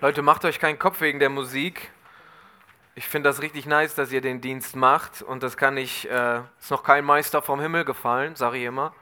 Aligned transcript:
Leute, 0.00 0.22
macht 0.22 0.44
euch 0.44 0.58
keinen 0.58 0.78
Kopf 0.78 1.00
wegen 1.00 1.20
der 1.20 1.30
Musik. 1.30 1.92
Ich 2.96 3.06
finde 3.06 3.28
das 3.28 3.40
richtig 3.40 3.64
nice, 3.64 3.94
dass 3.94 4.10
ihr 4.10 4.20
den 4.20 4.40
Dienst 4.40 4.74
macht 4.74 5.22
und 5.22 5.44
das 5.44 5.56
kann 5.56 5.76
ich, 5.76 6.10
äh, 6.10 6.40
ist 6.58 6.72
noch 6.72 6.82
kein 6.82 7.04
Meister 7.04 7.42
vom 7.42 7.60
Himmel 7.60 7.84
gefallen, 7.84 8.34
sage 8.34 8.58
ich 8.58 8.64
immer. 8.64 8.92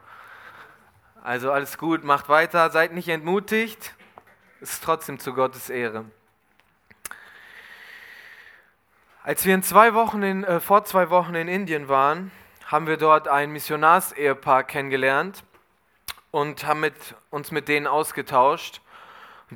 Also 1.22 1.50
alles 1.50 1.78
gut, 1.78 2.04
macht 2.04 2.28
weiter, 2.28 2.68
seid 2.70 2.92
nicht 2.92 3.08
entmutigt, 3.08 3.94
ist 4.60 4.84
trotzdem 4.84 5.18
zu 5.18 5.32
Gottes 5.32 5.70
Ehre. 5.70 6.04
Als 9.22 9.46
wir 9.46 9.54
in 9.54 9.62
zwei 9.62 9.94
Wochen 9.94 10.22
in, 10.22 10.44
äh, 10.44 10.60
vor 10.60 10.84
zwei 10.84 11.08
Wochen 11.08 11.34
in 11.34 11.48
Indien 11.48 11.88
waren, 11.88 12.30
haben 12.66 12.86
wir 12.86 12.98
dort 12.98 13.28
ein 13.28 13.50
Missionarsehepaar 13.50 14.64
kennengelernt 14.64 15.42
und 16.30 16.66
haben 16.66 16.80
mit, 16.80 16.94
uns 17.30 17.50
mit 17.50 17.68
denen 17.68 17.86
ausgetauscht. 17.86 18.81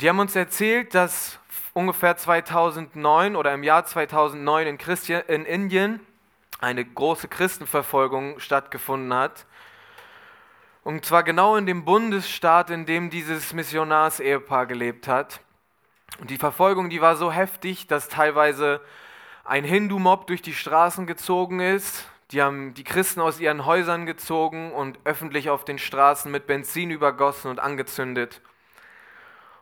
Die 0.01 0.11
haben 0.11 0.19
uns 0.19 0.37
erzählt, 0.37 0.95
dass 0.95 1.39
ungefähr 1.73 2.19
2009 2.19 3.35
oder 3.35 3.55
im 3.55 3.63
Jahr 3.63 3.87
2009 3.87 4.67
in, 4.67 4.77
Christi 4.77 5.15
in 5.15 5.47
Indien 5.47 6.01
eine 6.61 6.85
große 6.85 7.29
Christenverfolgung 7.29 8.39
stattgefunden 8.39 9.15
hat. 9.15 9.47
Und 10.85 11.07
zwar 11.07 11.23
genau 11.23 11.57
in 11.57 11.65
dem 11.65 11.87
Bundesstaat, 11.87 12.69
in 12.69 12.85
dem 12.85 13.09
dieses 13.09 13.55
Missionarsehepaar 13.55 14.67
gelebt 14.67 15.09
hat. 15.09 15.41
Und 16.21 16.29
die 16.29 16.37
Verfolgung, 16.37 16.91
die 16.91 17.01
war 17.01 17.17
so 17.17 17.33
heftig, 17.33 17.87
dass 17.87 18.11
teilweise 18.11 18.83
ein 19.45 19.65
Hindu-Mob 19.65 20.27
durch 20.27 20.43
die 20.43 20.53
Straßen 20.53 21.07
gezogen 21.07 21.61
ist. 21.61 22.05
Die 22.33 22.43
haben 22.43 22.75
die 22.75 22.85
Christen 22.85 23.23
aus 23.23 23.41
ihren 23.41 23.65
Häusern 23.65 24.05
gezogen 24.05 24.73
und 24.73 24.99
öffentlich 25.05 25.49
auf 25.49 25.65
den 25.65 25.79
Straßen 25.79 26.31
mit 26.31 26.47
Benzin 26.47 26.91
übergossen 26.91 27.51
und 27.51 27.61
angezündet. 27.61 28.43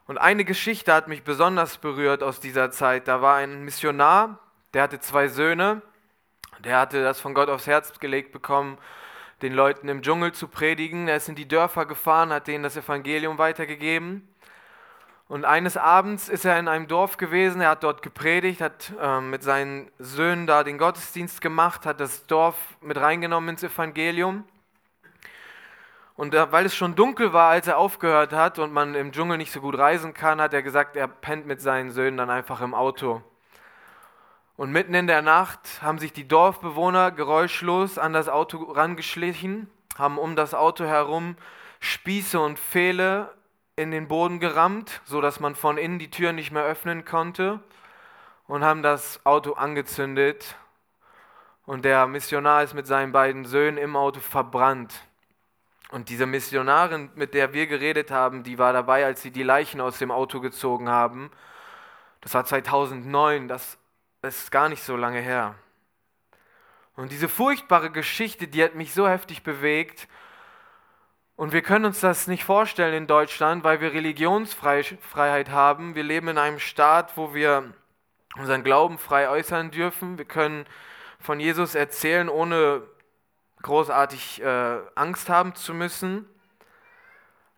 Und 0.06 0.18
eine 0.18 0.44
Geschichte 0.44 0.92
hat 0.92 1.08
mich 1.08 1.22
besonders 1.22 1.78
berührt 1.78 2.22
aus 2.22 2.38
dieser 2.38 2.70
Zeit. 2.70 3.08
Da 3.08 3.22
war 3.22 3.36
ein 3.36 3.64
Missionar, 3.64 4.38
der 4.74 4.82
hatte 4.82 5.00
zwei 5.00 5.28
Söhne. 5.28 5.80
Der 6.58 6.78
hatte 6.78 7.02
das 7.02 7.20
von 7.20 7.34
Gott 7.34 7.48
aufs 7.48 7.66
Herz 7.66 7.98
gelegt 7.98 8.32
bekommen, 8.32 8.78
den 9.42 9.52
Leuten 9.52 9.88
im 9.88 10.02
Dschungel 10.02 10.32
zu 10.32 10.48
predigen. 10.48 11.08
Er 11.08 11.16
ist 11.16 11.28
in 11.28 11.34
die 11.34 11.48
Dörfer 11.48 11.86
gefahren, 11.86 12.30
hat 12.30 12.46
denen 12.46 12.64
das 12.64 12.76
Evangelium 12.76 13.38
weitergegeben. 13.38 14.28
Und 15.26 15.46
eines 15.46 15.78
Abends 15.78 16.28
ist 16.28 16.44
er 16.44 16.58
in 16.58 16.68
einem 16.68 16.86
Dorf 16.86 17.16
gewesen, 17.16 17.62
er 17.62 17.70
hat 17.70 17.82
dort 17.82 18.02
gepredigt, 18.02 18.60
hat 18.60 18.92
äh, 19.00 19.20
mit 19.20 19.42
seinen 19.42 19.90
Söhnen 19.98 20.46
da 20.46 20.64
den 20.64 20.76
Gottesdienst 20.76 21.40
gemacht, 21.40 21.86
hat 21.86 21.98
das 21.98 22.26
Dorf 22.26 22.56
mit 22.82 22.98
reingenommen 22.98 23.50
ins 23.50 23.62
Evangelium. 23.62 24.44
Und 26.16 26.32
weil 26.32 26.66
es 26.66 26.76
schon 26.76 26.94
dunkel 26.94 27.32
war, 27.32 27.50
als 27.50 27.66
er 27.66 27.76
aufgehört 27.76 28.32
hat 28.32 28.60
und 28.60 28.72
man 28.72 28.94
im 28.94 29.10
Dschungel 29.10 29.36
nicht 29.36 29.50
so 29.50 29.60
gut 29.60 29.76
reisen 29.76 30.14
kann, 30.14 30.40
hat 30.40 30.54
er 30.54 30.62
gesagt, 30.62 30.96
er 30.96 31.08
pennt 31.08 31.46
mit 31.46 31.60
seinen 31.60 31.90
Söhnen 31.90 32.16
dann 32.16 32.30
einfach 32.30 32.60
im 32.60 32.72
Auto. 32.72 33.22
Und 34.56 34.70
mitten 34.70 34.94
in 34.94 35.08
der 35.08 35.22
Nacht 35.22 35.82
haben 35.82 35.98
sich 35.98 36.12
die 36.12 36.28
Dorfbewohner 36.28 37.10
geräuschlos 37.10 37.98
an 37.98 38.12
das 38.12 38.28
Auto 38.28 38.62
rangeschlichen, 38.62 39.68
haben 39.98 40.18
um 40.18 40.36
das 40.36 40.54
Auto 40.54 40.84
herum 40.84 41.36
Spieße 41.80 42.38
und 42.38 42.60
Pfähle 42.60 43.34
in 43.74 43.90
den 43.90 44.06
Boden 44.06 44.38
gerammt, 44.38 45.00
sodass 45.04 45.40
man 45.40 45.56
von 45.56 45.76
innen 45.76 45.98
die 45.98 46.10
Tür 46.10 46.32
nicht 46.32 46.52
mehr 46.52 46.62
öffnen 46.62 47.04
konnte 47.04 47.58
und 48.46 48.62
haben 48.62 48.84
das 48.84 49.20
Auto 49.26 49.54
angezündet. 49.54 50.54
Und 51.66 51.84
der 51.84 52.06
Missionar 52.06 52.62
ist 52.62 52.74
mit 52.74 52.86
seinen 52.86 53.10
beiden 53.10 53.44
Söhnen 53.44 53.78
im 53.78 53.96
Auto 53.96 54.20
verbrannt. 54.20 54.94
Und 55.94 56.08
diese 56.08 56.26
Missionarin, 56.26 57.08
mit 57.14 57.34
der 57.34 57.52
wir 57.52 57.68
geredet 57.68 58.10
haben, 58.10 58.42
die 58.42 58.58
war 58.58 58.72
dabei, 58.72 59.06
als 59.06 59.22
sie 59.22 59.30
die 59.30 59.44
Leichen 59.44 59.80
aus 59.80 59.96
dem 59.96 60.10
Auto 60.10 60.40
gezogen 60.40 60.88
haben. 60.88 61.30
Das 62.20 62.34
war 62.34 62.44
2009, 62.44 63.46
das 63.46 63.78
ist 64.22 64.50
gar 64.50 64.68
nicht 64.68 64.82
so 64.82 64.96
lange 64.96 65.20
her. 65.20 65.54
Und 66.96 67.12
diese 67.12 67.28
furchtbare 67.28 67.90
Geschichte, 67.90 68.48
die 68.48 68.64
hat 68.64 68.74
mich 68.74 68.92
so 68.92 69.08
heftig 69.08 69.44
bewegt. 69.44 70.08
Und 71.36 71.52
wir 71.52 71.62
können 71.62 71.84
uns 71.84 72.00
das 72.00 72.26
nicht 72.26 72.42
vorstellen 72.42 72.94
in 72.94 73.06
Deutschland, 73.06 73.62
weil 73.62 73.80
wir 73.80 73.92
Religionsfreiheit 73.92 75.50
haben. 75.50 75.94
Wir 75.94 76.02
leben 76.02 76.26
in 76.26 76.38
einem 76.38 76.58
Staat, 76.58 77.16
wo 77.16 77.34
wir 77.34 77.72
unseren 78.36 78.64
Glauben 78.64 78.98
frei 78.98 79.28
äußern 79.28 79.70
dürfen. 79.70 80.18
Wir 80.18 80.24
können 80.24 80.66
von 81.20 81.38
Jesus 81.38 81.76
erzählen, 81.76 82.28
ohne 82.28 82.82
großartig 83.64 84.40
äh, 84.42 84.78
Angst 84.94 85.28
haben 85.28 85.54
zu 85.54 85.74
müssen. 85.74 86.26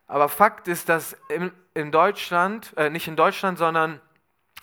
Aber 0.07 0.29
Fakt 0.29 0.69
ist, 0.69 0.89
dass 0.89 1.17
in, 1.29 1.53
in 1.75 1.93
Deutschland, 1.93 2.73
äh, 2.77 2.89
nicht 2.89 3.09
in 3.09 3.17
Deutschland, 3.17 3.59
sondern 3.59 4.01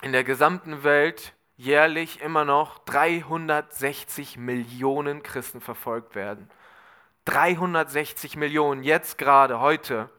in 0.02 0.12
der 0.12 0.24
gesamten 0.24 0.82
Welt 0.82 1.34
jährlich 1.56 2.20
immer 2.20 2.44
noch 2.44 2.78
360 2.80 4.36
Millionen 4.38 5.22
Christen 5.22 5.60
verfolgt 5.60 6.14
werden. 6.14 6.50
360 7.26 8.36
Millionen, 8.36 8.82
jetzt 8.82 9.18
gerade, 9.18 9.60
heute. 9.60 10.10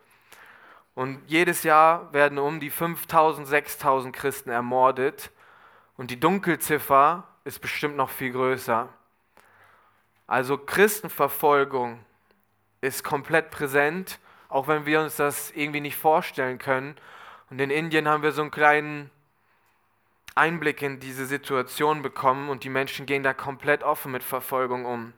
Und 0.94 1.22
jedes 1.28 1.64
Jahr 1.64 2.14
werden 2.14 2.38
um 2.38 2.59
die 2.59 2.69
5000, 2.69 3.47
6000 3.47 4.16
Christen 4.16 4.50
ermordet. 4.50 5.31
Und 5.97 6.09
die 6.09 6.19
Dunkelziffer 6.19 7.28
ist 7.44 7.59
bestimmt 7.59 7.97
noch 7.97 8.09
viel 8.09 8.31
größer. 8.31 8.90
Also 10.28 10.58
Christenverfolgung 10.58 12.03
ist 12.81 13.03
komplett 13.03 13.52
präsent, 13.52 14.19
auch 14.50 14.68
wenn 14.68 14.86
wir 14.86 15.02
uns 15.02 15.18
das 15.18 15.52
irgendwie 15.52 15.81
nicht 15.81 15.97
vorstellen 15.97 16.58
können. 16.58 16.96
Und 17.50 17.59
in 17.59 17.69
Indien 17.69 18.08
haben 18.08 18.24
wir 18.24 18.31
so 18.31 18.41
einen 18.41 18.52
kleinen 18.52 19.12
Einblick 20.34 20.81
in 20.81 21.00
diese 21.00 21.25
Situation 21.25 22.02
bekommen 22.02 22.50
und 22.50 22.64
die 22.64 22.69
Menschen 22.69 23.06
gehen 23.06 23.24
da 23.24 23.34
komplett 23.34 23.84
offen 23.84 24.12
mit 24.12 24.24
Verfolgung 24.24 24.85
um. 24.85 25.14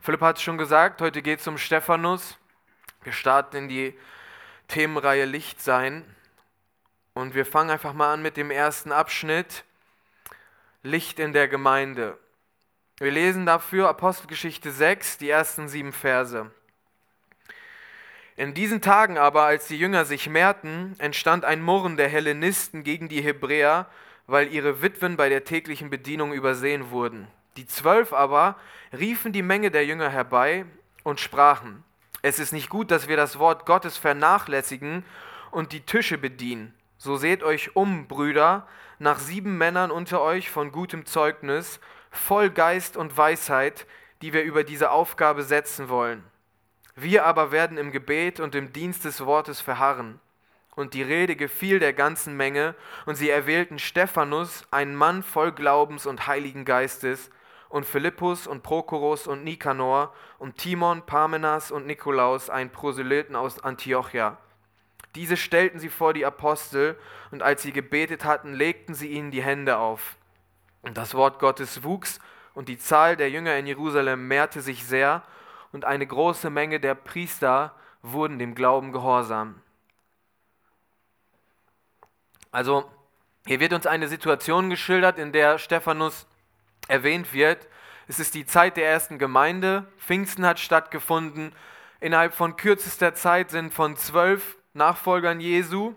Philipp 0.00 0.20
hat 0.20 0.36
es 0.36 0.42
schon 0.42 0.58
gesagt, 0.58 1.00
heute 1.00 1.22
geht 1.22 1.40
es 1.40 1.46
um 1.46 1.56
Stephanus. 1.56 2.36
Wir 3.02 3.12
starten 3.12 3.56
in 3.56 3.68
die 3.68 3.98
Themenreihe 4.68 5.24
Licht 5.24 5.62
sein 5.62 6.04
und 7.12 7.34
wir 7.34 7.46
fangen 7.46 7.70
einfach 7.70 7.92
mal 7.92 8.12
an 8.12 8.22
mit 8.22 8.36
dem 8.36 8.50
ersten 8.50 8.92
Abschnitt, 8.92 9.64
Licht 10.82 11.18
in 11.18 11.32
der 11.32 11.48
Gemeinde. 11.48 12.18
Wir 13.00 13.10
lesen 13.10 13.44
dafür 13.44 13.88
Apostelgeschichte 13.88 14.70
6, 14.70 15.18
die 15.18 15.28
ersten 15.28 15.66
sieben 15.66 15.92
Verse. 15.92 16.48
In 18.36 18.54
diesen 18.54 18.82
Tagen 18.82 19.18
aber, 19.18 19.42
als 19.42 19.66
die 19.66 19.76
Jünger 19.76 20.04
sich 20.04 20.28
mehrten, 20.28 20.94
entstand 20.98 21.44
ein 21.44 21.60
Murren 21.60 21.96
der 21.96 22.08
Hellenisten 22.08 22.84
gegen 22.84 23.08
die 23.08 23.20
Hebräer, 23.20 23.86
weil 24.28 24.52
ihre 24.52 24.80
Witwen 24.80 25.16
bei 25.16 25.28
der 25.28 25.42
täglichen 25.42 25.90
Bedienung 25.90 26.32
übersehen 26.32 26.90
wurden. 26.90 27.26
Die 27.56 27.66
Zwölf 27.66 28.12
aber 28.12 28.56
riefen 28.96 29.32
die 29.32 29.42
Menge 29.42 29.72
der 29.72 29.84
Jünger 29.84 30.10
herbei 30.10 30.64
und 31.02 31.18
sprachen, 31.18 31.82
es 32.22 32.38
ist 32.38 32.52
nicht 32.52 32.70
gut, 32.70 32.92
dass 32.92 33.08
wir 33.08 33.16
das 33.16 33.40
Wort 33.40 33.66
Gottes 33.66 33.98
vernachlässigen 33.98 35.04
und 35.50 35.72
die 35.72 35.80
Tische 35.80 36.16
bedienen. 36.16 36.72
So 36.96 37.16
seht 37.16 37.42
euch 37.42 37.74
um, 37.74 38.06
Brüder, 38.06 38.68
nach 39.00 39.18
sieben 39.18 39.58
Männern 39.58 39.90
unter 39.90 40.22
euch 40.22 40.48
von 40.48 40.72
gutem 40.72 41.06
Zeugnis, 41.06 41.80
voll 42.16 42.50
Geist 42.50 42.96
und 42.96 43.16
Weisheit, 43.16 43.86
die 44.22 44.32
wir 44.32 44.42
über 44.42 44.64
diese 44.64 44.90
Aufgabe 44.90 45.42
setzen 45.42 45.88
wollen. 45.88 46.24
Wir 46.96 47.26
aber 47.26 47.50
werden 47.50 47.76
im 47.76 47.90
Gebet 47.90 48.40
und 48.40 48.54
im 48.54 48.72
Dienst 48.72 49.04
des 49.04 49.24
Wortes 49.26 49.60
verharren. 49.60 50.20
Und 50.76 50.94
die 50.94 51.02
Rede 51.02 51.36
gefiel 51.36 51.78
der 51.78 51.92
ganzen 51.92 52.36
Menge, 52.36 52.74
und 53.06 53.16
sie 53.16 53.30
erwählten 53.30 53.78
Stephanus, 53.78 54.64
einen 54.70 54.94
Mann 54.94 55.22
voll 55.22 55.52
Glaubens 55.52 56.06
und 56.06 56.26
Heiligen 56.26 56.64
Geistes, 56.64 57.30
und 57.68 57.86
Philippus 57.86 58.46
und 58.46 58.62
Prochorus 58.62 59.26
und 59.26 59.42
Nikanor 59.42 60.14
und 60.38 60.58
Timon, 60.58 61.04
Parmenas 61.06 61.72
und 61.72 61.86
Nikolaus, 61.86 62.48
einen 62.48 62.70
Proselyten 62.70 63.34
aus 63.34 63.62
Antiochia. 63.62 64.38
Diese 65.16 65.36
stellten 65.36 65.80
sie 65.80 65.88
vor 65.88 66.12
die 66.12 66.24
Apostel, 66.24 66.96
und 67.32 67.42
als 67.42 67.62
sie 67.62 67.72
gebetet 67.72 68.24
hatten, 68.24 68.54
legten 68.54 68.94
sie 68.94 69.08
ihnen 69.08 69.32
die 69.32 69.42
Hände 69.42 69.78
auf. 69.78 70.16
Und 70.84 70.98
das 70.98 71.14
Wort 71.14 71.38
Gottes 71.38 71.82
wuchs 71.82 72.20
und 72.52 72.68
die 72.68 72.78
Zahl 72.78 73.16
der 73.16 73.30
Jünger 73.30 73.56
in 73.56 73.66
Jerusalem 73.66 74.28
mehrte 74.28 74.60
sich 74.60 74.84
sehr 74.86 75.22
und 75.72 75.86
eine 75.86 76.06
große 76.06 76.50
Menge 76.50 76.78
der 76.78 76.94
Priester 76.94 77.74
wurden 78.02 78.38
dem 78.38 78.54
Glauben 78.54 78.92
gehorsam. 78.92 79.60
Also 82.52 82.84
hier 83.46 83.60
wird 83.60 83.72
uns 83.72 83.86
eine 83.86 84.08
Situation 84.08 84.68
geschildert, 84.68 85.18
in 85.18 85.32
der 85.32 85.58
Stephanus 85.58 86.26
erwähnt 86.86 87.32
wird. 87.32 87.66
Es 88.06 88.20
ist 88.20 88.34
die 88.34 88.44
Zeit 88.44 88.76
der 88.76 88.86
ersten 88.86 89.18
Gemeinde. 89.18 89.86
Pfingsten 89.98 90.44
hat 90.44 90.60
stattgefunden. 90.60 91.54
Innerhalb 91.98 92.34
von 92.34 92.56
kürzester 92.56 93.14
Zeit 93.14 93.50
sind 93.50 93.72
von 93.72 93.96
zwölf 93.96 94.58
Nachfolgern 94.74 95.40
Jesu 95.40 95.94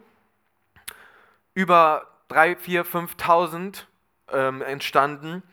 über 1.53 2.07
drei, 2.29 2.55
vier, 2.55 2.85
5.000 2.85 3.83
ähm, 4.31 4.61
entstanden. 4.61 5.43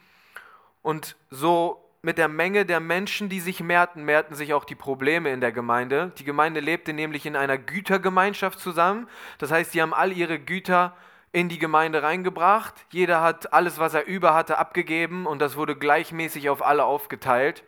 Und 0.83 1.17
so 1.31 1.81
mit 2.03 2.19
der 2.19 2.29
Menge 2.29 2.67
der 2.67 2.81
Menschen, 2.81 3.29
die 3.29 3.41
sich 3.41 3.61
mehrten, 3.61 4.05
mehrten 4.05 4.35
sich 4.35 4.53
auch 4.53 4.65
die 4.65 4.75
Probleme 4.75 5.31
in 5.31 5.41
der 5.41 5.53
Gemeinde. 5.53 6.13
Die 6.19 6.25
Gemeinde 6.25 6.61
lebte 6.61 6.93
nämlich 6.93 7.25
in 7.25 7.35
einer 7.35 7.57
Gütergemeinschaft 7.57 8.61
zusammen. 8.61 9.09
Das 9.39 9.51
heißt, 9.51 9.73
sie 9.73 9.81
haben 9.81 9.95
all 9.95 10.13
ihre 10.13 10.39
Güter 10.39 10.95
in 11.33 11.49
die 11.49 11.59
Gemeinde 11.59 12.03
reingebracht. 12.03 12.75
Jeder 12.91 13.23
hat 13.23 13.53
alles, 13.53 13.79
was 13.79 13.95
er 13.95 14.07
über 14.07 14.35
hatte, 14.35 14.59
abgegeben 14.59 15.27
und 15.27 15.41
das 15.41 15.57
wurde 15.57 15.75
gleichmäßig 15.75 16.51
auf 16.51 16.65
alle 16.65 16.85
aufgeteilt. 16.85 17.65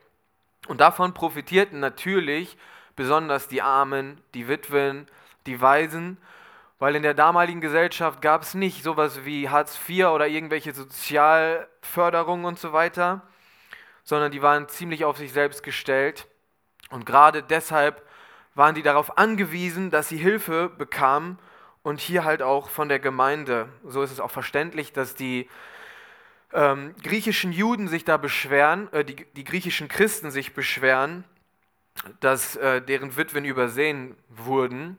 Und 0.68 0.80
davon 0.80 1.14
profitierten 1.14 1.80
natürlich 1.80 2.58
besonders 2.94 3.48
die 3.48 3.62
Armen, 3.62 4.20
die 4.34 4.48
Witwen, 4.48 5.06
die 5.46 5.60
Waisen, 5.60 6.18
weil 6.78 6.94
in 6.94 7.02
der 7.02 7.14
damaligen 7.14 7.60
Gesellschaft 7.60 8.20
gab 8.20 8.42
es 8.42 8.54
nicht 8.54 8.82
sowas 8.82 9.24
wie 9.24 9.48
Hartz 9.48 9.78
IV 9.88 10.06
oder 10.06 10.26
irgendwelche 10.26 10.74
Sozialförderungen 10.74 12.44
und 12.44 12.58
so 12.58 12.72
weiter, 12.72 13.22
sondern 14.04 14.30
die 14.30 14.42
waren 14.42 14.68
ziemlich 14.68 15.04
auf 15.04 15.16
sich 15.16 15.32
selbst 15.32 15.62
gestellt. 15.62 16.26
Und 16.90 17.06
gerade 17.06 17.42
deshalb 17.42 18.02
waren 18.54 18.74
die 18.74 18.82
darauf 18.82 19.18
angewiesen, 19.18 19.90
dass 19.90 20.08
sie 20.08 20.18
Hilfe 20.18 20.68
bekamen 20.68 21.38
und 21.82 22.00
hier 22.00 22.24
halt 22.24 22.42
auch 22.42 22.68
von 22.68 22.88
der 22.88 22.98
Gemeinde. 22.98 23.68
So 23.84 24.02
ist 24.02 24.10
es 24.10 24.20
auch 24.20 24.30
verständlich, 24.30 24.92
dass 24.92 25.14
die 25.14 25.48
ähm, 26.52 26.94
griechischen 27.02 27.52
Juden 27.52 27.88
sich 27.88 28.04
da 28.04 28.16
beschweren, 28.16 28.92
äh, 28.92 29.04
die, 29.04 29.26
die, 29.36 29.44
griechischen 29.44 29.88
Christen 29.88 30.30
sich 30.30 30.54
beschweren, 30.54 31.24
dass 32.20 32.56
äh, 32.56 32.80
deren 32.82 33.16
Witwen 33.16 33.44
übersehen 33.44 34.16
wurden. 34.28 34.98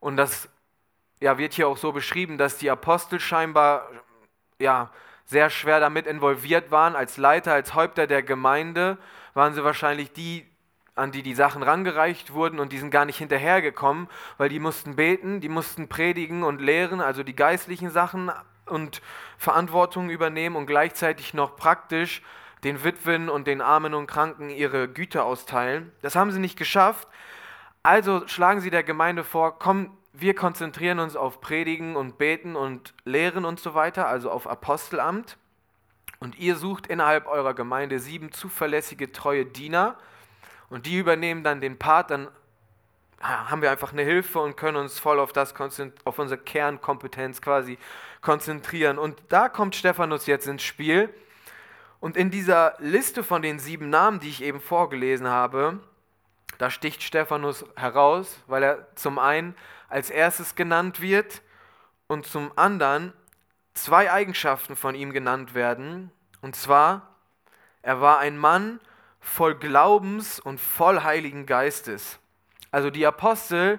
Und 0.00 0.16
das 0.16 0.48
ja, 1.22 1.38
wird 1.38 1.54
hier 1.54 1.68
auch 1.68 1.76
so 1.76 1.92
beschrieben, 1.92 2.36
dass 2.36 2.58
die 2.58 2.68
Apostel 2.68 3.20
scheinbar 3.20 3.88
ja, 4.58 4.90
sehr 5.24 5.50
schwer 5.50 5.78
damit 5.78 6.06
involviert 6.06 6.72
waren. 6.72 6.96
Als 6.96 7.16
Leiter, 7.16 7.52
als 7.52 7.74
Häupter 7.74 8.08
der 8.08 8.24
Gemeinde 8.24 8.98
waren 9.32 9.54
sie 9.54 9.62
wahrscheinlich 9.62 10.12
die, 10.12 10.44
an 10.96 11.12
die 11.12 11.22
die 11.22 11.34
Sachen 11.34 11.62
rangereicht 11.62 12.32
wurden 12.32 12.58
und 12.58 12.72
die 12.72 12.78
sind 12.78 12.90
gar 12.90 13.04
nicht 13.04 13.18
hinterhergekommen, 13.18 14.08
weil 14.36 14.48
die 14.48 14.58
mussten 14.58 14.96
beten, 14.96 15.40
die 15.40 15.48
mussten 15.48 15.88
predigen 15.88 16.42
und 16.42 16.60
lehren, 16.60 17.00
also 17.00 17.22
die 17.22 17.36
geistlichen 17.36 17.90
Sachen 17.90 18.32
und 18.66 19.00
Verantwortung 19.38 20.10
übernehmen 20.10 20.56
und 20.56 20.66
gleichzeitig 20.66 21.34
noch 21.34 21.54
praktisch 21.54 22.20
den 22.64 22.82
Witwen 22.82 23.28
und 23.28 23.46
den 23.46 23.60
Armen 23.60 23.94
und 23.94 24.08
Kranken 24.08 24.50
ihre 24.50 24.88
Güter 24.88 25.24
austeilen. 25.24 25.92
Das 26.02 26.16
haben 26.16 26.32
sie 26.32 26.40
nicht 26.40 26.58
geschafft. 26.58 27.06
Also 27.84 28.26
schlagen 28.26 28.60
sie 28.60 28.70
der 28.70 28.82
Gemeinde 28.82 29.24
vor, 29.24 29.58
komm, 29.58 29.96
wir 30.12 30.34
konzentrieren 30.34 30.98
uns 30.98 31.16
auf 31.16 31.40
Predigen 31.40 31.96
und 31.96 32.18
Beten 32.18 32.56
und 32.56 32.94
Lehren 33.04 33.44
und 33.44 33.60
so 33.60 33.74
weiter, 33.74 34.06
also 34.06 34.30
auf 34.30 34.46
Apostelamt. 34.46 35.38
Und 36.20 36.38
ihr 36.38 36.56
sucht 36.56 36.86
innerhalb 36.86 37.26
eurer 37.26 37.54
Gemeinde 37.54 37.98
sieben 37.98 38.30
zuverlässige, 38.30 39.10
treue 39.10 39.44
Diener, 39.44 39.96
und 40.72 40.86
die 40.86 40.96
übernehmen 40.96 41.44
dann 41.44 41.60
den 41.60 41.78
Part, 41.78 42.10
dann 42.10 42.28
haben 43.20 43.60
wir 43.60 43.70
einfach 43.70 43.92
eine 43.92 44.04
Hilfe 44.04 44.38
und 44.38 44.56
können 44.56 44.78
uns 44.78 44.98
voll 44.98 45.20
auf, 45.20 45.30
das, 45.30 45.52
auf 46.04 46.18
unsere 46.18 46.40
Kernkompetenz 46.40 47.42
quasi 47.42 47.76
konzentrieren. 48.22 48.98
Und 48.98 49.20
da 49.28 49.50
kommt 49.50 49.76
Stephanus 49.76 50.24
jetzt 50.24 50.46
ins 50.46 50.62
Spiel. 50.62 51.12
Und 52.00 52.16
in 52.16 52.30
dieser 52.30 52.74
Liste 52.78 53.22
von 53.22 53.42
den 53.42 53.58
sieben 53.58 53.90
Namen, 53.90 54.18
die 54.18 54.30
ich 54.30 54.42
eben 54.42 54.62
vorgelesen 54.62 55.28
habe, 55.28 55.78
da 56.56 56.70
sticht 56.70 57.02
Stephanus 57.02 57.66
heraus, 57.76 58.38
weil 58.46 58.62
er 58.62 58.96
zum 58.96 59.18
einen 59.18 59.54
als 59.92 60.08
erstes 60.08 60.54
genannt 60.54 61.02
wird 61.02 61.42
und 62.06 62.26
zum 62.26 62.50
anderen 62.56 63.12
zwei 63.74 64.10
Eigenschaften 64.10 64.74
von 64.74 64.94
ihm 64.94 65.12
genannt 65.12 65.54
werden. 65.54 66.10
Und 66.40 66.56
zwar, 66.56 67.14
er 67.82 68.00
war 68.00 68.18
ein 68.18 68.38
Mann, 68.38 68.80
voll 69.20 69.54
Glaubens 69.54 70.40
und 70.40 70.58
voll 70.58 71.02
Heiligen 71.02 71.44
Geistes. 71.44 72.18
Also 72.70 72.88
die 72.88 73.06
Apostel, 73.06 73.78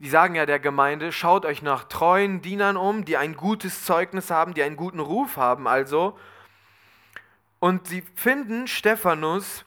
die 0.00 0.08
sagen 0.08 0.34
ja 0.34 0.46
der 0.46 0.58
Gemeinde, 0.58 1.12
schaut 1.12 1.46
euch 1.46 1.62
nach 1.62 1.84
treuen 1.84 2.42
Dienern 2.42 2.76
um, 2.76 3.04
die 3.04 3.16
ein 3.16 3.36
gutes 3.36 3.84
Zeugnis 3.84 4.30
haben, 4.30 4.52
die 4.52 4.64
einen 4.64 4.76
guten 4.76 5.00
Ruf 5.00 5.36
haben 5.36 5.68
also. 5.68 6.18
Und 7.60 7.86
sie 7.86 8.02
finden 8.16 8.66
Stephanus, 8.66 9.64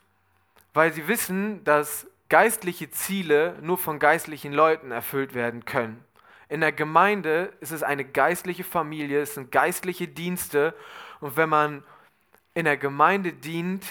weil 0.74 0.92
sie 0.92 1.08
wissen, 1.08 1.64
dass 1.64 2.08
geistliche 2.34 2.90
Ziele 2.90 3.60
nur 3.62 3.78
von 3.78 4.00
geistlichen 4.00 4.54
Leuten 4.54 4.90
erfüllt 4.90 5.36
werden 5.36 5.66
können. 5.66 6.04
In 6.50 6.62
der 6.62 6.72
Gemeinde 6.72 7.54
ist 7.60 7.70
es 7.70 7.84
eine 7.84 8.04
geistliche 8.04 8.64
Familie, 8.64 9.22
es 9.22 9.36
sind 9.36 9.52
geistliche 9.52 10.08
Dienste 10.08 10.74
und 11.20 11.38
wenn 11.38 11.48
man 11.50 11.84
in 12.56 12.66
der 12.66 12.78
Gemeinde 12.78 13.34
dient, 13.34 13.86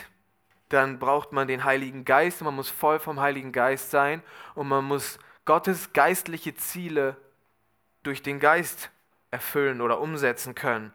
dann 0.71 0.99
braucht 0.99 1.31
man 1.31 1.47
den 1.47 1.63
Heiligen 1.63 2.05
Geist, 2.05 2.43
man 2.43 2.57
muss 2.57 2.69
voll 2.69 2.99
vom 2.99 3.21
Heiligen 3.21 3.53
Geist 3.53 3.93
sein 3.93 4.25
und 4.57 4.67
man 4.67 4.87
muss 4.87 5.21
Gottes 5.45 5.93
geistliche 5.93 6.57
Ziele 6.57 7.17
durch 8.03 8.25
den 8.25 8.41
Geist 8.41 8.91
erfüllen 9.31 9.81
oder 9.81 10.01
umsetzen 10.01 10.57
können. 10.57 10.93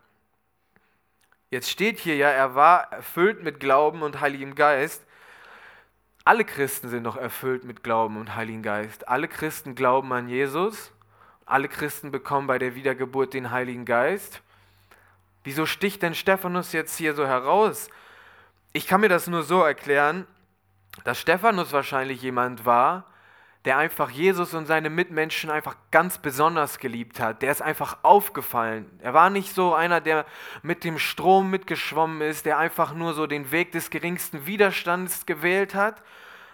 Jetzt 1.50 1.70
steht 1.70 2.00
hier 2.00 2.18
ja, 2.18 2.30
er 2.30 2.56
war 2.56 2.92
erfüllt 2.92 3.42
mit 3.42 3.62
Glauben 3.62 4.02
und 4.02 4.20
Heiligem 4.20 4.54
Geist. 4.54 5.07
Alle 6.28 6.44
Christen 6.44 6.90
sind 6.90 7.04
noch 7.04 7.16
erfüllt 7.16 7.64
mit 7.64 7.86
Glauben 7.86 8.18
und 8.18 8.36
Heiligen 8.36 8.62
Geist. 8.62 9.08
Alle 9.08 9.30
Christen 9.30 9.76
glauben 9.76 10.12
an 10.12 10.28
Jesus. 10.28 10.92
Alle 11.46 11.70
Christen 11.70 12.12
bekommen 12.12 12.48
bei 12.48 12.60
der 12.60 12.76
Wiedergeburt 12.76 13.34
den 13.34 13.50
Heiligen 13.50 13.86
Geist. 13.86 14.42
Wieso 15.46 15.66
sticht 15.66 16.02
denn 16.02 16.14
Stephanus 16.14 16.74
jetzt 16.74 16.98
hier 16.98 17.16
so 17.16 17.26
heraus? 17.26 17.90
Ich 18.74 18.88
kann 18.88 19.00
mir 19.00 19.08
das 19.08 19.28
nur 19.28 19.44
so 19.44 19.62
erklären, 19.62 20.28
dass 21.06 21.18
Stephanus 21.18 21.72
wahrscheinlich 21.72 22.22
jemand 22.22 22.66
war, 22.66 23.06
der 23.68 23.78
einfach 23.78 24.10
Jesus 24.10 24.54
und 24.54 24.66
seine 24.66 24.90
Mitmenschen 24.90 25.50
einfach 25.50 25.76
ganz 25.92 26.20
besonders 26.20 26.80
geliebt 26.80 27.20
hat. 27.20 27.42
Der 27.42 27.52
ist 27.52 27.62
einfach 27.62 27.98
aufgefallen. 28.02 28.90
Er 29.02 29.14
war 29.14 29.30
nicht 29.30 29.54
so 29.54 29.76
einer, 29.76 30.00
der 30.00 30.26
mit 30.62 30.86
dem 30.86 30.98
Strom 30.98 31.50
mitgeschwommen 31.50 32.22
ist, 32.22 32.46
der 32.46 32.60
einfach 32.60 32.94
nur 32.94 33.14
so 33.14 33.28
den 33.28 33.52
Weg 33.52 33.74
des 33.74 33.90
geringsten 33.90 34.46
Widerstands 34.46 35.26
gewählt 35.26 35.76
hat, 35.76 36.02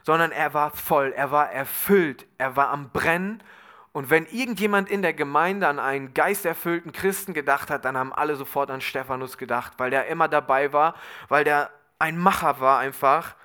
sondern 0.02 0.32
er 0.32 0.56
war 0.56 0.72
voll, 0.72 1.14
er 1.16 1.30
war 1.30 1.52
erfüllt, 1.52 2.26
er 2.40 2.56
war 2.56 2.70
am 2.70 2.90
Brennen. 2.90 3.44
Und 3.92 4.10
wenn 4.10 4.26
irgendjemand 4.26 4.90
in 4.90 5.04
der 5.04 5.14
Gemeinde 5.14 5.68
an 5.68 5.78
einen 5.78 6.16
geisterfüllten 6.16 6.94
Christen 6.94 7.36
gedacht 7.36 7.70
hat, 7.70 7.86
dann 7.86 7.96
haben 7.96 8.12
alle 8.12 8.36
sofort 8.36 8.72
an 8.72 8.82
Stephanus 8.82 9.38
gedacht, 9.38 9.74
weil 9.78 9.92
der 9.92 10.08
immer 10.08 10.30
dabei 10.30 10.74
war, 10.74 10.96
weil 11.28 11.44
der 11.44 11.70
ein 12.00 12.18
Macher 12.18 12.60
war 12.60 12.80
einfach 12.80 13.36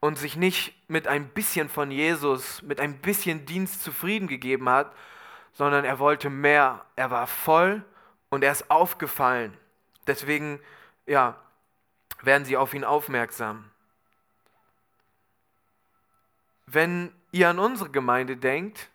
und 0.00 0.18
sich 0.18 0.36
nicht 0.36 0.74
mit 0.88 1.06
ein 1.06 1.28
bisschen 1.28 1.68
von 1.68 1.90
Jesus, 1.90 2.62
mit 2.62 2.80
ein 2.80 2.98
bisschen 2.98 3.44
Dienst 3.44 3.82
zufrieden 3.82 4.28
gegeben 4.28 4.68
hat, 4.68 4.92
sondern 5.52 5.84
er 5.84 5.98
wollte 5.98 6.30
mehr. 6.30 6.84
Er 6.96 7.10
war 7.10 7.26
voll 7.26 7.84
und 8.30 8.42
er 8.42 8.52
ist 8.52 8.70
aufgefallen. 8.70 9.56
Deswegen, 10.06 10.60
ja, 11.06 11.36
werden 12.22 12.44
sie 12.44 12.56
auf 12.56 12.74
ihn 12.74 12.84
aufmerksam. 12.84 13.70
Wenn 16.66 17.12
ihr 17.32 17.48
an 17.48 17.58
unsere 17.58 17.90
Gemeinde 17.90 18.36
denkt, 18.36 18.90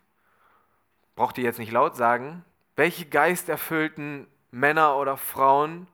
braucht 1.14 1.38
ihr 1.38 1.44
jetzt 1.44 1.58
nicht 1.58 1.72
laut 1.72 1.96
sagen, 1.96 2.44
welche 2.74 3.06
geisterfüllten 3.06 4.26
Männer 4.50 4.96
oder 4.96 5.16
Frauen 5.16 5.86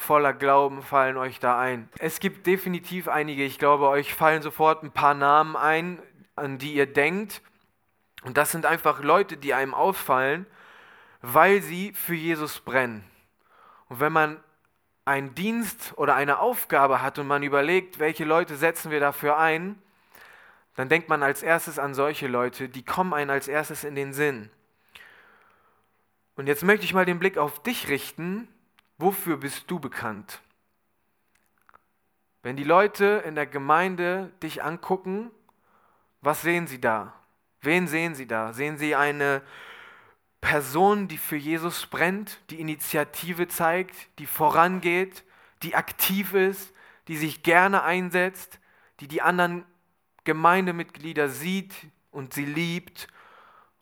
voller 0.00 0.32
Glauben 0.32 0.82
fallen 0.82 1.16
euch 1.16 1.38
da 1.40 1.58
ein? 1.58 1.88
Es 1.98 2.20
gibt 2.20 2.46
definitiv 2.46 3.06
einige, 3.06 3.44
ich 3.44 3.58
glaube, 3.58 3.88
euch 3.88 4.14
fallen 4.14 4.42
sofort 4.42 4.82
ein 4.82 4.92
paar 4.92 5.14
Namen 5.14 5.56
ein, 5.56 6.02
an 6.36 6.58
die 6.58 6.74
ihr 6.74 6.86
denkt. 6.86 7.42
Und 8.22 8.36
das 8.36 8.50
sind 8.50 8.66
einfach 8.66 9.02
Leute, 9.02 9.36
die 9.36 9.54
einem 9.54 9.74
auffallen, 9.74 10.46
weil 11.20 11.60
sie 11.62 11.92
für 11.92 12.14
Jesus 12.14 12.60
brennen. 12.60 13.04
Und 13.88 14.00
wenn 14.00 14.12
man 14.12 14.42
einen 15.04 15.34
Dienst 15.34 15.92
oder 15.96 16.14
eine 16.14 16.38
Aufgabe 16.38 17.02
hat 17.02 17.18
und 17.18 17.26
man 17.26 17.42
überlegt, 17.42 17.98
welche 17.98 18.24
Leute 18.24 18.56
setzen 18.56 18.90
wir 18.90 19.00
dafür 19.00 19.38
ein, 19.38 19.80
dann 20.76 20.88
denkt 20.88 21.08
man 21.08 21.22
als 21.22 21.42
erstes 21.42 21.78
an 21.78 21.94
solche 21.94 22.26
Leute, 22.26 22.68
die 22.68 22.84
kommen 22.84 23.12
einem 23.12 23.30
als 23.30 23.48
erstes 23.48 23.84
in 23.84 23.94
den 23.94 24.12
Sinn. 24.12 24.50
Und 26.36 26.46
jetzt 26.46 26.62
möchte 26.62 26.84
ich 26.84 26.94
mal 26.94 27.04
den 27.04 27.18
Blick 27.18 27.36
auf 27.36 27.62
dich 27.62 27.88
richten 27.88 28.48
Wofür 29.00 29.38
bist 29.38 29.70
du 29.70 29.80
bekannt? 29.80 30.42
Wenn 32.42 32.56
die 32.56 32.64
Leute 32.64 33.22
in 33.24 33.34
der 33.34 33.46
Gemeinde 33.46 34.30
dich 34.42 34.62
angucken, 34.62 35.30
was 36.20 36.42
sehen 36.42 36.66
sie 36.66 36.82
da? 36.82 37.14
Wen 37.62 37.88
sehen 37.88 38.14
sie 38.14 38.26
da? 38.26 38.52
Sehen 38.52 38.76
sie 38.76 38.94
eine 38.94 39.40
Person, 40.42 41.08
die 41.08 41.16
für 41.16 41.36
Jesus 41.36 41.86
brennt, 41.86 42.40
die 42.50 42.60
Initiative 42.60 43.48
zeigt, 43.48 43.96
die 44.18 44.26
vorangeht, 44.26 45.24
die 45.62 45.74
aktiv 45.74 46.34
ist, 46.34 46.70
die 47.08 47.16
sich 47.16 47.42
gerne 47.42 47.82
einsetzt, 47.82 48.60
die 49.00 49.08
die 49.08 49.22
anderen 49.22 49.64
Gemeindemitglieder 50.24 51.30
sieht 51.30 51.74
und 52.10 52.34
sie 52.34 52.44
liebt 52.44 53.08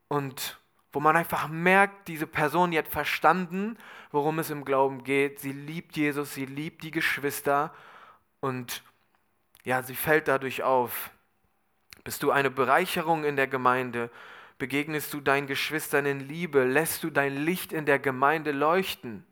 und 0.06 0.60
wo 0.92 1.00
man 1.00 1.16
einfach 1.16 1.48
merkt, 1.48 2.06
diese 2.06 2.28
Person 2.28 2.70
die 2.70 2.78
hat 2.78 2.86
verstanden, 2.88 3.76
worum 4.10 4.38
es 4.38 4.50
im 4.50 4.64
Glauben 4.64 5.04
geht. 5.04 5.40
Sie 5.40 5.52
liebt 5.52 5.96
Jesus, 5.96 6.34
sie 6.34 6.46
liebt 6.46 6.82
die 6.82 6.90
Geschwister 6.90 7.74
und 8.40 8.82
ja, 9.64 9.82
sie 9.82 9.94
fällt 9.94 10.28
dadurch 10.28 10.62
auf. 10.62 11.10
Bist 12.04 12.22
du 12.22 12.30
eine 12.30 12.50
Bereicherung 12.50 13.24
in 13.24 13.36
der 13.36 13.48
Gemeinde? 13.48 14.10
Begegnest 14.58 15.12
du 15.12 15.20
deinen 15.20 15.46
Geschwistern 15.46 16.06
in 16.06 16.20
Liebe? 16.20 16.64
Lässt 16.64 17.04
du 17.04 17.10
dein 17.10 17.36
Licht 17.36 17.72
in 17.72 17.84
der 17.84 17.98
Gemeinde 17.98 18.52
leuchten? 18.52 19.24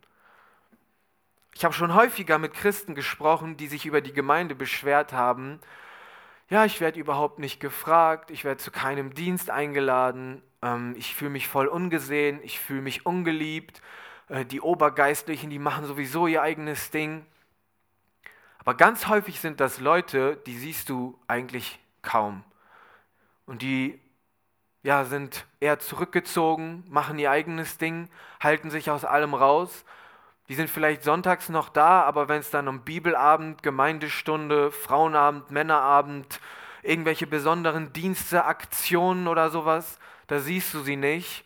Ich 1.54 1.64
habe 1.64 1.73
schon 1.73 1.95
häufiger 1.95 2.38
mit 2.38 2.52
Christen 2.52 2.95
gesprochen, 2.95 3.56
die 3.56 3.66
sich 3.66 3.87
über 3.87 4.02
die 4.02 4.12
Gemeinde 4.12 4.54
beschwert 4.54 5.14
haben. 5.14 5.59
Ja, 6.50 6.64
ich 6.64 6.80
werde 6.80 7.00
überhaupt 7.00 7.38
nicht 7.38 7.59
gefragt, 7.61 8.30
ich 8.30 8.45
werde 8.45 8.59
zu 8.59 8.71
keinem 8.71 9.14
Dienst 9.14 9.50
eingeladen, 9.50 10.42
ähm, 10.62 10.95
ich 10.97 11.14
fühle 11.14 11.30
mich 11.30 11.49
voll 11.49 11.66
ungesehen, 11.66 12.40
ich 12.42 12.61
fühle 12.61 12.83
mich 12.83 13.06
ungeliebt, 13.06 13.80
die 14.28 14.61
Obergeistlichen, 14.61 15.50
die 15.50 15.59
machen 15.59 15.87
sowieso 15.87 16.26
ihr 16.26 16.42
eigenes 16.42 16.90
Ding. 16.90 17.25
Aber 18.59 18.75
ganz 18.75 19.06
häufig 19.06 19.40
sind 19.40 19.61
das 19.61 19.78
Leute, 19.78 20.37
die 20.47 20.59
siehst 20.59 20.88
du 20.88 21.18
eigentlich 21.28 21.78
kaum. 22.02 22.42
Und 23.47 23.62
die 23.62 24.00
ja, 24.83 25.04
sind 25.04 25.47
eher 25.61 25.78
zurückgezogen, 25.78 26.85
machen 26.88 27.18
ihr 27.18 27.30
eigenes 27.30 27.78
Ding, 27.78 28.09
halten 28.40 28.71
sich 28.71 28.90
aus 28.90 29.04
allem 29.04 29.35
raus. 29.35 29.85
Die 30.49 30.54
sind 30.54 30.71
vielleicht 30.71 31.02
sonntags 31.02 31.49
noch 31.49 31.68
da, 31.68 32.02
aber 32.02 32.28
wenn 32.28 32.40
es 32.40 32.50
dann 32.50 32.68
um 32.68 32.83
Bibelabend, 32.83 33.62
Gemeindestunde, 33.62 34.71
Frauenabend, 34.71 35.50
Männerabend, 35.50 36.40
irgendwelche 36.83 37.26
besonderen 37.26 37.92
Dienste, 37.92 38.45
Aktionen 38.45 39.26
oder 39.26 39.50
sowas, 39.50 39.99
da 40.28 40.38
siehst 40.38 40.73
du 40.75 40.80
sie 40.80 40.97
nicht. 40.97 41.45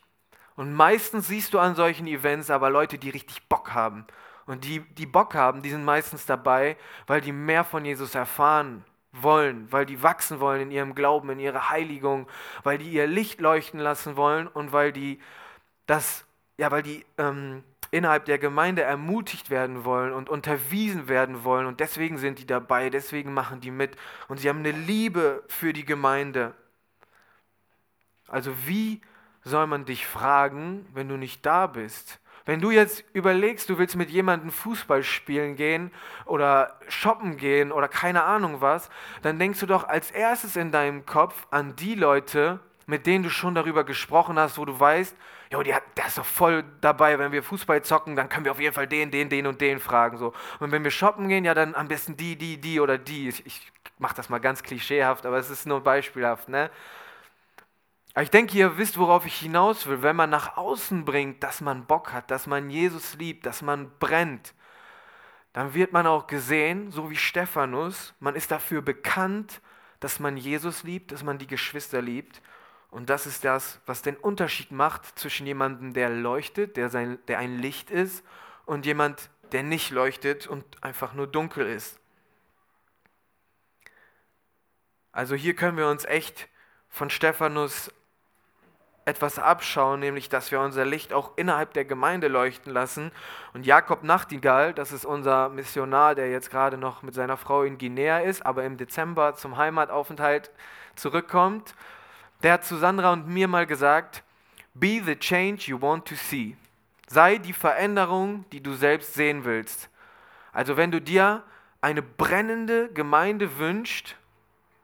Und 0.61 0.75
meistens 0.75 1.27
siehst 1.27 1.55
du 1.55 1.59
an 1.59 1.73
solchen 1.73 2.05
Events 2.05 2.51
aber 2.51 2.69
Leute, 2.69 2.99
die 2.99 3.09
richtig 3.09 3.49
Bock 3.49 3.73
haben. 3.73 4.05
Und 4.45 4.63
die, 4.63 4.81
die 4.93 5.07
Bock 5.07 5.33
haben, 5.33 5.63
die 5.63 5.71
sind 5.71 5.83
meistens 5.83 6.27
dabei, 6.27 6.77
weil 7.07 7.19
die 7.19 7.31
mehr 7.31 7.63
von 7.63 7.83
Jesus 7.83 8.13
erfahren 8.13 8.85
wollen, 9.11 9.71
weil 9.71 9.87
die 9.87 10.03
wachsen 10.03 10.39
wollen 10.39 10.61
in 10.61 10.69
ihrem 10.69 10.93
Glauben, 10.93 11.31
in 11.31 11.39
ihrer 11.39 11.71
Heiligung, 11.71 12.27
weil 12.61 12.77
die 12.77 12.91
ihr 12.91 13.07
Licht 13.07 13.41
leuchten 13.41 13.79
lassen 13.79 14.17
wollen 14.17 14.45
und 14.45 14.71
weil 14.71 14.91
die 14.91 15.19
das, 15.87 16.25
ja, 16.59 16.69
weil 16.69 16.83
die 16.83 17.07
ähm, 17.17 17.63
innerhalb 17.89 18.25
der 18.25 18.37
Gemeinde 18.37 18.83
ermutigt 18.83 19.49
werden 19.49 19.83
wollen 19.83 20.13
und 20.13 20.29
unterwiesen 20.29 21.07
werden 21.07 21.43
wollen 21.43 21.65
und 21.65 21.79
deswegen 21.79 22.19
sind 22.19 22.37
die 22.37 22.45
dabei, 22.45 22.91
deswegen 22.91 23.33
machen 23.33 23.61
die 23.61 23.71
mit 23.71 23.95
und 24.27 24.39
sie 24.39 24.47
haben 24.47 24.59
eine 24.59 24.73
Liebe 24.73 25.43
für 25.47 25.73
die 25.73 25.85
Gemeinde. 25.85 26.53
Also 28.27 28.53
wie 28.67 29.01
soll 29.43 29.67
man 29.67 29.85
dich 29.85 30.05
fragen, 30.05 30.85
wenn 30.93 31.09
du 31.09 31.17
nicht 31.17 31.45
da 31.45 31.67
bist? 31.67 32.19
Wenn 32.45 32.59
du 32.59 32.71
jetzt 32.71 33.03
überlegst, 33.13 33.69
du 33.69 33.77
willst 33.77 33.95
mit 33.95 34.09
jemandem 34.09 34.49
Fußball 34.49 35.03
spielen 35.03 35.55
gehen 35.55 35.91
oder 36.25 36.79
shoppen 36.87 37.37
gehen 37.37 37.71
oder 37.71 37.87
keine 37.87 38.23
Ahnung 38.23 38.61
was, 38.61 38.89
dann 39.21 39.37
denkst 39.37 39.59
du 39.59 39.67
doch 39.67 39.87
als 39.87 40.11
erstes 40.11 40.55
in 40.55 40.71
deinem 40.71 41.05
Kopf 41.05 41.47
an 41.51 41.75
die 41.75 41.95
Leute, 41.95 42.59
mit 42.87 43.05
denen 43.05 43.23
du 43.23 43.29
schon 43.29 43.53
darüber 43.53 43.83
gesprochen 43.83 44.39
hast, 44.39 44.57
wo 44.57 44.65
du 44.65 44.79
weißt, 44.79 45.15
jo, 45.51 45.61
die 45.61 45.73
der 45.97 46.05
ist 46.07 46.17
doch 46.17 46.25
voll 46.25 46.63
dabei, 46.81 47.19
wenn 47.19 47.31
wir 47.31 47.43
Fußball 47.43 47.83
zocken, 47.83 48.15
dann 48.15 48.29
können 48.29 48.45
wir 48.45 48.51
auf 48.51 48.59
jeden 48.59 48.73
Fall 48.73 48.87
den, 48.87 49.11
den, 49.11 49.29
den 49.29 49.45
und 49.45 49.61
den 49.61 49.79
fragen. 49.79 50.17
So. 50.17 50.33
Und 50.59 50.71
wenn 50.71 50.83
wir 50.83 50.91
shoppen 50.91 51.27
gehen, 51.27 51.45
ja, 51.45 51.53
dann 51.53 51.75
am 51.75 51.87
besten 51.87 52.17
die, 52.17 52.35
die, 52.35 52.59
die 52.59 52.79
oder 52.79 52.97
die. 52.97 53.29
Ich, 53.29 53.45
ich 53.45 53.71
mache 53.99 54.15
das 54.15 54.29
mal 54.29 54.39
ganz 54.39 54.63
klischeehaft, 54.63 55.25
aber 55.25 55.37
es 55.37 55.49
ist 55.49 55.67
nur 55.67 55.81
beispielhaft. 55.81 56.49
Ne? 56.49 56.69
Ich 58.19 58.29
denke, 58.29 58.57
ihr 58.57 58.77
wisst, 58.77 58.97
worauf 58.97 59.25
ich 59.25 59.37
hinaus 59.39 59.87
will. 59.87 60.01
Wenn 60.01 60.17
man 60.17 60.29
nach 60.29 60.57
außen 60.57 61.05
bringt, 61.05 61.43
dass 61.43 61.61
man 61.61 61.85
Bock 61.85 62.11
hat, 62.11 62.29
dass 62.29 62.45
man 62.45 62.69
Jesus 62.69 63.15
liebt, 63.15 63.45
dass 63.45 63.61
man 63.61 63.89
brennt, 63.99 64.53
dann 65.53 65.73
wird 65.73 65.93
man 65.93 66.07
auch 66.07 66.27
gesehen, 66.27 66.91
so 66.91 67.09
wie 67.09 67.15
Stephanus, 67.15 68.13
man 68.19 68.35
ist 68.35 68.51
dafür 68.51 68.81
bekannt, 68.81 69.61
dass 69.99 70.19
man 70.19 70.35
Jesus 70.35 70.83
liebt, 70.83 71.11
dass 71.11 71.23
man 71.23 71.37
die 71.37 71.47
Geschwister 71.47 72.01
liebt. 72.01 72.41
Und 72.89 73.09
das 73.09 73.25
ist 73.25 73.45
das, 73.45 73.79
was 73.85 74.01
den 74.01 74.17
Unterschied 74.17 74.71
macht 74.71 75.17
zwischen 75.17 75.47
jemandem, 75.47 75.93
der 75.93 76.09
leuchtet, 76.09 76.75
der, 76.75 76.89
sein, 76.89 77.17
der 77.27 77.39
ein 77.39 77.59
Licht 77.59 77.91
ist, 77.91 78.25
und 78.65 78.85
jemand, 78.85 79.29
der 79.51 79.63
nicht 79.63 79.91
leuchtet 79.91 80.47
und 80.47 80.83
einfach 80.83 81.13
nur 81.13 81.27
dunkel 81.27 81.65
ist. 81.65 81.99
Also 85.11 85.35
hier 85.35 85.55
können 85.55 85.77
wir 85.77 85.87
uns 85.87 86.05
echt 86.05 86.47
von 86.89 87.09
Stephanus 87.09 87.91
etwas 89.05 89.39
abschauen, 89.39 89.99
nämlich 89.99 90.29
dass 90.29 90.51
wir 90.51 90.59
unser 90.59 90.85
Licht 90.85 91.11
auch 91.13 91.31
innerhalb 91.35 91.73
der 91.73 91.85
Gemeinde 91.85 92.27
leuchten 92.27 92.71
lassen. 92.71 93.11
Und 93.53 93.65
Jakob 93.65 94.03
Nachtigall, 94.03 94.73
das 94.73 94.91
ist 94.91 95.05
unser 95.05 95.49
Missionar, 95.49 96.15
der 96.15 96.29
jetzt 96.29 96.51
gerade 96.51 96.77
noch 96.77 97.01
mit 97.01 97.13
seiner 97.13 97.37
Frau 97.37 97.63
in 97.63 97.77
Guinea 97.77 98.19
ist, 98.19 98.45
aber 98.45 98.63
im 98.63 98.77
Dezember 98.77 99.35
zum 99.35 99.57
Heimataufenthalt 99.57 100.51
zurückkommt, 100.95 101.73
der 102.43 102.53
hat 102.53 102.65
zu 102.65 102.77
Sandra 102.77 103.13
und 103.13 103.27
mir 103.27 103.47
mal 103.47 103.65
gesagt, 103.65 104.23
Be 104.73 105.01
the 105.03 105.15
change 105.15 105.63
you 105.65 105.81
want 105.81 106.07
to 106.07 106.15
see. 106.15 106.55
Sei 107.07 107.37
die 107.37 107.53
Veränderung, 107.53 108.45
die 108.51 108.63
du 108.63 108.73
selbst 108.73 109.13
sehen 109.15 109.43
willst. 109.43 109.89
Also 110.53 110.77
wenn 110.77 110.91
du 110.91 111.01
dir 111.01 111.43
eine 111.81 112.01
brennende 112.01 112.89
Gemeinde 112.93 113.57
wünschst, 113.57 114.15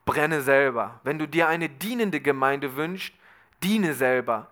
brenne 0.05 0.41
selber. 0.41 0.99
Wenn 1.03 1.19
du 1.19 1.27
dir 1.27 1.47
eine 1.47 1.69
dienende 1.69 2.19
Gemeinde 2.19 2.75
wünschst, 2.75 3.13
diene 3.63 3.93
selber. 3.93 4.47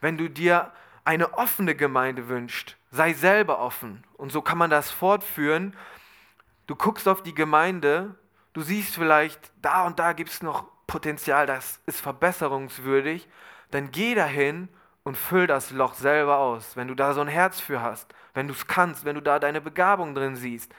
Wenn 0.00 0.16
du 0.16 0.28
dir 0.28 0.72
eine 1.04 1.34
offene 1.34 1.74
Gemeinde 1.74 2.28
wünschst, 2.28 2.76
sei 2.90 3.12
selber 3.12 3.60
offen. 3.60 4.04
Und 4.16 4.32
so 4.32 4.42
kann 4.42 4.58
man 4.58 4.70
das 4.70 4.90
fortführen. 4.90 5.76
Du 6.66 6.76
guckst 6.76 7.08
auf 7.08 7.22
die 7.22 7.34
Gemeinde, 7.34 8.14
du 8.52 8.62
siehst 8.62 8.94
vielleicht, 8.94 9.52
da 9.62 9.86
und 9.86 9.98
da 9.98 10.12
gibt 10.12 10.30
es 10.30 10.42
noch 10.42 10.64
Potenzial, 10.86 11.46
das 11.46 11.80
ist 11.86 12.00
verbesserungswürdig. 12.00 13.28
Dann 13.70 13.92
geh 13.92 14.14
dahin 14.14 14.68
und 15.04 15.16
füll 15.16 15.46
das 15.46 15.70
Loch 15.70 15.94
selber 15.94 16.38
aus. 16.38 16.76
Wenn 16.76 16.88
du 16.88 16.94
da 16.94 17.14
so 17.14 17.20
ein 17.20 17.28
Herz 17.28 17.60
für 17.60 17.80
hast, 17.80 18.12
wenn 18.34 18.48
du 18.48 18.54
es 18.54 18.66
kannst, 18.66 19.04
wenn 19.04 19.14
du 19.14 19.22
da 19.22 19.38
deine 19.38 19.60
Begabung 19.60 20.14
drin 20.14 20.36
siehst, 20.36 20.72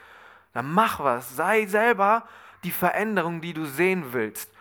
dann 0.52 0.70
mach 0.72 1.00
was. 1.00 1.34
Sei 1.34 1.66
selber 1.66 2.26
die 2.64 2.70
Veränderung, 2.70 3.40
die 3.40 3.54
du 3.54 3.64
sehen 3.64 4.12
willst. 4.12 4.52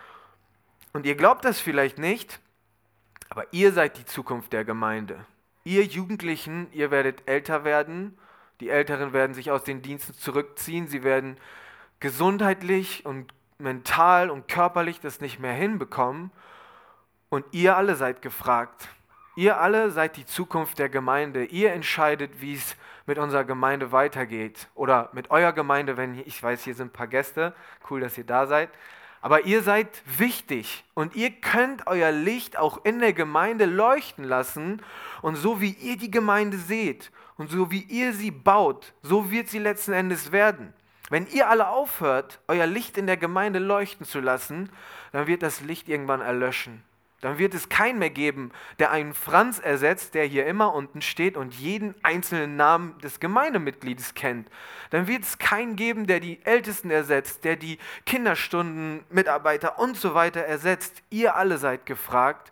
Und 0.93 1.05
ihr 1.05 1.15
glaubt 1.15 1.45
das 1.45 1.59
vielleicht 1.59 1.97
nicht, 1.97 2.39
aber 3.31 3.45
ihr 3.51 3.71
seid 3.71 3.97
die 3.97 4.03
Zukunft 4.03 4.51
der 4.51 4.65
Gemeinde. 4.65 5.25
Ihr 5.63 5.85
Jugendlichen, 5.85 6.67
ihr 6.73 6.91
werdet 6.91 7.29
älter 7.29 7.63
werden. 7.63 8.17
Die 8.59 8.67
Älteren 8.67 9.13
werden 9.13 9.33
sich 9.33 9.51
aus 9.51 9.63
den 9.63 9.81
Diensten 9.81 10.13
zurückziehen. 10.13 10.89
Sie 10.89 11.05
werden 11.05 11.37
gesundheitlich 12.01 13.05
und 13.05 13.33
mental 13.57 14.29
und 14.29 14.49
körperlich 14.49 14.99
das 14.99 15.21
nicht 15.21 15.39
mehr 15.39 15.53
hinbekommen. 15.53 16.31
Und 17.29 17.45
ihr 17.51 17.77
alle 17.77 17.95
seid 17.95 18.21
gefragt. 18.21 18.89
Ihr 19.37 19.61
alle 19.61 19.91
seid 19.91 20.17
die 20.17 20.25
Zukunft 20.25 20.77
der 20.77 20.89
Gemeinde. 20.89 21.45
Ihr 21.45 21.71
entscheidet, 21.71 22.41
wie 22.41 22.55
es 22.55 22.75
mit 23.05 23.17
unserer 23.17 23.45
Gemeinde 23.45 23.93
weitergeht. 23.93 24.67
Oder 24.75 25.09
mit 25.13 25.31
eurer 25.31 25.53
Gemeinde, 25.53 25.95
wenn 25.95 26.19
ich 26.19 26.43
weiß, 26.43 26.65
hier 26.65 26.75
sind 26.75 26.87
ein 26.87 26.93
paar 26.93 27.07
Gäste. 27.07 27.53
Cool, 27.89 28.01
dass 28.01 28.17
ihr 28.17 28.25
da 28.25 28.45
seid. 28.45 28.67
Aber 29.21 29.45
ihr 29.45 29.61
seid 29.61 30.01
wichtig 30.17 30.83
und 30.95 31.15
ihr 31.15 31.29
könnt 31.29 31.85
euer 31.87 32.11
Licht 32.11 32.57
auch 32.57 32.83
in 32.83 32.99
der 32.99 33.13
Gemeinde 33.13 33.65
leuchten 33.65 34.23
lassen. 34.23 34.81
Und 35.21 35.35
so 35.35 35.61
wie 35.61 35.71
ihr 35.79 35.97
die 35.97 36.11
Gemeinde 36.11 36.57
seht 36.57 37.11
und 37.37 37.51
so 37.51 37.69
wie 37.69 37.83
ihr 37.83 38.13
sie 38.13 38.31
baut, 38.31 38.93
so 39.03 39.31
wird 39.31 39.47
sie 39.47 39.59
letzten 39.59 39.93
Endes 39.93 40.31
werden. 40.31 40.73
Wenn 41.11 41.27
ihr 41.27 41.49
alle 41.49 41.67
aufhört, 41.67 42.39
euer 42.47 42.65
Licht 42.65 42.97
in 42.97 43.05
der 43.05 43.17
Gemeinde 43.17 43.59
leuchten 43.59 44.05
zu 44.05 44.19
lassen, 44.21 44.69
dann 45.11 45.27
wird 45.27 45.43
das 45.43 45.61
Licht 45.61 45.89
irgendwann 45.89 46.21
erlöschen. 46.21 46.83
Dann 47.21 47.37
wird 47.37 47.53
es 47.53 47.69
keinen 47.69 47.99
mehr 47.99 48.09
geben, 48.09 48.51
der 48.79 48.89
einen 48.89 49.13
Franz 49.13 49.59
ersetzt, 49.59 50.15
der 50.15 50.25
hier 50.25 50.47
immer 50.47 50.73
unten 50.73 51.03
steht 51.03 51.37
und 51.37 51.53
jeden 51.53 51.93
einzelnen 52.03 52.55
Namen 52.55 52.97
des 52.99 53.19
Gemeindemitgliedes 53.19 54.15
kennt. 54.15 54.49
Dann 54.89 55.07
wird 55.07 55.23
es 55.23 55.37
keinen 55.37 55.75
geben, 55.75 56.07
der 56.07 56.19
die 56.19 56.43
Ältesten 56.43 56.89
ersetzt, 56.89 57.43
der 57.43 57.57
die 57.57 57.77
Kinderstunden, 58.07 59.05
Mitarbeiter 59.11 59.77
und 59.77 59.97
so 59.97 60.15
weiter 60.15 60.41
ersetzt. 60.41 61.03
Ihr 61.11 61.35
alle 61.35 61.59
seid 61.59 61.85
gefragt. 61.85 62.51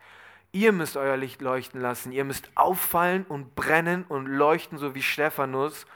Ihr 0.52 0.72
müsst 0.72 0.98
euer 0.98 1.18
Licht 1.18 1.42
leuchten 1.42 1.82
lassen. 1.82 2.12
Ihr 2.12 2.24
müsst 2.24 2.52
auffallen 2.54 3.26
und 3.28 3.56
brennen 3.56 4.06
und 4.08 4.28
leuchten, 4.28 4.78
so 4.78 4.94
wie 4.94 5.02
Stephanus. 5.02 5.88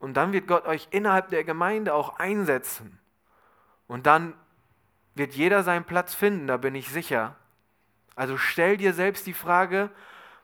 Und 0.00 0.16
dann 0.16 0.32
wird 0.32 0.48
Gott 0.48 0.66
euch 0.66 0.88
innerhalb 0.90 1.28
der 1.28 1.44
Gemeinde 1.44 1.94
auch 1.94 2.18
einsetzen. 2.18 2.98
Und 3.86 4.06
dann 4.06 4.34
wird 5.14 5.34
jeder 5.34 5.62
seinen 5.62 5.84
Platz 5.84 6.12
finden, 6.12 6.48
da 6.48 6.56
bin 6.56 6.74
ich 6.74 6.88
sicher. 6.88 7.36
Also 8.16 8.38
stell 8.38 8.78
dir 8.78 8.94
selbst 8.94 9.26
die 9.26 9.34
Frage, 9.34 9.90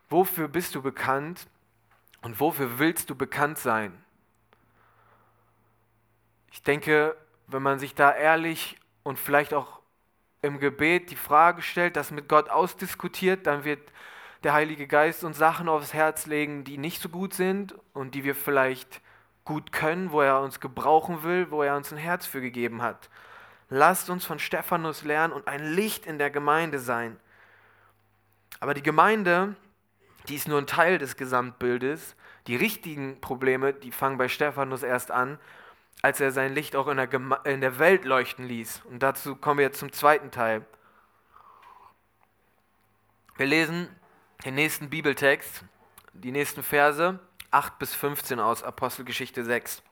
wofür 0.08 0.46
bist 0.46 0.74
du 0.74 0.82
bekannt 0.82 1.48
und 2.20 2.38
wofür 2.38 2.78
willst 2.78 3.10
du 3.10 3.16
bekannt 3.16 3.58
sein? 3.58 3.92
Ich 6.52 6.62
denke, 6.62 7.16
wenn 7.46 7.62
man 7.62 7.78
sich 7.78 7.94
da 7.94 8.14
ehrlich 8.14 8.78
und 9.02 9.18
vielleicht 9.18 9.54
auch 9.54 9.80
im 10.42 10.60
Gebet 10.60 11.10
die 11.10 11.16
Frage 11.16 11.62
stellt, 11.62 11.96
das 11.96 12.10
mit 12.10 12.28
Gott 12.28 12.50
ausdiskutiert, 12.50 13.46
dann 13.46 13.64
wird 13.64 13.80
der 14.42 14.52
Heilige 14.52 14.86
Geist 14.86 15.24
uns 15.24 15.38
Sachen 15.38 15.68
aufs 15.68 15.94
Herz 15.94 16.26
legen, 16.26 16.64
die 16.64 16.76
nicht 16.76 17.00
so 17.00 17.08
gut 17.08 17.32
sind 17.32 17.74
und 17.94 18.14
die 18.14 18.24
wir 18.24 18.34
vielleicht 18.34 19.00
gut 19.44 19.72
können, 19.72 20.12
wo 20.12 20.20
er 20.20 20.40
uns 20.40 20.60
gebrauchen 20.60 21.22
will, 21.22 21.50
wo 21.50 21.62
er 21.62 21.76
uns 21.76 21.92
ein 21.92 21.98
Herz 21.98 22.26
für 22.26 22.40
gegeben 22.40 22.82
hat. 22.82 23.08
Lasst 23.70 24.10
uns 24.10 24.24
von 24.24 24.38
Stephanus 24.38 25.04
lernen 25.04 25.32
und 25.32 25.48
ein 25.48 25.64
Licht 25.64 26.06
in 26.06 26.18
der 26.18 26.30
Gemeinde 26.30 26.78
sein. 26.78 27.18
Aber 28.60 28.74
die 28.74 28.82
Gemeinde, 28.82 29.56
die 30.28 30.36
ist 30.36 30.48
nur 30.48 30.58
ein 30.58 30.66
Teil 30.66 30.98
des 30.98 31.16
Gesamtbildes. 31.16 32.16
Die 32.46 32.56
richtigen 32.56 33.20
Probleme, 33.20 33.72
die 33.72 33.92
fangen 33.92 34.18
bei 34.18 34.28
Stephanus 34.28 34.82
erst 34.82 35.10
an, 35.10 35.38
als 36.02 36.20
er 36.20 36.32
sein 36.32 36.54
Licht 36.54 36.74
auch 36.74 36.88
in 36.88 36.96
der, 36.96 37.10
in 37.44 37.60
der 37.60 37.78
Welt 37.78 38.04
leuchten 38.04 38.46
ließ. 38.46 38.82
Und 38.90 39.02
dazu 39.02 39.36
kommen 39.36 39.58
wir 39.58 39.66
jetzt 39.66 39.78
zum 39.78 39.92
zweiten 39.92 40.30
Teil. 40.30 40.64
Wir 43.36 43.46
lesen 43.46 43.88
den 44.44 44.54
nächsten 44.54 44.90
Bibeltext, 44.90 45.64
die 46.12 46.32
nächsten 46.32 46.62
Verse 46.62 47.18
8 47.52 47.78
bis 47.78 47.94
15 47.94 48.40
aus 48.40 48.62
Apostelgeschichte 48.62 49.44
6. 49.44 49.82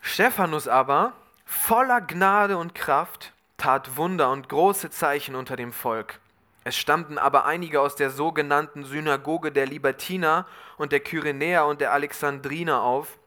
Stephanus 0.00 0.68
aber, 0.68 1.12
voller 1.44 2.00
Gnade 2.00 2.56
und 2.56 2.74
Kraft, 2.74 3.33
tat 3.56 3.96
Wunder 3.96 4.30
und 4.30 4.48
große 4.48 4.90
Zeichen 4.90 5.34
unter 5.34 5.56
dem 5.56 5.72
Volk. 5.72 6.20
Es 6.64 6.76
stammten 6.76 7.18
aber 7.18 7.44
einige 7.44 7.80
aus 7.80 7.94
der 7.94 8.10
sogenannten 8.10 8.84
Synagoge 8.84 9.52
der 9.52 9.66
Libertiner 9.66 10.46
und 10.78 10.92
der 10.92 11.00
Kyrenäer 11.00 11.66
und 11.66 11.80
der 11.80 11.92
Alexandriner 11.92 12.82
auf 12.82 13.18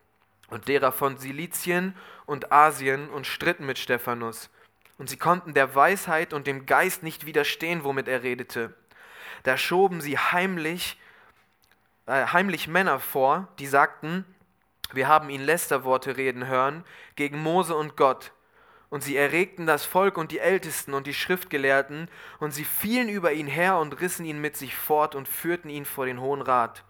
und 0.49 0.67
derer 0.67 0.91
von 0.91 1.17
Silizien 1.17 1.95
und 2.25 2.51
Asien 2.51 3.09
und 3.09 3.27
stritten 3.27 3.65
mit 3.65 3.77
Stephanus. 3.77 4.49
Und 4.97 5.09
sie 5.09 5.17
konnten 5.17 5.53
der 5.53 5.75
Weisheit 5.75 6.33
und 6.33 6.47
dem 6.47 6.65
Geist 6.65 7.03
nicht 7.03 7.27
widerstehen, 7.27 7.83
womit 7.83 8.07
er 8.07 8.23
redete. 8.23 8.73
Da 9.43 9.55
schoben 9.55 10.01
sie 10.01 10.17
heimlich, 10.17 10.99
äh, 12.07 12.25
heimlich 12.27 12.67
Männer 12.67 12.99
vor, 12.99 13.47
die 13.59 13.67
sagten, 13.67 14.25
wir 14.93 15.07
haben 15.07 15.29
ihn 15.29 15.41
Lästerworte 15.41 16.17
reden 16.17 16.47
hören 16.47 16.83
gegen 17.15 17.37
Mose 17.41 17.75
und 17.75 17.97
Gott. 17.97 18.31
Und 18.89 19.03
sie 19.03 19.17
erregten 19.17 19.65
das 19.65 19.83
Volk 19.83 20.17
und 20.17 20.31
die 20.31 20.39
Ältesten 20.39 20.93
und 20.93 21.07
die 21.07 21.13
Schriftgelehrten, 21.13 22.09
und 22.39 22.53
sie 22.53 22.63
fielen 22.63 23.09
über 23.09 23.33
ihn 23.33 23.47
her 23.47 23.77
und 23.77 23.99
rissen 23.99 24.25
ihn 24.25 24.39
mit 24.39 24.55
sich 24.55 24.75
fort 24.75 25.13
und 25.13 25.27
führten 25.27 25.69
ihn 25.69 25.85
vor 25.85 26.05
den 26.05 26.21
Hohen 26.21 26.41
Rat. 26.41 26.83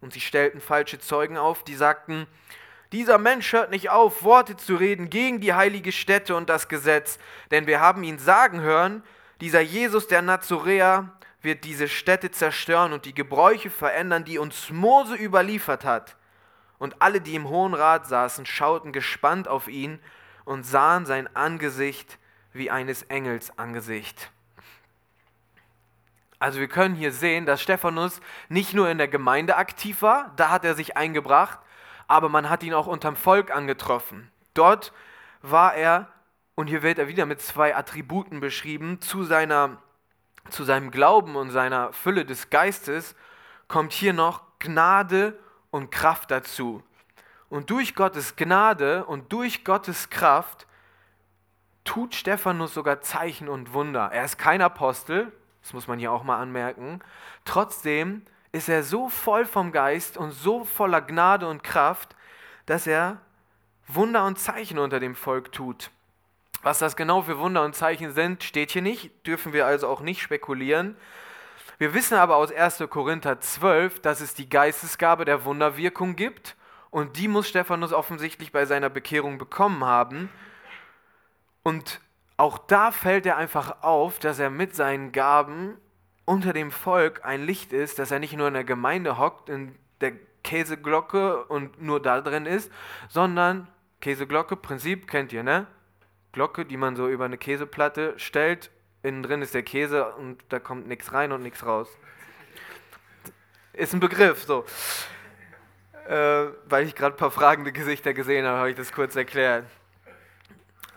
Und 0.00 0.12
sie 0.12 0.20
stellten 0.20 0.60
falsche 0.60 0.98
Zeugen 0.98 1.36
auf, 1.36 1.62
die 1.62 1.74
sagten, 1.74 2.26
dieser 2.92 3.18
Mensch 3.18 3.52
hört 3.52 3.70
nicht 3.70 3.90
auf, 3.90 4.22
Worte 4.22 4.56
zu 4.56 4.76
reden 4.76 5.10
gegen 5.10 5.40
die 5.40 5.52
heilige 5.52 5.92
Stätte 5.92 6.36
und 6.36 6.48
das 6.48 6.68
Gesetz, 6.68 7.18
denn 7.50 7.66
wir 7.66 7.80
haben 7.80 8.04
ihn 8.04 8.18
sagen 8.18 8.60
hören, 8.60 9.02
dieser 9.40 9.60
Jesus 9.60 10.06
der 10.06 10.22
Nazoräer 10.22 11.12
wird 11.42 11.64
diese 11.64 11.88
Stätte 11.88 12.30
zerstören 12.30 12.92
und 12.92 13.04
die 13.04 13.14
Gebräuche 13.14 13.70
verändern, 13.70 14.24
die 14.24 14.38
uns 14.38 14.70
Mose 14.70 15.14
überliefert 15.16 15.84
hat. 15.84 16.16
Und 16.78 17.00
alle, 17.00 17.20
die 17.20 17.34
im 17.34 17.48
Hohen 17.48 17.74
Rat 17.74 18.06
saßen, 18.06 18.46
schauten 18.46 18.92
gespannt 18.92 19.48
auf 19.48 19.68
ihn 19.68 19.98
und 20.46 20.64
sahen 20.64 21.04
sein 21.04 21.28
Angesicht 21.36 22.18
wie 22.54 22.70
eines 22.70 23.02
Engels 23.02 23.58
Angesicht. 23.58 24.30
Also 26.38 26.60
wir 26.60 26.68
können 26.68 26.94
hier 26.94 27.12
sehen, 27.12 27.44
dass 27.44 27.60
Stephanus 27.60 28.20
nicht 28.48 28.72
nur 28.72 28.88
in 28.88 28.98
der 28.98 29.08
Gemeinde 29.08 29.56
aktiv 29.56 30.00
war, 30.00 30.32
da 30.36 30.50
hat 30.50 30.64
er 30.64 30.74
sich 30.74 30.96
eingebracht, 30.96 31.58
aber 32.08 32.28
man 32.28 32.48
hat 32.48 32.62
ihn 32.62 32.72
auch 32.72 32.86
unterm 32.86 33.16
Volk 33.16 33.50
angetroffen. 33.50 34.30
Dort 34.54 34.92
war 35.42 35.74
er, 35.74 36.08
und 36.54 36.68
hier 36.68 36.82
wird 36.82 36.98
er 36.98 37.08
wieder 37.08 37.26
mit 37.26 37.42
zwei 37.42 37.74
Attributen 37.74 38.40
beschrieben, 38.40 39.00
zu, 39.00 39.24
seiner, 39.24 39.78
zu 40.50 40.64
seinem 40.64 40.90
Glauben 40.90 41.36
und 41.36 41.50
seiner 41.50 41.92
Fülle 41.92 42.24
des 42.24 42.50
Geistes 42.50 43.14
kommt 43.68 43.92
hier 43.92 44.12
noch 44.12 44.42
Gnade 44.58 45.38
und 45.70 45.90
Kraft 45.90 46.30
dazu. 46.30 46.82
Und 47.48 47.70
durch 47.70 47.94
Gottes 47.94 48.36
Gnade 48.36 49.04
und 49.04 49.32
durch 49.32 49.64
Gottes 49.64 50.10
Kraft 50.10 50.66
tut 51.84 52.14
Stephanus 52.14 52.74
sogar 52.74 53.00
Zeichen 53.00 53.48
und 53.48 53.72
Wunder. 53.72 54.10
Er 54.12 54.24
ist 54.24 54.38
kein 54.38 54.60
Apostel, 54.60 55.32
das 55.62 55.72
muss 55.72 55.86
man 55.86 55.98
hier 55.98 56.12
auch 56.12 56.24
mal 56.24 56.40
anmerken. 56.40 57.00
Trotzdem 57.44 58.22
ist 58.52 58.68
er 58.68 58.82
so 58.82 59.08
voll 59.08 59.44
vom 59.44 59.70
Geist 59.70 60.16
und 60.16 60.32
so 60.32 60.64
voller 60.64 61.00
Gnade 61.00 61.46
und 61.46 61.62
Kraft, 61.62 62.16
dass 62.66 62.86
er 62.86 63.20
Wunder 63.86 64.24
und 64.26 64.38
Zeichen 64.38 64.78
unter 64.78 64.98
dem 64.98 65.14
Volk 65.14 65.52
tut. 65.52 65.90
Was 66.62 66.80
das 66.80 66.96
genau 66.96 67.22
für 67.22 67.38
Wunder 67.38 67.64
und 67.64 67.76
Zeichen 67.76 68.12
sind, 68.12 68.42
steht 68.42 68.72
hier 68.72 68.82
nicht, 68.82 69.12
dürfen 69.26 69.52
wir 69.52 69.66
also 69.66 69.86
auch 69.86 70.00
nicht 70.00 70.20
spekulieren. 70.20 70.96
Wir 71.78 71.94
wissen 71.94 72.14
aber 72.14 72.36
aus 72.36 72.50
1. 72.50 72.82
Korinther 72.90 73.40
12, 73.40 74.00
dass 74.00 74.20
es 74.20 74.34
die 74.34 74.48
Geistesgabe 74.48 75.24
der 75.24 75.44
Wunderwirkung 75.44 76.16
gibt 76.16 76.56
und 76.96 77.18
die 77.18 77.28
muss 77.28 77.46
Stephanus 77.46 77.92
offensichtlich 77.92 78.52
bei 78.52 78.64
seiner 78.64 78.88
Bekehrung 78.88 79.36
bekommen 79.36 79.84
haben. 79.84 80.30
Und 81.62 82.00
auch 82.38 82.56
da 82.56 82.90
fällt 82.90 83.26
er 83.26 83.36
einfach 83.36 83.82
auf, 83.82 84.18
dass 84.18 84.38
er 84.38 84.48
mit 84.48 84.74
seinen 84.74 85.12
Gaben 85.12 85.76
unter 86.24 86.54
dem 86.54 86.70
Volk 86.70 87.22
ein 87.22 87.44
Licht 87.44 87.74
ist, 87.74 87.98
dass 87.98 88.12
er 88.12 88.18
nicht 88.18 88.34
nur 88.34 88.48
in 88.48 88.54
der 88.54 88.64
Gemeinde 88.64 89.18
hockt, 89.18 89.50
in 89.50 89.74
der 90.00 90.12
Käseglocke 90.42 91.44
und 91.44 91.82
nur 91.82 92.00
da 92.00 92.22
drin 92.22 92.46
ist, 92.46 92.72
sondern 93.10 93.68
Käseglocke, 94.00 94.56
Prinzip 94.56 95.06
kennt 95.06 95.34
ihr, 95.34 95.42
ne? 95.42 95.66
Glocke, 96.32 96.64
die 96.64 96.78
man 96.78 96.96
so 96.96 97.08
über 97.08 97.26
eine 97.26 97.36
Käseplatte 97.36 98.14
stellt, 98.16 98.70
innen 99.02 99.22
drin 99.22 99.42
ist 99.42 99.52
der 99.52 99.64
Käse 99.64 100.14
und 100.14 100.42
da 100.48 100.60
kommt 100.60 100.88
nichts 100.88 101.12
rein 101.12 101.32
und 101.32 101.42
nichts 101.42 101.66
raus. 101.66 101.90
Ist 103.74 103.92
ein 103.92 104.00
Begriff, 104.00 104.44
so 104.44 104.64
äh, 106.08 106.52
weil 106.68 106.86
ich 106.86 106.94
gerade 106.94 107.14
ein 107.14 107.18
paar 107.18 107.30
fragende 107.30 107.72
Gesichter 107.72 108.14
gesehen 108.14 108.46
habe, 108.46 108.58
habe 108.58 108.70
ich 108.70 108.76
das 108.76 108.92
kurz 108.92 109.16
erklärt. 109.16 109.64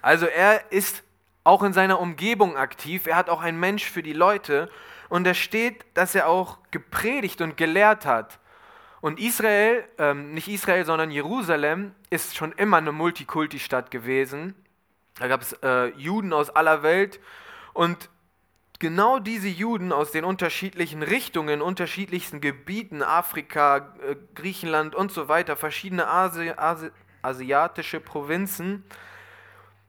Also 0.02 0.26
er 0.26 0.72
ist 0.72 1.04
auch 1.44 1.64
in 1.64 1.74
seiner 1.74 2.00
Umgebung 2.00 2.56
aktiv, 2.58 3.08
er 3.08 3.16
hat 3.16 3.30
auch 3.30 3.42
ein 3.42 3.60
Mensch 3.60 3.90
für 3.90 4.04
die 4.04 4.14
Leute 4.14 4.70
und 5.10 5.24
da 5.24 5.34
steht, 5.34 5.86
dass 5.96 6.16
er 6.16 6.28
auch 6.28 6.60
gepredigt 6.72 7.42
und 7.42 7.58
gelehrt 7.58 8.06
hat. 8.06 8.40
Und 9.02 9.20
Israel, 9.20 9.86
ähm, 9.98 10.34
nicht 10.34 10.48
Israel, 10.48 10.86
sondern 10.86 11.10
Jerusalem 11.10 11.96
ist 12.10 12.36
schon 12.36 12.52
immer 12.54 12.78
eine 12.78 12.92
Multikulti-Stadt 12.92 13.92
gewesen. 13.92 14.56
Da 15.18 15.28
gab 15.28 15.42
es 15.42 15.54
äh, 15.64 15.88
Juden 15.98 16.34
aus 16.34 16.50
aller 16.50 16.84
Welt 16.84 17.20
und 17.74 18.10
genau 18.80 19.20
diese 19.20 19.50
Juden 19.50 19.92
aus 19.92 20.12
den 20.12 20.24
unterschiedlichen 20.24 21.04
Richtungen, 21.04 21.62
unterschiedlichsten 21.62 22.42
Gebieten, 22.42 23.04
Afrika, 23.04 23.94
äh, 24.08 24.16
Griechenland 24.34 24.96
und 24.96 25.12
so 25.12 25.28
weiter, 25.28 25.56
verschiedene 25.56 26.08
Asi 26.08 26.52
Asi 26.52 26.90
asiatische 27.22 28.00
Provinzen, 28.00 28.86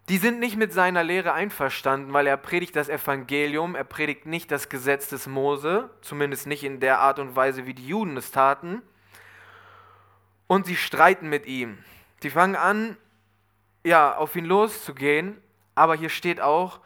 die 0.08 0.18
sind 0.18 0.40
nicht 0.40 0.56
mit 0.56 0.72
seiner 0.72 1.04
Lehre 1.04 1.32
einverstanden, 1.32 2.12
weil 2.12 2.26
er 2.26 2.36
predigt 2.36 2.74
das 2.74 2.88
Evangelium, 2.88 3.76
er 3.76 3.84
predigt 3.84 4.26
nicht 4.26 4.50
das 4.50 4.68
Gesetz 4.68 5.08
des 5.08 5.28
Mose, 5.28 5.88
zumindest 6.00 6.48
nicht 6.48 6.64
in 6.64 6.80
der 6.80 6.98
Art 6.98 7.20
und 7.20 7.36
Weise, 7.36 7.66
wie 7.66 7.74
die 7.74 7.86
Juden 7.86 8.16
es 8.16 8.32
taten. 8.32 8.82
Und 10.48 10.66
sie 10.66 10.74
streiten 10.74 11.28
mit 11.28 11.46
ihm. 11.46 11.78
Die 12.24 12.30
fangen 12.30 12.56
an, 12.56 12.96
ja, 13.84 14.16
auf 14.16 14.34
ihn 14.34 14.46
loszugehen, 14.46 15.40
aber 15.76 15.94
hier 15.94 16.10
steht 16.10 16.40
auch, 16.40 16.80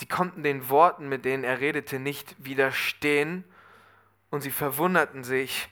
Sie 0.00 0.06
konnten 0.06 0.42
den 0.42 0.70
Worten, 0.70 1.10
mit 1.10 1.26
denen 1.26 1.44
er 1.44 1.60
redete, 1.60 1.98
nicht 1.98 2.34
widerstehen 2.38 3.44
und 4.30 4.40
sie 4.40 4.50
verwunderten 4.50 5.24
sich 5.24 5.68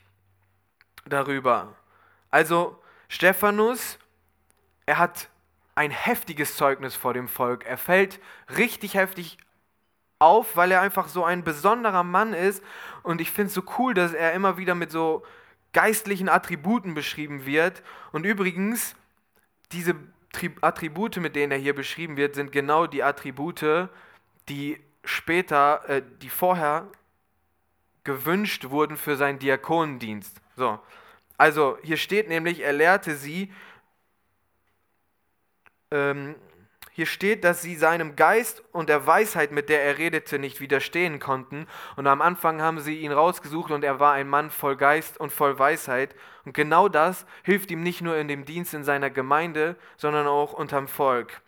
darüber. 1.07 1.75
Also 2.31 2.79
Stephanus, 3.09 3.99
er 4.85 4.99
hat 4.99 5.31
ein 5.77 5.91
heftiges 5.91 6.59
Zeugnis 6.59 6.95
vor 6.95 7.15
dem 7.15 7.27
Volk. 7.27 7.65
Er 7.65 7.79
fällt 7.79 8.21
richtig 8.55 8.93
heftig 8.93 9.39
auf, 10.19 10.57
weil 10.57 10.73
er 10.73 10.83
einfach 10.83 11.09
so 11.09 11.25
ein 11.25 11.43
besonderer 11.43 12.05
Mann 12.05 12.35
ist. 12.35 12.63
Und 13.03 13.23
ich 13.23 13.31
finde 13.31 13.49
es 13.49 13.55
so 13.55 13.63
cool, 13.79 13.95
dass 13.95 14.13
er 14.13 14.35
immer 14.35 14.59
wieder 14.59 14.75
mit 14.75 14.91
so 14.91 15.25
geistlichen 15.73 16.29
Attributen 16.29 16.93
beschrieben 16.93 17.47
wird. 17.47 17.83
Und 18.13 18.27
übrigens, 18.27 18.95
diese 19.73 19.95
Attribute, 20.61 21.17
mit 21.17 21.35
denen 21.35 21.51
er 21.51 21.59
hier 21.59 21.75
beschrieben 21.75 22.19
wird, 22.19 22.35
sind 22.35 22.53
genau 22.53 22.87
die 22.87 23.03
Attribute, 23.03 23.89
die 24.49 24.81
später, 25.05 25.89
äh, 25.89 26.03
die 26.23 26.29
vorher 26.29 26.89
gewünscht 28.05 28.71
wurden 28.71 28.97
für 28.97 29.17
seinen 29.17 29.39
Diakonendienst. 29.39 30.41
So. 30.57 30.79
Also 31.37 31.79
hier 31.83 31.97
steht 31.97 32.29
nämlich, 32.29 32.61
er 32.61 32.73
lehrte 32.73 33.15
sie, 33.15 33.53
ähm, 35.91 36.35
hier 36.99 37.07
steht, 37.07 37.45
dass 37.45 37.63
sie 37.63 37.77
seinem 37.77 38.17
Geist 38.17 38.65
und 38.73 38.89
der 38.89 39.07
Weisheit, 39.07 39.53
mit 39.53 39.69
der 39.69 39.85
er 39.85 39.99
redete, 39.99 40.41
nicht 40.41 40.59
widerstehen 40.61 41.21
konnten. 41.21 41.69
Und 41.95 42.09
am 42.09 42.21
Anfang 42.21 42.61
haben 42.61 42.81
sie 42.81 42.99
ihn 42.99 43.13
rausgesucht 43.13 43.71
und 43.71 43.85
er 43.85 44.01
war 44.01 44.15
ein 44.15 44.29
Mann 44.29 44.51
voll 44.51 44.77
Geist 44.77 45.21
und 45.21 45.31
voll 45.31 45.61
Weisheit. 45.61 46.17
Und 46.45 46.55
genau 46.55 46.89
das 46.89 47.25
hilft 47.45 47.71
ihm 47.71 47.85
nicht 47.85 48.01
nur 48.01 48.17
in 48.17 48.27
dem 48.27 48.45
Dienst 48.45 48.75
in 48.75 48.83
seiner 48.83 49.11
Gemeinde, 49.11 49.77
sondern 49.97 50.27
auch 50.27 50.53
unterm 50.53 50.89
Volk. 50.89 51.41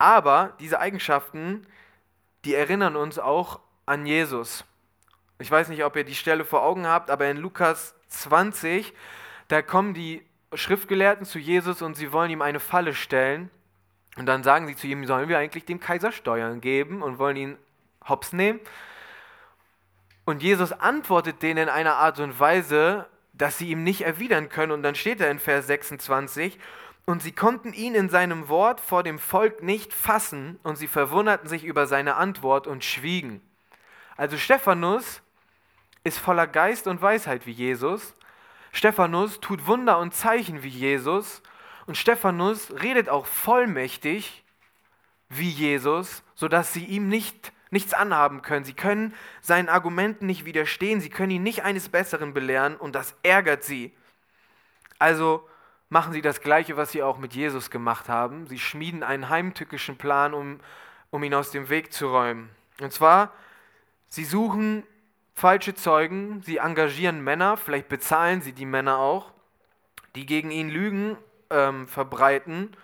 Aber 0.00 0.54
diese 0.60 0.80
Eigenschaften, 0.80 1.66
die 2.46 2.54
erinnern 2.54 2.96
uns 2.96 3.18
auch 3.18 3.60
an 3.84 4.06
Jesus. 4.06 4.64
Ich 5.38 5.50
weiß 5.50 5.68
nicht, 5.68 5.84
ob 5.84 5.94
ihr 5.94 6.04
die 6.04 6.14
Stelle 6.14 6.46
vor 6.46 6.62
Augen 6.62 6.86
habt, 6.86 7.10
aber 7.10 7.30
in 7.30 7.36
Lukas 7.36 7.94
20, 8.08 8.94
da 9.48 9.60
kommen 9.60 9.92
die 9.92 10.26
Schriftgelehrten 10.54 11.26
zu 11.26 11.38
Jesus 11.38 11.82
und 11.82 11.96
sie 11.98 12.12
wollen 12.12 12.30
ihm 12.30 12.40
eine 12.40 12.60
Falle 12.60 12.94
stellen. 12.94 13.50
Und 14.16 14.24
dann 14.24 14.42
sagen 14.42 14.66
sie 14.66 14.74
zu 14.74 14.86
ihm, 14.86 15.04
sollen 15.04 15.28
wir 15.28 15.36
eigentlich 15.36 15.66
dem 15.66 15.80
Kaiser 15.80 16.12
Steuern 16.12 16.62
geben 16.62 17.02
und 17.02 17.18
wollen 17.18 17.36
ihn 17.36 17.58
hops 18.08 18.32
nehmen? 18.32 18.58
Und 20.24 20.42
Jesus 20.42 20.72
antwortet 20.72 21.42
denen 21.42 21.64
in 21.64 21.68
einer 21.68 21.96
Art 21.96 22.20
und 22.20 22.40
Weise, 22.40 23.06
dass 23.34 23.58
sie 23.58 23.68
ihm 23.68 23.84
nicht 23.84 24.00
erwidern 24.00 24.48
können. 24.48 24.72
Und 24.72 24.82
dann 24.82 24.94
steht 24.94 25.20
er 25.20 25.30
in 25.30 25.38
Vers 25.38 25.66
26, 25.66 26.58
und 27.06 27.22
sie 27.22 27.32
konnten 27.32 27.72
ihn 27.72 27.94
in 27.94 28.08
seinem 28.08 28.48
Wort 28.48 28.80
vor 28.80 29.02
dem 29.02 29.18
Volk 29.18 29.62
nicht 29.62 29.92
fassen, 29.92 30.58
und 30.62 30.76
sie 30.76 30.88
verwunderten 30.88 31.48
sich 31.48 31.64
über 31.64 31.86
seine 31.86 32.16
Antwort 32.16 32.66
und 32.66 32.84
schwiegen. 32.84 33.40
Also 34.16 34.36
Stephanus 34.36 35.22
ist 36.04 36.18
voller 36.18 36.46
Geist 36.46 36.86
und 36.86 37.02
Weisheit 37.02 37.46
wie 37.46 37.52
Jesus. 37.52 38.14
Stephanus 38.72 39.40
tut 39.40 39.66
Wunder 39.66 39.98
und 39.98 40.14
Zeichen 40.14 40.62
wie 40.62 40.68
Jesus. 40.68 41.42
Und 41.86 41.96
Stephanus 41.96 42.70
redet 42.82 43.08
auch 43.08 43.26
vollmächtig 43.26 44.44
wie 45.28 45.50
Jesus, 45.50 46.22
sodass 46.34 46.72
sie 46.72 46.84
ihm 46.84 47.08
nicht 47.08 47.52
nichts 47.70 47.94
anhaben 47.94 48.42
können. 48.42 48.64
Sie 48.64 48.74
können 48.74 49.14
seinen 49.40 49.68
Argumenten 49.68 50.26
nicht 50.26 50.44
widerstehen, 50.44 51.00
sie 51.00 51.10
können 51.10 51.30
ihn 51.30 51.42
nicht 51.42 51.62
eines 51.62 51.88
Besseren 51.88 52.34
belehren 52.34 52.76
und 52.76 52.94
das 52.94 53.14
ärgert 53.22 53.62
sie. 53.62 53.92
Also 54.98 55.48
machen 55.90 56.12
sie 56.12 56.22
das 56.22 56.40
Gleiche, 56.40 56.76
was 56.76 56.92
sie 56.92 57.02
auch 57.02 57.18
mit 57.18 57.34
Jesus 57.34 57.70
gemacht 57.70 58.08
haben. 58.08 58.46
Sie 58.46 58.58
schmieden 58.58 59.02
einen 59.02 59.28
heimtückischen 59.28 59.96
Plan, 59.98 60.32
um, 60.32 60.60
um 61.10 61.22
ihn 61.22 61.34
aus 61.34 61.50
dem 61.50 61.68
Weg 61.68 61.92
zu 61.92 62.08
räumen. 62.08 62.48
Und 62.80 62.92
zwar, 62.92 63.32
sie 64.08 64.24
suchen 64.24 64.84
falsche 65.34 65.74
Zeugen, 65.74 66.42
sie 66.42 66.58
engagieren 66.58 67.22
Männer, 67.22 67.56
vielleicht 67.56 67.88
bezahlen 67.88 68.40
sie 68.40 68.52
die 68.52 68.66
Männer 68.66 68.98
auch, 68.98 69.32
die 70.14 70.26
gegen 70.26 70.50
ihn 70.50 70.70
Lügen 70.70 71.16
ähm, 71.50 71.88
verbreiten 71.88 72.76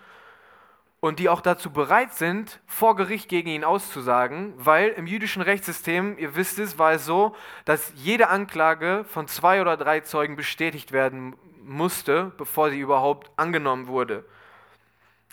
und 0.99 1.19
die 1.19 1.29
auch 1.29 1.41
dazu 1.41 1.71
bereit 1.71 2.13
sind, 2.13 2.59
vor 2.65 2.95
Gericht 2.95 3.29
gegen 3.29 3.49
ihn 3.49 3.63
auszusagen, 3.63 4.53
weil 4.57 4.89
im 4.89 5.07
jüdischen 5.07 5.41
Rechtssystem, 5.41 6.17
ihr 6.17 6.35
wisst 6.35 6.59
es, 6.59 6.77
war 6.77 6.93
es 6.93 7.05
so, 7.05 7.35
dass 7.63 7.93
jede 7.95 8.27
Anklage 8.27 9.05
von 9.07 9.27
zwei 9.27 9.61
oder 9.61 9.77
drei 9.77 10.01
Zeugen 10.01 10.35
bestätigt 10.35 10.91
werden 10.91 11.35
musste, 11.67 12.31
bevor 12.37 12.69
sie 12.69 12.79
überhaupt 12.79 13.31
angenommen 13.35 13.87
wurde. 13.87 14.25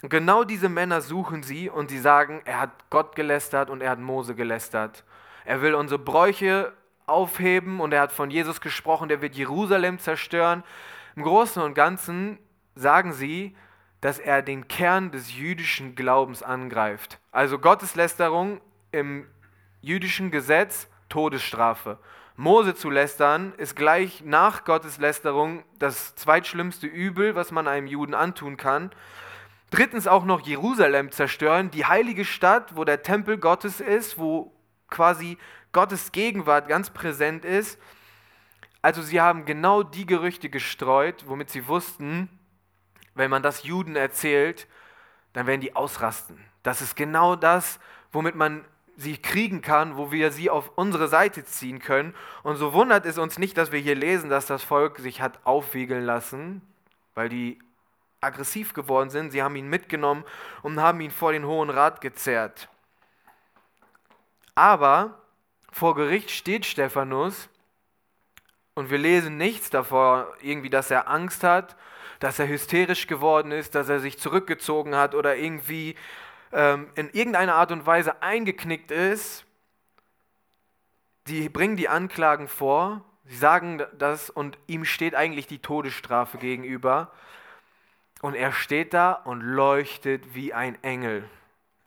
Und 0.03 0.11
genau 0.11 0.45
diese 0.45 0.69
Männer 0.69 1.01
suchen 1.01 1.43
sie 1.43 1.71
und 1.71 1.89
sie 1.89 1.99
sagen, 1.99 2.43
er 2.45 2.61
hat 2.61 2.71
Gott 2.91 3.17
gelästert 3.17 3.71
und 3.71 3.81
er 3.81 3.91
hat 3.91 4.01
Mose 4.01 4.35
gelästert. 4.35 5.05
Er 5.45 5.63
will 5.63 5.75
unsere 5.75 5.99
Bräuche 5.99 6.73
aufheben 7.07 7.81
und 7.81 7.93
er 7.93 8.03
hat 8.03 8.13
von 8.13 8.31
Jesus 8.31 8.61
gesprochen, 8.61 9.09
der 9.09 9.23
wird 9.23 9.35
Jerusalem 9.35 9.99
zerstören. 9.99 10.63
Im 11.17 11.23
Großen 11.23 11.63
und 11.63 11.75
Ganzen 11.75 12.39
sagen 12.75 13.13
sie, 13.13 13.57
dass 14.01 14.19
er 14.19 14.43
den 14.43 14.69
Kern 14.69 15.11
des 15.11 15.35
jüdischen 15.35 15.95
Glaubens 15.95 16.43
angreift. 16.43 17.19
Also 17.33 17.59
Gotteslästerung 17.59 18.61
im 18.93 19.27
jüdischen 19.81 20.31
Gesetz, 20.31 20.89
Todesstrafe. 21.09 21.99
Mose 22.37 22.75
zu 22.75 22.91
lästern 22.91 23.55
ist 23.59 23.77
gleich 23.77 24.25
nach 24.25 24.65
Gotteslästerung 24.65 25.63
das 25.79 26.17
zweitschlimmste 26.17 26.89
Übel, 26.89 27.37
was 27.37 27.53
man 27.53 27.69
einem 27.69 27.87
Juden 27.87 28.15
antun 28.15 28.57
kann. 28.57 28.91
Drittens 29.71 30.09
auch 30.09 30.25
noch 30.25 30.41
Jerusalem 30.41 31.13
zerstören, 31.13 31.71
die 31.71 31.87
heilige 31.87 32.25
Stadt, 32.25 32.77
wo 32.77 32.85
der 32.85 33.03
Tempel 33.03 33.39
Gottes 33.39 33.81
ist, 33.81 34.19
wo 34.19 34.53
quasi 34.89 35.39
Gottes 35.73 36.11
Gegenwart 36.11 36.69
ganz 36.69 36.91
präsent 36.91 37.45
ist. 37.45 37.79
Also 38.83 39.01
sie 39.01 39.21
haben 39.21 39.45
genau 39.45 39.85
die 39.85 40.05
Gerüchte 40.05 40.51
gestreut, 40.51 41.25
womit 41.27 41.51
sie 41.51 41.69
wussten, 41.69 42.29
wenn 43.15 43.31
man 43.31 43.43
das 43.45 43.63
Juden 43.63 43.95
erzählt, 43.95 44.67
dann 45.35 45.47
werden 45.47 45.61
die 45.61 45.77
ausrasten. 45.77 46.39
Das 46.65 46.83
ist 46.83 46.97
genau 46.97 47.37
das, 47.37 47.79
womit 48.11 48.35
man 48.35 48.65
sie 48.97 49.17
kriegen 49.17 49.61
kann, 49.61 49.97
wo 49.97 50.11
wir 50.11 50.31
sie 50.31 50.51
auf 50.51 50.73
unsere 50.77 51.09
Seite 51.09 51.45
ziehen 51.45 51.81
können. 51.81 52.15
Und 52.43 52.57
so 52.57 52.73
wundert 52.73 53.07
es 53.07 53.19
uns 53.19 53.39
nicht, 53.39 53.57
dass 53.57 53.73
wir 53.73 53.81
hier 53.81 53.95
lesen, 53.95 54.31
dass 54.31 54.47
das 54.47 54.63
Volk 54.63 54.99
sich 54.99 55.21
hat 55.21 55.39
aufwiegeln 55.45 56.05
lassen, 56.05 56.63
weil 57.15 57.29
die 57.29 57.59
aggressiv 58.21 58.75
geworden 58.75 59.11
sind. 59.11 59.31
Sie 59.31 59.43
haben 59.43 59.57
ihn 59.57 59.69
mitgenommen 59.69 60.25
und 60.63 60.81
haben 60.81 61.01
ihn 61.01 61.11
vor 61.11 61.33
den 61.33 61.47
Hohen 61.47 61.71
Rat 61.71 62.01
gezerrt. 62.01 62.69
Aber 64.55 65.19
vor 65.73 65.95
Gericht 65.95 66.31
steht 66.31 66.65
Stephanus 66.65 67.49
und 68.75 68.91
wir 68.91 68.99
lesen 68.99 69.37
nichts 69.37 69.71
davor, 69.71 70.33
irgendwie, 70.41 70.71
dass 70.71 70.91
er 70.91 71.09
Angst 71.09 71.43
hat 71.43 71.77
dass 72.25 72.39
er 72.39 72.49
hysterisch 72.49 73.07
geworden 73.07 73.53
ist, 73.53 73.75
dass 73.75 73.91
er 73.91 74.01
sich 74.01 74.19
zurückgezogen 74.19 74.95
hat 74.95 75.15
oder 75.15 75.37
irgendwie 75.37 75.95
ähm, 76.55 76.89
in 76.95 77.11
irgendeiner 77.11 77.55
Art 77.55 77.73
und 77.73 77.87
Weise 77.87 78.23
eingeknickt 78.23 78.91
ist. 78.91 79.45
Sie 81.27 81.49
bringen 81.49 81.77
die 81.77 81.89
Anklagen 81.89 82.49
vor, 82.49 83.05
sie 83.25 83.37
sagen 83.37 83.83
das 83.99 84.31
und 84.31 84.59
ihm 84.67 84.85
steht 84.85 85.15
eigentlich 85.15 85.47
die 85.47 85.59
Todesstrafe 85.59 86.39
gegenüber. 86.39 87.11
Und 88.23 88.35
er 88.35 88.53
steht 88.53 88.95
da 88.95 89.13
und 89.13 89.43
leuchtet 89.43 90.35
wie 90.35 90.55
ein 90.55 90.83
Engel. 90.83 91.29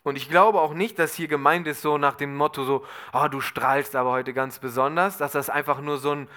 Und 0.04 0.16
ich 0.16 0.30
glaube 0.30 0.62
auch 0.62 0.74
nicht, 0.74 1.00
dass 1.00 1.16
hier 1.16 1.28
gemeint 1.28 1.66
ist 1.68 1.82
so 1.82 1.98
nach 1.98 2.16
dem 2.16 2.36
Motto 2.36 2.64
so, 2.64 2.86
oh, 3.12 3.28
du 3.28 3.42
strahlst 3.42 3.96
aber 3.96 4.12
heute 4.12 4.34
ganz 4.34 4.60
besonders, 4.60 5.18
dass 5.18 5.32
das 5.32 5.50
einfach 5.50 5.82
nur 5.82 5.98
so 5.98 6.12
ein 6.12 6.28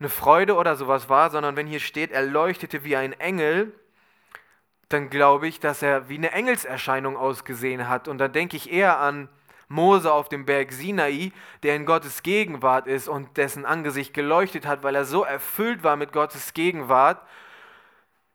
eine 0.00 0.08
Freude 0.08 0.54
oder 0.54 0.76
sowas 0.76 1.08
war, 1.08 1.30
sondern 1.30 1.56
wenn 1.56 1.66
hier 1.66 1.80
steht, 1.80 2.12
er 2.12 2.22
leuchtete 2.22 2.84
wie 2.84 2.96
ein 2.96 3.12
Engel, 3.14 3.72
dann 4.88 5.10
glaube 5.10 5.48
ich, 5.48 5.60
dass 5.60 5.82
er 5.82 6.08
wie 6.08 6.16
eine 6.16 6.32
Engelserscheinung 6.32 7.16
ausgesehen 7.16 7.88
hat. 7.88 8.08
Und 8.08 8.18
dann 8.18 8.32
denke 8.32 8.56
ich 8.56 8.72
eher 8.72 8.98
an 8.98 9.28
Mose 9.68 10.10
auf 10.10 10.30
dem 10.30 10.46
Berg 10.46 10.72
Sinai, 10.72 11.32
der 11.62 11.76
in 11.76 11.84
Gottes 11.84 12.22
Gegenwart 12.22 12.86
ist 12.86 13.06
und 13.06 13.36
dessen 13.36 13.66
Angesicht 13.66 14.14
geleuchtet 14.14 14.66
hat, 14.66 14.82
weil 14.82 14.94
er 14.94 15.04
so 15.04 15.24
erfüllt 15.24 15.82
war 15.84 15.96
mit 15.96 16.12
Gottes 16.12 16.54
Gegenwart. 16.54 17.20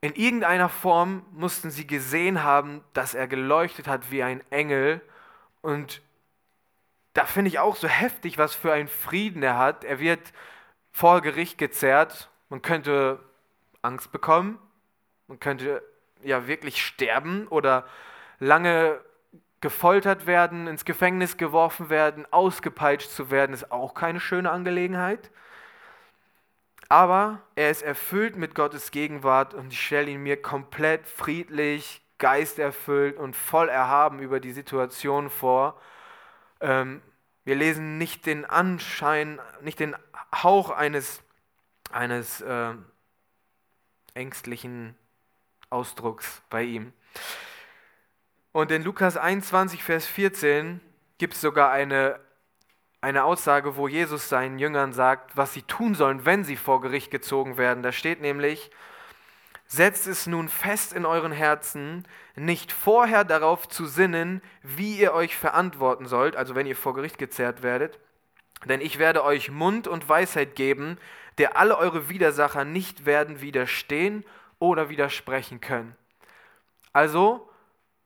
In 0.02 0.14
irgendeiner 0.14 0.70
Form 0.70 1.26
mussten 1.32 1.72
sie 1.72 1.88
gesehen 1.88 2.44
haben, 2.44 2.84
dass 2.94 3.16
er 3.16 3.28
geleuchtet 3.28 3.88
hat 3.88 4.12
wie 4.12 4.22
ein 4.22 4.44
Engel. 4.52 5.02
Und 5.62 6.02
da 7.14 7.26
finde 7.26 7.50
ich 7.50 7.58
auch 7.58 7.78
so 7.78 7.88
heftig, 7.88 8.38
was 8.38 8.54
für 8.54 8.74
einen 8.74 8.90
Frieden 8.90 9.42
er 9.42 9.58
hat. 9.58 9.84
Er 9.84 10.00
wird 10.00 10.34
vor 10.92 11.22
Gericht 11.22 11.58
gezerrt. 11.58 12.30
Man 12.50 12.62
könnte 12.62 13.20
Angst 13.82 14.12
bekommen. 14.12 14.60
Man 15.28 15.40
könnte 15.40 15.82
ja 16.26 16.48
wirklich 16.48 16.84
sterben 16.86 17.48
oder 17.48 17.86
lange 18.40 19.00
gefoltert 19.62 20.26
werden, 20.26 20.68
ins 20.68 20.84
Gefängnis 20.84 21.38
geworfen 21.38 21.90
werden, 21.90 22.26
ausgepeitscht 22.32 23.10
zu 23.10 23.32
werden, 23.32 23.54
ist 23.54 23.72
auch 23.72 23.94
keine 23.94 24.20
schöne 24.20 24.52
Angelegenheit. 24.52 25.32
Aber 26.90 27.42
er 27.56 27.72
ist 27.72 27.82
erfüllt 27.82 28.36
mit 28.36 28.56
Gottes 28.56 28.92
Gegenwart 28.92 29.54
und 29.54 29.72
ich 29.72 29.82
stelle 29.82 30.12
ihn 30.12 30.22
mir 30.22 30.42
komplett 30.42 31.08
friedlich, 31.08 32.02
geisterfüllt 32.18 33.18
und 33.18 33.36
voll 33.36 33.70
erhaben 33.70 34.20
über 34.20 34.40
die 34.40 34.52
Situation 34.52 35.30
vor. 35.30 35.80
Ähm, 36.60 37.02
wir 37.46 37.56
lesen 37.56 37.98
nicht 37.98 38.26
den 38.26 38.46
Anschein, 38.46 39.40
nicht 39.62 39.80
den 39.80 39.96
Hauch 40.34 40.70
eines, 40.70 41.24
eines 41.90 42.42
äh, 42.42 42.74
ängstlichen 44.14 44.96
Ausdrucks 45.74 46.42
bei 46.50 46.64
ihm. 46.64 46.94
Und 48.52 48.72
in 48.72 48.84
Lukas 48.84 49.18
21, 49.18 49.84
Vers 49.84 50.06
14 50.06 50.80
gibt 51.18 51.34
es 51.34 51.42
sogar 51.42 51.72
eine, 51.72 52.20
eine 53.02 53.24
Aussage, 53.24 53.76
wo 53.76 53.88
Jesus 53.88 54.30
seinen 54.30 54.60
Jüngern 54.60 54.94
sagt, 54.94 55.36
was 55.36 55.54
sie 55.54 55.64
tun 55.64 55.96
sollen, 55.96 56.26
wenn 56.26 56.44
sie 56.44 56.56
vor 56.56 56.80
Gericht 56.80 57.12
gezogen 57.12 57.58
werden. 57.58 57.84
Da 57.84 57.92
steht 57.92 58.22
nämlich, 58.22 58.72
Setzt 59.66 60.06
es 60.06 60.28
nun 60.28 60.50
fest 60.50 60.94
in 60.94 61.04
euren 61.04 61.32
Herzen, 61.32 62.06
nicht 62.36 62.72
vorher 62.72 63.24
darauf 63.24 63.68
zu 63.68 63.88
sinnen, 63.88 64.44
wie 64.62 65.00
ihr 65.00 65.14
euch 65.14 65.36
verantworten 65.36 66.06
sollt, 66.06 66.36
also 66.36 66.54
wenn 66.54 66.68
ihr 66.68 66.76
vor 66.76 66.94
Gericht 66.94 67.18
gezerrt 67.18 67.64
werdet, 67.64 67.98
denn 68.66 68.82
ich 68.82 69.00
werde 69.00 69.24
euch 69.24 69.50
Mund 69.50 69.88
und 69.88 70.08
Weisheit 70.08 70.56
geben, 70.56 71.00
der 71.40 71.58
alle 71.58 71.78
eure 71.78 72.08
Widersacher 72.08 72.66
nicht 72.66 73.08
werden 73.08 73.42
widerstehen 73.42 74.24
oder 74.64 74.88
widersprechen 74.90 75.60
können. 75.60 75.96
Also 76.94 77.50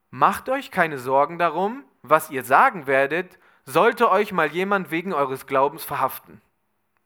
macht 0.10 0.50
euch 0.50 0.72
keine 0.72 0.98
Sorgen 0.98 1.38
darum, 1.38 1.84
was 2.02 2.32
ihr 2.32 2.44
sagen 2.44 2.88
werdet, 2.88 3.38
sollte 3.66 4.10
euch 4.10 4.32
mal 4.32 4.48
jemand 4.48 4.90
wegen 4.90 5.14
eures 5.14 5.46
Glaubens 5.46 5.84
verhaften. 5.84 6.42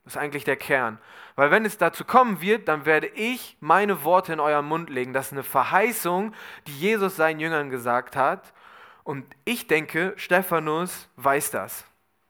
Das 0.04 0.16
ist 0.16 0.22
eigentlich 0.22 0.46
der 0.46 0.56
Kern. 0.56 1.00
Weil 1.36 1.52
wenn 1.52 1.66
es 1.66 1.78
dazu 1.78 2.06
kommen 2.06 2.40
wird, 2.42 2.68
dann 2.68 2.86
werde 2.86 3.08
ich 3.08 3.58
meine 3.60 4.04
Worte 4.04 4.34
in 4.34 4.40
euren 4.40 4.66
Mund 4.66 4.90
legen. 4.90 5.12
Das 5.12 5.28
ist 5.28 5.34
eine 5.34 5.44
Verheißung, 5.44 6.34
die 6.68 6.80
Jesus 6.80 7.16
seinen 7.18 7.40
Jüngern 7.40 7.70
gesagt 7.70 8.16
hat. 8.16 8.54
Und 9.04 9.26
ich 9.44 9.68
denke, 9.68 10.14
Stephanus 10.16 11.10
weiß 11.18 11.52
das. 11.52 11.86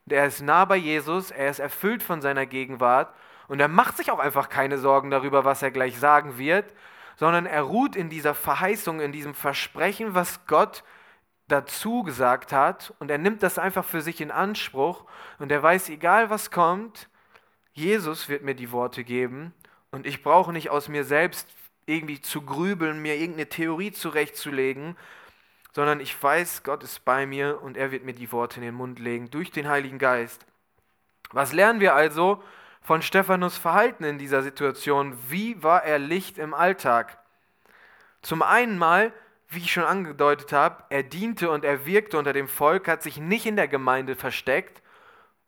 Der 0.06 0.26
ist 0.26 0.42
nah 0.42 0.64
bei 0.64 0.76
Jesus, 0.76 1.30
er 1.30 1.50
ist 1.50 1.60
erfüllt 1.60 2.02
von 2.02 2.20
seiner 2.20 2.46
Gegenwart 2.46 3.14
und 3.46 3.60
er 3.60 3.68
macht 3.68 3.96
sich 3.96 4.10
auch 4.10 4.18
einfach 4.18 4.48
keine 4.48 4.78
Sorgen 4.78 5.10
darüber, 5.10 5.44
was 5.44 5.62
er 5.62 5.70
gleich 5.70 5.98
sagen 5.98 6.38
wird, 6.38 6.72
sondern 7.22 7.46
er 7.46 7.62
ruht 7.62 7.94
in 7.94 8.10
dieser 8.10 8.34
Verheißung, 8.34 8.98
in 8.98 9.12
diesem 9.12 9.32
Versprechen, 9.32 10.12
was 10.12 10.44
Gott 10.48 10.82
dazu 11.46 12.02
gesagt 12.02 12.52
hat. 12.52 12.92
Und 12.98 13.12
er 13.12 13.18
nimmt 13.18 13.44
das 13.44 13.60
einfach 13.60 13.84
für 13.84 14.00
sich 14.00 14.20
in 14.20 14.32
Anspruch. 14.32 15.04
Und 15.38 15.52
er 15.52 15.62
weiß, 15.62 15.88
egal 15.90 16.30
was 16.30 16.50
kommt, 16.50 17.08
Jesus 17.74 18.28
wird 18.28 18.42
mir 18.42 18.56
die 18.56 18.72
Worte 18.72 19.04
geben. 19.04 19.54
Und 19.92 20.04
ich 20.04 20.24
brauche 20.24 20.52
nicht 20.52 20.70
aus 20.70 20.88
mir 20.88 21.04
selbst 21.04 21.46
irgendwie 21.86 22.20
zu 22.20 22.42
grübeln, 22.42 23.00
mir 23.00 23.14
irgendeine 23.14 23.48
Theorie 23.48 23.92
zurechtzulegen, 23.92 24.96
sondern 25.70 26.00
ich 26.00 26.20
weiß, 26.20 26.64
Gott 26.64 26.82
ist 26.82 27.04
bei 27.04 27.24
mir 27.24 27.62
und 27.62 27.76
er 27.76 27.92
wird 27.92 28.04
mir 28.04 28.14
die 28.14 28.32
Worte 28.32 28.56
in 28.56 28.66
den 28.66 28.74
Mund 28.74 28.98
legen 28.98 29.30
durch 29.30 29.52
den 29.52 29.68
Heiligen 29.68 30.00
Geist. 30.00 30.44
Was 31.30 31.52
lernen 31.52 31.78
wir 31.78 31.94
also 31.94 32.42
von 32.82 33.00
Stephanus 33.00 33.56
Verhalten 33.56 34.04
in 34.04 34.18
dieser 34.18 34.42
Situation? 34.42 35.16
Wie 35.28 35.62
war 35.62 35.84
er 35.84 35.98
Licht 35.98 36.36
im 36.38 36.52
Alltag? 36.52 37.18
Zum 38.20 38.42
einen 38.42 38.76
mal, 38.76 39.12
wie 39.48 39.58
ich 39.58 39.72
schon 39.72 39.84
angedeutet 39.84 40.52
habe, 40.52 40.84
er 40.90 41.02
diente 41.02 41.50
und 41.50 41.64
er 41.64 41.86
wirkte 41.86 42.18
unter 42.18 42.32
dem 42.32 42.48
Volk, 42.48 42.88
hat 42.88 43.02
sich 43.02 43.18
nicht 43.18 43.46
in 43.46 43.56
der 43.56 43.68
Gemeinde 43.68 44.16
versteckt. 44.16 44.82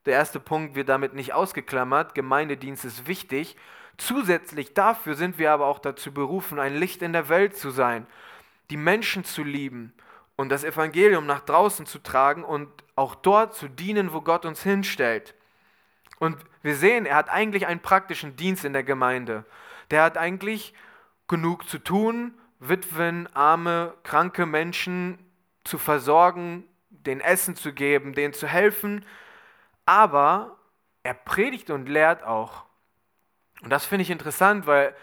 Der 0.06 0.14
erste 0.14 0.38
Punkt 0.38 0.74
wird 0.74 0.88
damit 0.88 1.14
nicht 1.14 1.32
ausgeklammert. 1.32 2.14
Gemeindedienst 2.14 2.84
ist 2.84 3.06
wichtig. 3.06 3.56
Zusätzlich 3.96 4.74
dafür 4.74 5.14
sind 5.14 5.38
wir 5.38 5.52
aber 5.52 5.66
auch 5.66 5.78
dazu 5.78 6.12
berufen, 6.12 6.58
ein 6.58 6.74
Licht 6.74 7.02
in 7.02 7.12
der 7.12 7.28
Welt 7.28 7.56
zu 7.56 7.70
sein, 7.70 8.06
die 8.70 8.76
Menschen 8.76 9.24
zu 9.24 9.42
lieben 9.42 9.94
und 10.36 10.48
das 10.48 10.64
Evangelium 10.64 11.26
nach 11.26 11.40
draußen 11.40 11.86
zu 11.86 12.00
tragen 12.00 12.44
und 12.44 12.68
auch 12.96 13.14
dort 13.14 13.54
zu 13.54 13.68
dienen, 13.68 14.12
wo 14.12 14.20
Gott 14.20 14.44
uns 14.44 14.62
hinstellt. 14.62 15.34
Und 16.24 16.38
wir 16.62 16.74
sehen, 16.74 17.04
er 17.04 17.16
hat 17.16 17.28
eigentlich 17.28 17.66
einen 17.66 17.80
praktischen 17.80 18.34
Dienst 18.36 18.64
in 18.64 18.72
der 18.72 18.82
Gemeinde. 18.82 19.44
Der 19.90 20.02
hat 20.02 20.16
eigentlich 20.16 20.72
genug 21.28 21.68
zu 21.68 21.78
tun, 21.78 22.32
Witwen, 22.60 23.28
arme, 23.34 23.92
kranke 24.04 24.46
Menschen 24.46 25.18
zu 25.64 25.76
versorgen, 25.76 26.64
denen 26.88 27.20
Essen 27.20 27.56
zu 27.56 27.74
geben, 27.74 28.14
denen 28.14 28.32
zu 28.32 28.46
helfen. 28.46 29.04
Aber 29.84 30.56
er 31.02 31.12
predigt 31.12 31.68
und 31.68 31.88
lehrt 31.90 32.22
auch. 32.22 32.64
Und 33.62 33.68
das 33.70 33.84
finde 33.84 34.02
ich 34.02 34.10
interessant, 34.10 34.66
weil 34.66 34.96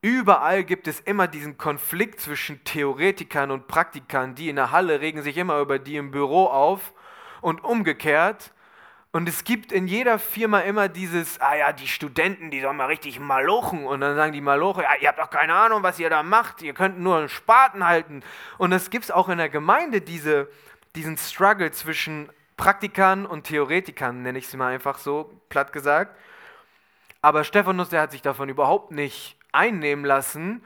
überall 0.00 0.64
gibt 0.64 0.88
es 0.88 0.98
immer 0.98 1.28
diesen 1.28 1.58
Konflikt 1.58 2.20
zwischen 2.20 2.64
Theoretikern 2.64 3.52
und 3.52 3.68
Praktikern. 3.68 4.34
Die 4.34 4.48
in 4.48 4.56
der 4.56 4.72
Halle 4.72 5.00
regen 5.00 5.22
sich 5.22 5.36
immer 5.36 5.60
über 5.60 5.78
die 5.78 5.96
im 5.96 6.10
Büro 6.10 6.46
auf 6.46 6.92
und 7.40 7.62
umgekehrt. 7.62 8.53
Und 9.14 9.28
es 9.28 9.44
gibt 9.44 9.70
in 9.70 9.86
jeder 9.86 10.18
Firma 10.18 10.58
immer 10.58 10.88
dieses, 10.88 11.40
ah 11.40 11.54
ja, 11.54 11.72
die 11.72 11.86
Studenten, 11.86 12.50
die 12.50 12.60
sollen 12.60 12.76
mal 12.76 12.86
richtig 12.86 13.20
malochen. 13.20 13.86
Und 13.86 14.00
dann 14.00 14.16
sagen 14.16 14.32
die 14.32 14.40
Maloche, 14.40 14.82
ja, 14.82 14.88
ihr 15.00 15.06
habt 15.06 15.20
doch 15.20 15.30
keine 15.30 15.54
Ahnung, 15.54 15.84
was 15.84 16.00
ihr 16.00 16.10
da 16.10 16.24
macht. 16.24 16.62
Ihr 16.62 16.74
könnt 16.74 16.98
nur 16.98 17.18
einen 17.18 17.28
Spaten 17.28 17.86
halten. 17.86 18.24
Und 18.58 18.72
es 18.72 18.90
gibt 18.90 19.12
auch 19.12 19.28
in 19.28 19.38
der 19.38 19.48
Gemeinde 19.48 20.00
diese, 20.00 20.50
diesen 20.96 21.16
Struggle 21.16 21.70
zwischen 21.70 22.28
Praktikern 22.56 23.24
und 23.24 23.44
Theoretikern, 23.44 24.22
nenne 24.22 24.36
ich 24.36 24.48
sie 24.48 24.56
mal 24.56 24.74
einfach 24.74 24.98
so, 24.98 25.40
platt 25.48 25.72
gesagt. 25.72 26.18
Aber 27.22 27.44
Stephanus, 27.44 27.90
der 27.90 28.00
hat 28.00 28.10
sich 28.10 28.22
davon 28.22 28.48
überhaupt 28.48 28.90
nicht 28.90 29.38
einnehmen 29.52 30.04
lassen. 30.04 30.64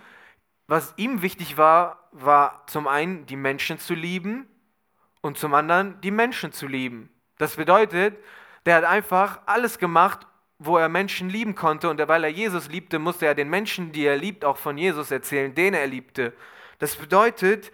Was 0.68 0.94
ihm 0.96 1.20
wichtig 1.20 1.58
war, 1.58 2.08
war 2.12 2.64
zum 2.66 2.88
einen 2.88 3.26
die 3.26 3.36
Menschen 3.36 3.78
zu 3.78 3.92
lieben 3.92 4.48
und 5.20 5.36
zum 5.36 5.52
anderen 5.52 6.00
die 6.00 6.10
Menschen 6.10 6.50
zu 6.50 6.66
lieben. 6.66 7.10
Das 7.38 7.56
bedeutet, 7.56 8.16
der 8.66 8.76
hat 8.76 8.84
einfach 8.84 9.40
alles 9.46 9.78
gemacht, 9.78 10.26
wo 10.58 10.76
er 10.76 10.88
Menschen 10.88 11.30
lieben 11.30 11.54
konnte. 11.54 11.88
Und 11.88 12.06
weil 12.06 12.24
er 12.24 12.30
Jesus 12.30 12.68
liebte, 12.68 12.98
musste 12.98 13.26
er 13.26 13.34
den 13.34 13.48
Menschen, 13.48 13.92
die 13.92 14.04
er 14.04 14.16
liebt, 14.16 14.44
auch 14.44 14.56
von 14.56 14.76
Jesus 14.76 15.10
erzählen, 15.10 15.54
den 15.54 15.74
er 15.74 15.86
liebte. 15.86 16.32
Das 16.78 16.96
bedeutet, 16.96 17.72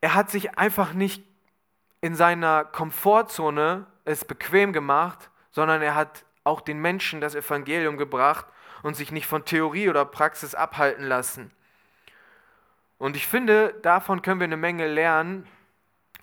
er 0.00 0.14
hat 0.14 0.30
sich 0.30 0.58
einfach 0.58 0.92
nicht 0.92 1.24
in 2.00 2.14
seiner 2.14 2.64
Komfortzone 2.64 3.86
es 4.04 4.24
bequem 4.24 4.72
gemacht, 4.72 5.30
sondern 5.50 5.80
er 5.80 5.94
hat 5.94 6.24
auch 6.42 6.60
den 6.60 6.78
Menschen 6.78 7.20
das 7.22 7.34
Evangelium 7.34 7.96
gebracht 7.96 8.46
und 8.82 8.94
sich 8.94 9.10
nicht 9.12 9.26
von 9.26 9.46
Theorie 9.46 9.88
oder 9.88 10.04
Praxis 10.04 10.54
abhalten 10.54 11.06
lassen. 11.06 11.50
Und 12.98 13.16
ich 13.16 13.26
finde, 13.26 13.74
davon 13.82 14.20
können 14.20 14.40
wir 14.40 14.44
eine 14.44 14.58
Menge 14.58 14.86
lernen. 14.86 15.46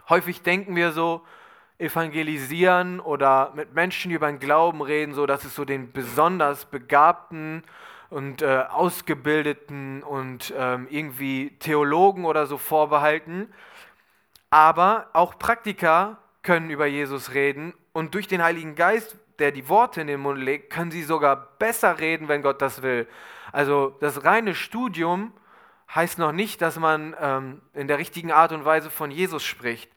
Häufig 0.09 0.43
denken 0.43 0.75
wir 0.75 0.91
so, 0.91 1.25
evangelisieren 1.81 2.99
oder 2.99 3.51
mit 3.55 3.73
Menschen 3.73 4.11
über 4.11 4.27
den 4.27 4.39
Glauben 4.39 4.81
reden, 4.81 5.13
so 5.13 5.25
dass 5.25 5.43
es 5.43 5.55
so 5.55 5.65
den 5.65 5.91
besonders 5.91 6.65
begabten 6.65 7.63
und 8.09 8.41
äh, 8.41 8.65
ausgebildeten 8.69 10.03
und 10.03 10.53
ähm, 10.57 10.87
irgendwie 10.89 11.57
Theologen 11.59 12.25
oder 12.25 12.45
so 12.45 12.57
vorbehalten. 12.57 13.51
Aber 14.49 15.09
auch 15.13 15.39
Praktiker 15.39 16.17
können 16.43 16.69
über 16.69 16.85
Jesus 16.85 17.33
reden 17.33 17.73
und 17.93 18.13
durch 18.13 18.27
den 18.27 18.43
Heiligen 18.43 18.75
Geist, 18.75 19.17
der 19.39 19.51
die 19.51 19.67
Worte 19.67 20.01
in 20.01 20.07
den 20.07 20.19
Mund 20.19 20.39
legt, 20.39 20.71
können 20.71 20.91
sie 20.91 21.03
sogar 21.03 21.35
besser 21.57 21.99
reden, 21.99 22.27
wenn 22.27 22.41
Gott 22.41 22.61
das 22.61 22.81
will. 22.83 23.07
Also 23.51 23.95
das 24.01 24.23
reine 24.23 24.53
Studium 24.53 25.33
heißt 25.93 26.19
noch 26.19 26.31
nicht, 26.31 26.61
dass 26.61 26.77
man 26.77 27.15
ähm, 27.19 27.61
in 27.73 27.87
der 27.87 27.97
richtigen 27.97 28.31
Art 28.31 28.51
und 28.51 28.65
Weise 28.65 28.89
von 28.89 29.09
Jesus 29.11 29.43
spricht. 29.43 29.91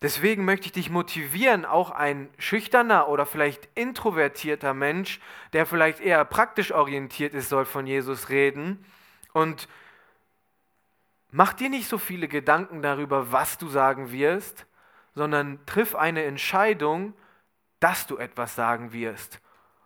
Deswegen 0.00 0.44
möchte 0.44 0.66
ich 0.66 0.72
dich 0.72 0.90
motivieren, 0.90 1.64
auch 1.64 1.90
ein 1.90 2.30
schüchterner 2.38 3.08
oder 3.08 3.26
vielleicht 3.26 3.68
introvertierter 3.74 4.72
Mensch, 4.72 5.20
der 5.52 5.66
vielleicht 5.66 6.00
eher 6.00 6.24
praktisch 6.24 6.72
orientiert 6.72 7.34
ist, 7.34 7.48
soll 7.48 7.64
von 7.64 7.86
Jesus 7.86 8.28
reden. 8.28 8.84
Und 9.32 9.68
mach 11.32 11.52
dir 11.52 11.68
nicht 11.68 11.88
so 11.88 11.98
viele 11.98 12.28
Gedanken 12.28 12.80
darüber, 12.80 13.32
was 13.32 13.58
du 13.58 13.68
sagen 13.68 14.12
wirst, 14.12 14.66
sondern 15.16 15.58
triff 15.66 15.96
eine 15.96 16.22
Entscheidung, 16.24 17.12
dass 17.80 18.06
du 18.06 18.18
etwas 18.18 18.54
sagen 18.54 18.92
wirst. 18.92 19.40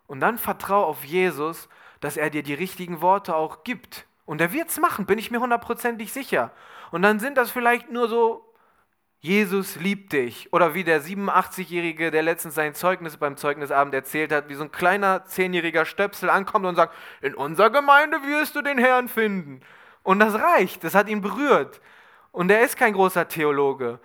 Und 0.07 0.21
dann 0.21 0.37
vertrau 0.37 0.85
auf 0.85 1.05
Jesus, 1.05 1.71
dass 2.01 2.19
er 2.19 2.29
dir 2.29 2.43
die 2.43 2.53
richtigen 2.53 3.01
Worte 3.01 3.35
auch 3.35 3.65
gibt. 3.65 4.07
Und 4.27 4.43
er 4.43 4.53
wird 4.53 4.69
es 4.69 4.79
machen, 4.79 5.07
bin 5.07 5.19
ich 5.19 5.31
mir 5.31 5.41
hundertprozentig 5.41 6.13
sicher. 6.13 6.53
Und 6.91 7.01
dann 7.01 7.19
sind 7.19 7.39
das 7.39 7.51
vielleicht 7.51 7.91
nur 7.91 8.09
so 8.09 8.52
Jesus 9.25 9.77
liebt 9.77 10.13
dich. 10.13 10.53
Oder 10.53 10.75
wie 10.75 10.83
der 10.83 11.01
87-Jährige, 11.01 12.11
der 12.11 12.25
letztens 12.25 12.57
sein 12.57 12.75
Zeugnis 12.75 13.17
beim 13.17 13.37
Zeugnisabend 13.37 13.95
erzählt 13.95 14.33
hat, 14.33 14.49
wie 14.49 14.55
so 14.55 14.65
ein 14.65 14.73
kleiner 14.73 15.25
zehnjähriger 15.25 15.85
Stöpsel 15.85 16.29
ankommt 16.29 16.67
und 16.67 16.75
sagt, 16.75 16.93
in 17.21 17.35
unserer 17.35 17.71
Gemeinde 17.71 18.19
wirst 18.25 18.57
du 18.57 18.63
den 18.63 18.79
Herrn 18.79 19.09
finden. 19.09 19.61
Und 20.03 20.19
das 20.19 20.35
reicht, 20.35 20.83
das 20.83 20.97
hat 20.97 21.09
ihn 21.09 21.21
berührt. 21.21 21.81
Und 22.33 22.51
er 22.51 22.63
ist 22.63 22.77
kein 22.77 22.95
großer 22.95 23.29
Theologe. 23.29 24.01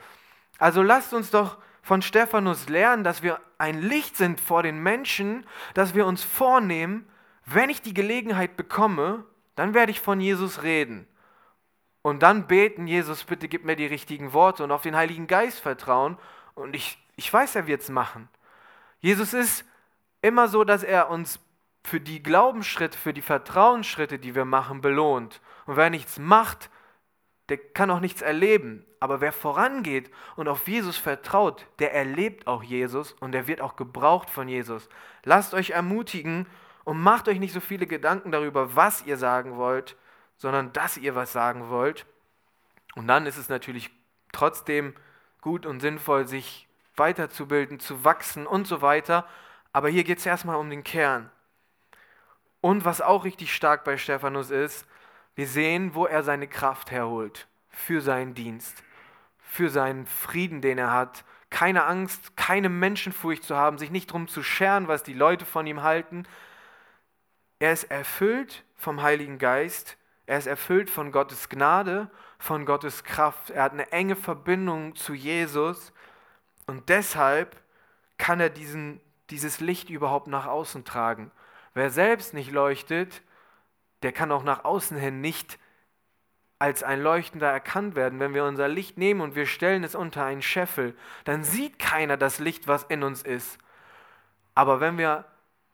Also 0.59 0.83
lasst 0.83 1.15
uns 1.15 1.31
doch 1.31 1.57
von 1.81 2.03
Stephanus 2.03 2.69
lernen, 2.69 3.03
dass 3.03 3.23
wir 3.23 3.39
ein 3.57 3.81
Licht 3.81 4.17
sind 4.17 4.39
vor 4.39 4.61
den 4.61 4.83
Menschen, 4.83 5.47
dass 5.73 5.95
wir 5.95 6.05
uns 6.05 6.23
vornehmen, 6.23 7.09
wenn 7.43 7.71
ich 7.71 7.81
die 7.81 7.95
Gelegenheit 7.95 8.55
bekomme, 8.55 9.25
dann 9.55 9.73
werde 9.73 9.91
ich 9.91 9.99
von 9.99 10.21
Jesus 10.21 10.61
reden. 10.61 11.07
Und 12.07 12.23
dann 12.23 12.47
beten, 12.47 12.87
Jesus, 12.87 13.25
bitte 13.25 13.49
gib 13.49 13.65
mir 13.65 13.75
die 13.75 13.85
richtigen 13.85 14.31
Worte 14.31 14.63
und 14.63 14.71
auf 14.71 14.81
den 14.81 14.95
Heiligen 14.95 15.27
Geist 15.27 15.59
vertrauen. 15.59 16.17
Und 16.55 16.73
ich, 16.73 16.97
ich 17.17 17.33
weiß, 17.33 17.57
er 17.57 17.67
wird 17.67 17.81
es 17.81 17.89
machen. 17.89 18.29
Jesus 19.01 19.33
ist 19.33 19.65
immer 20.21 20.47
so, 20.47 20.63
dass 20.63 20.83
er 20.83 21.09
uns 21.09 21.41
für 21.83 21.99
die 21.99 22.23
Glaubensschritte, 22.23 22.97
für 22.97 23.11
die 23.11 23.21
Vertrauensschritte, 23.21 24.19
die 24.19 24.35
wir 24.35 24.45
machen, 24.45 24.79
belohnt. 24.79 25.41
Und 25.65 25.75
wer 25.75 25.89
nichts 25.89 26.17
macht, 26.17 26.69
der 27.49 27.57
kann 27.57 27.91
auch 27.91 27.99
nichts 27.99 28.21
erleben. 28.21 28.85
Aber 29.01 29.19
wer 29.19 29.33
vorangeht 29.33 30.09
und 30.37 30.47
auf 30.47 30.65
Jesus 30.65 30.95
vertraut, 30.95 31.67
der 31.79 31.93
erlebt 31.93 32.47
auch 32.47 32.63
Jesus 32.63 33.17
und 33.19 33.33
der 33.33 33.47
wird 33.47 33.59
auch 33.59 33.75
gebraucht 33.75 34.29
von 34.29 34.47
Jesus. 34.47 34.87
Lasst 35.25 35.53
euch 35.53 35.71
ermutigen 35.71 36.47
und 36.85 37.01
macht 37.01 37.27
euch 37.27 37.41
nicht 37.41 37.53
so 37.53 37.59
viele 37.59 37.85
Gedanken 37.85 38.31
darüber, 38.31 38.77
was 38.77 39.05
ihr 39.05 39.17
sagen 39.17 39.57
wollt, 39.57 39.97
sondern 40.37 40.71
dass 40.73 40.97
ihr 40.97 41.15
was 41.15 41.33
sagen 41.33 41.69
wollt. 41.69 42.05
Und 42.95 43.07
dann 43.07 43.25
ist 43.25 43.37
es 43.37 43.49
natürlich 43.49 43.91
trotzdem 44.31 44.95
gut 45.41 45.65
und 45.65 45.79
sinnvoll, 45.79 46.27
sich 46.27 46.67
weiterzubilden, 46.95 47.79
zu 47.79 48.03
wachsen 48.03 48.47
und 48.47 48.67
so 48.67 48.81
weiter. 48.81 49.27
Aber 49.73 49.89
hier 49.89 50.03
geht 50.03 50.19
es 50.19 50.25
erstmal 50.25 50.55
um 50.55 50.69
den 50.69 50.83
Kern. 50.83 51.29
Und 52.61 52.85
was 52.85 53.01
auch 53.01 53.23
richtig 53.23 53.53
stark 53.53 53.83
bei 53.83 53.97
Stephanus 53.97 54.49
ist, 54.49 54.87
wir 55.35 55.47
sehen, 55.47 55.93
wo 55.93 56.07
er 56.07 56.23
seine 56.23 56.47
Kraft 56.47 56.89
herholt 56.89 57.47
für 57.69 58.01
seinen 58.01 58.33
Dienst, 58.33 58.83
für 59.39 59.69
seinen 59.69 60.07
Frieden, 60.07 60.61
den 60.61 60.79
er 60.79 60.91
hat. 60.91 61.23
Keine 61.51 61.85
Angst, 61.85 62.35
keine 62.35 62.69
Menschenfurcht 62.69 63.43
zu 63.43 63.55
haben, 63.55 63.77
sich 63.77 63.91
nicht 63.91 64.09
darum 64.09 64.27
zu 64.27 64.41
scheren, 64.41 64.87
was 64.87 65.03
die 65.03 65.13
Leute 65.13 65.45
von 65.45 65.67
ihm 65.67 65.83
halten. 65.83 66.23
Er 67.59 67.71
ist 67.71 67.85
erfüllt 67.85 68.63
vom 68.75 69.01
Heiligen 69.01 69.37
Geist 69.37 69.97
er 70.27 70.37
ist 70.37 70.45
erfüllt 70.45 70.89
von 70.89 71.11
Gottes 71.11 71.49
Gnade, 71.49 72.11
von 72.37 72.65
Gottes 72.65 73.05
Kraft. 73.05 73.49
Er 73.49 73.63
hat 73.63 73.71
eine 73.71 73.91
enge 73.93 74.17
Verbindung 74.17 74.93
zu 74.95 75.13
Jesus 75.13 75.93
und 76.67 76.89
deshalb 76.89 77.55
kann 78.17 78.41
er 78.41 78.49
diesen, 78.49 78.99
dieses 79.29 79.61
Licht 79.61 79.89
überhaupt 79.89 80.27
nach 80.27 80.45
außen 80.45 80.83
tragen. 80.83 81.31
Wer 81.73 81.89
selbst 81.89 82.33
nicht 82.33 82.51
leuchtet, 82.51 83.21
der 84.03 84.11
kann 84.11 84.31
auch 84.33 84.43
nach 84.43 84.65
außen 84.65 84.97
hin 84.97 85.21
nicht 85.21 85.57
als 86.59 86.83
ein 86.83 87.01
Leuchtender 87.01 87.49
erkannt 87.49 87.95
werden. 87.95 88.19
Wenn 88.19 88.33
wir 88.33 88.43
unser 88.43 88.67
Licht 88.67 88.97
nehmen 88.97 89.21
und 89.21 89.35
wir 89.35 89.45
stellen 89.45 89.85
es 89.85 89.95
unter 89.95 90.25
einen 90.25 90.41
Scheffel, 90.41 90.97
dann 91.23 91.43
sieht 91.43 91.79
keiner 91.79 92.17
das 92.17 92.39
Licht, 92.39 92.67
was 92.67 92.83
in 92.83 93.03
uns 93.03 93.21
ist. 93.21 93.59
Aber 94.55 94.81
wenn 94.81 94.97
wir 94.97 95.23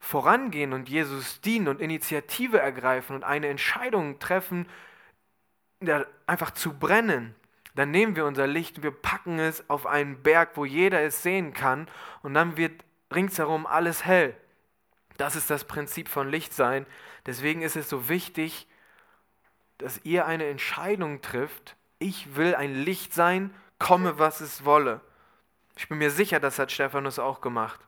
vorangehen 0.04 0.74
und 0.74 0.90
Jesus 0.90 1.40
dienen 1.40 1.70
und 1.70 1.80
Initiative 1.80 2.60
ergreifen 2.60 3.16
und 3.16 3.24
eine 3.24 3.48
Entscheidung 3.48 4.20
treffen, 4.20 4.68
einfach 6.28 6.52
zu 6.52 6.78
brennen, 6.78 7.34
dann 7.74 7.90
nehmen 7.90 8.18
wir 8.18 8.26
unser 8.26 8.46
Licht 8.46 8.78
und 8.78 8.84
wir 8.84 8.92
packen 8.92 9.40
es 9.40 9.70
auf 9.70 9.86
einen 9.86 10.22
Berg, 10.22 10.52
wo 10.56 10.66
jeder 10.66 11.02
es 11.02 11.24
sehen 11.24 11.54
kann 11.54 11.88
und 12.22 12.34
dann 12.34 12.58
wird 12.58 12.84
ringsherum 13.16 13.66
alles 13.66 14.04
hell. 14.04 14.36
Das 15.16 15.38
ist 15.38 15.50
das 15.50 15.64
Prinzip 15.64 16.10
von 16.10 16.28
Lichtsein. 16.28 16.86
Deswegen 17.26 17.62
ist 17.62 17.78
es 17.78 17.90
so 17.90 18.10
wichtig, 18.10 18.68
dass 19.78 20.02
ihr 20.04 20.26
eine 20.26 20.48
Entscheidung 20.48 21.22
trifft. 21.22 21.78
Ich 22.00 22.36
will 22.36 22.56
ein 22.56 22.76
Licht 22.76 23.14
sein, 23.14 23.54
komme 23.80 24.20
was 24.20 24.42
es 24.42 24.66
wolle. 24.66 25.00
Ich 25.78 25.88
bin 25.88 25.98
mir 25.98 26.12
sicher, 26.12 26.42
das 26.42 26.60
hat 26.60 26.74
Stephanus 26.74 27.20
auch 27.20 27.40
gemacht. 27.40 27.80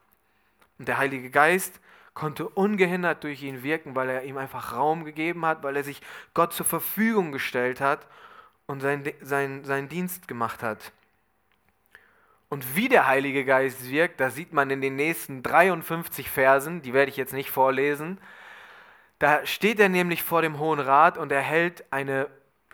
Und 0.79 0.87
der 0.87 0.97
Heilige 0.97 1.29
Geist 1.29 1.81
konnte 2.15 2.47
ungehindert 2.47 3.23
durch 3.23 3.43
ihn 3.43 3.61
wirken, 3.61 3.93
weil 3.93 4.09
er 4.09 4.23
ihm 4.23 4.37
einfach 4.37 4.73
Raum 4.73 5.03
gegeben 5.03 5.45
hat, 5.45 5.61
weil 5.61 5.75
er 5.75 5.83
sich 5.83 6.01
Gott 6.33 6.53
zur 6.53 6.65
Verfügung 6.65 7.31
gestellt 7.31 7.81
hat 7.81 8.07
und 8.65 8.81
seinen 8.81 9.03
sein, 9.21 9.63
sein 9.63 9.89
Dienst 9.89 10.27
gemacht 10.27 10.63
hat. 10.63 10.91
Und 12.49 12.75
wie 12.75 12.87
der 12.87 13.05
Heilige 13.05 13.43
Geist 13.43 13.89
wirkt, 13.89 14.19
das 14.19 14.33
sieht 14.35 14.53
man 14.53 14.69
in 14.69 14.81
den 14.81 14.95
nächsten 14.95 15.43
53 15.43 16.29
Versen, 16.29 16.81
die 16.81 16.93
werde 16.93 17.11
ich 17.11 17.17
jetzt 17.17 17.33
nicht 17.33 17.51
vorlesen. 17.51 18.17
Da 19.19 19.45
steht 19.45 19.79
er 19.79 19.89
nämlich 19.89 20.23
vor 20.23 20.41
dem 20.41 20.57
Hohen 20.57 20.79
Rat 20.79 21.17
und 21.17 21.31
er 21.31 21.41
hält 21.41 21.83
eine 21.91 22.29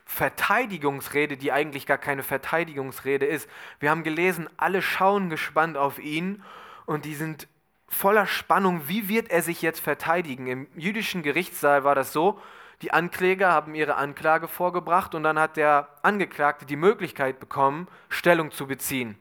Verteidigungsrede, 0.06 1.38
die 1.38 1.51
eigentlich 1.51 1.86
gar 1.86 1.97
keine 1.97 2.21
Verteidigungsrede 2.21 3.25
ist. 3.25 3.49
Wir 3.80 3.89
haben 3.89 4.04
gelesen, 4.04 4.49
alle 4.58 4.82
schauen 4.82 5.30
gespannt 5.30 5.77
auf 5.77 5.99
ihn 5.99 6.43
und 6.86 7.06
die 7.06 7.15
sind 7.15 7.47
voller 7.91 8.25
Spannung, 8.25 8.88
wie 8.88 9.10
wird 9.10 9.30
er 9.30 9.41
sich 9.41 9.62
jetzt 9.62 9.82
verteidigen. 9.82 10.47
Im 10.47 10.67
jüdischen 10.75 11.23
Gerichtssaal 11.23 11.84
war 11.84 11.93
das 11.93 12.13
so, 12.13 12.39
die 12.82 12.91
Ankläger 12.91 13.51
haben 13.51 13.75
ihre 13.75 13.95
Anklage 13.95 14.47
vorgebracht 14.47 15.13
und 15.13 15.23
dann 15.23 15.38
hat 15.38 15.58
der 15.58 15.88
Angeklagte 16.01 16.65
die 16.65 16.75
Möglichkeit 16.75 17.39
bekommen, 17.39 17.88
Stellung 18.10 18.49
zu 18.51 18.65
beziehen. 18.65 19.17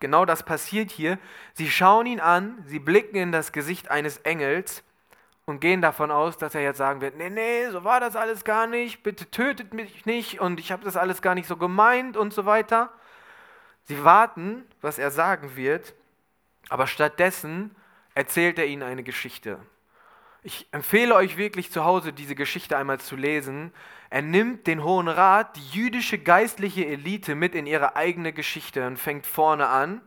Genau 0.00 0.24
das 0.24 0.42
passiert 0.42 0.90
hier. 0.90 1.18
Sie 1.54 1.70
schauen 1.70 2.06
ihn 2.06 2.20
an, 2.20 2.62
sie 2.66 2.80
blicken 2.80 3.16
in 3.16 3.32
das 3.32 3.52
Gesicht 3.52 3.90
eines 3.90 4.18
Engels 4.18 4.82
und 5.46 5.60
gehen 5.60 5.80
davon 5.80 6.10
aus, 6.10 6.36
dass 6.36 6.54
er 6.54 6.62
jetzt 6.62 6.78
sagen 6.78 7.00
wird, 7.00 7.16
nee, 7.16 7.30
nee, 7.30 7.68
so 7.70 7.84
war 7.84 8.00
das 8.00 8.16
alles 8.16 8.44
gar 8.44 8.66
nicht, 8.66 9.02
bitte 9.02 9.30
tötet 9.30 9.72
mich 9.72 10.04
nicht 10.04 10.40
und 10.40 10.60
ich 10.60 10.70
habe 10.72 10.84
das 10.84 10.96
alles 10.96 11.22
gar 11.22 11.34
nicht 11.34 11.46
so 11.46 11.56
gemeint 11.56 12.16
und 12.16 12.34
so 12.34 12.46
weiter. 12.46 12.90
Sie 13.84 14.04
warten, 14.04 14.64
was 14.80 14.98
er 14.98 15.10
sagen 15.10 15.56
wird, 15.56 15.94
aber 16.68 16.86
stattdessen 16.86 17.74
erzählt 18.14 18.58
er 18.58 18.66
ihnen 18.66 18.82
eine 18.82 19.02
Geschichte. 19.02 19.58
Ich 20.44 20.66
empfehle 20.72 21.14
euch 21.14 21.36
wirklich 21.36 21.70
zu 21.70 21.84
Hause 21.84 22.12
diese 22.12 22.34
Geschichte 22.34 22.76
einmal 22.76 22.98
zu 22.98 23.14
lesen. 23.14 23.72
Er 24.10 24.22
nimmt 24.22 24.66
den 24.66 24.82
Hohen 24.82 25.06
Rat, 25.06 25.56
die 25.56 25.68
jüdische 25.68 26.18
geistliche 26.18 26.84
Elite 26.84 27.36
mit 27.36 27.54
in 27.54 27.66
ihre 27.66 27.94
eigene 27.94 28.32
Geschichte 28.32 28.86
und 28.86 28.98
fängt 28.98 29.24
vorne 29.24 29.68
an 29.68 30.00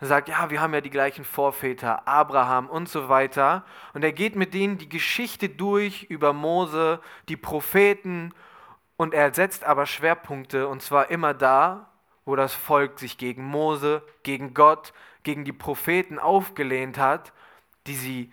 und 0.00 0.06
sagt, 0.06 0.28
ja, 0.28 0.48
wir 0.48 0.62
haben 0.62 0.72
ja 0.72 0.80
die 0.80 0.90
gleichen 0.90 1.24
Vorväter, 1.24 2.08
Abraham 2.08 2.68
und 2.68 2.88
so 2.88 3.10
weiter. 3.10 3.64
Und 3.92 4.02
er 4.04 4.12
geht 4.12 4.36
mit 4.36 4.54
denen 4.54 4.78
die 4.78 4.88
Geschichte 4.88 5.50
durch 5.50 6.04
über 6.04 6.32
Mose, 6.32 7.00
die 7.28 7.36
Propheten 7.36 8.32
und 8.96 9.12
er 9.12 9.34
setzt 9.34 9.64
aber 9.64 9.86
Schwerpunkte 9.86 10.68
und 10.68 10.80
zwar 10.80 11.10
immer 11.10 11.34
da, 11.34 11.90
wo 12.24 12.36
das 12.36 12.54
Volk 12.54 12.98
sich 12.98 13.18
gegen 13.18 13.44
Mose, 13.44 14.02
gegen 14.22 14.54
Gott, 14.54 14.92
gegen 15.24 15.44
die 15.44 15.52
Propheten 15.52 16.18
aufgelehnt 16.18 16.96
hat, 16.96 17.32
die 17.86 17.96
sie 17.96 18.32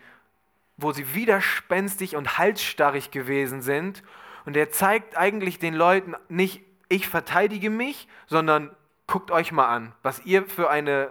wo 0.82 0.92
sie 0.92 1.14
widerspenstig 1.14 2.16
und 2.16 2.38
halsstarrig 2.38 3.12
gewesen 3.12 3.62
sind. 3.62 4.04
Und 4.46 4.58
er 4.58 4.72
zeigt 4.72 5.18
eigentlich 5.18 5.60
den 5.60 5.74
Leuten 5.74 6.16
nicht, 6.30 6.62
ich 6.90 7.08
verteidige 7.08 7.70
mich, 7.70 8.08
sondern 8.28 8.76
guckt 9.08 9.32
euch 9.32 9.52
mal 9.52 9.68
an, 9.68 9.94
was 10.02 10.26
ihr 10.26 10.46
für 10.46 10.70
eine 10.70 11.10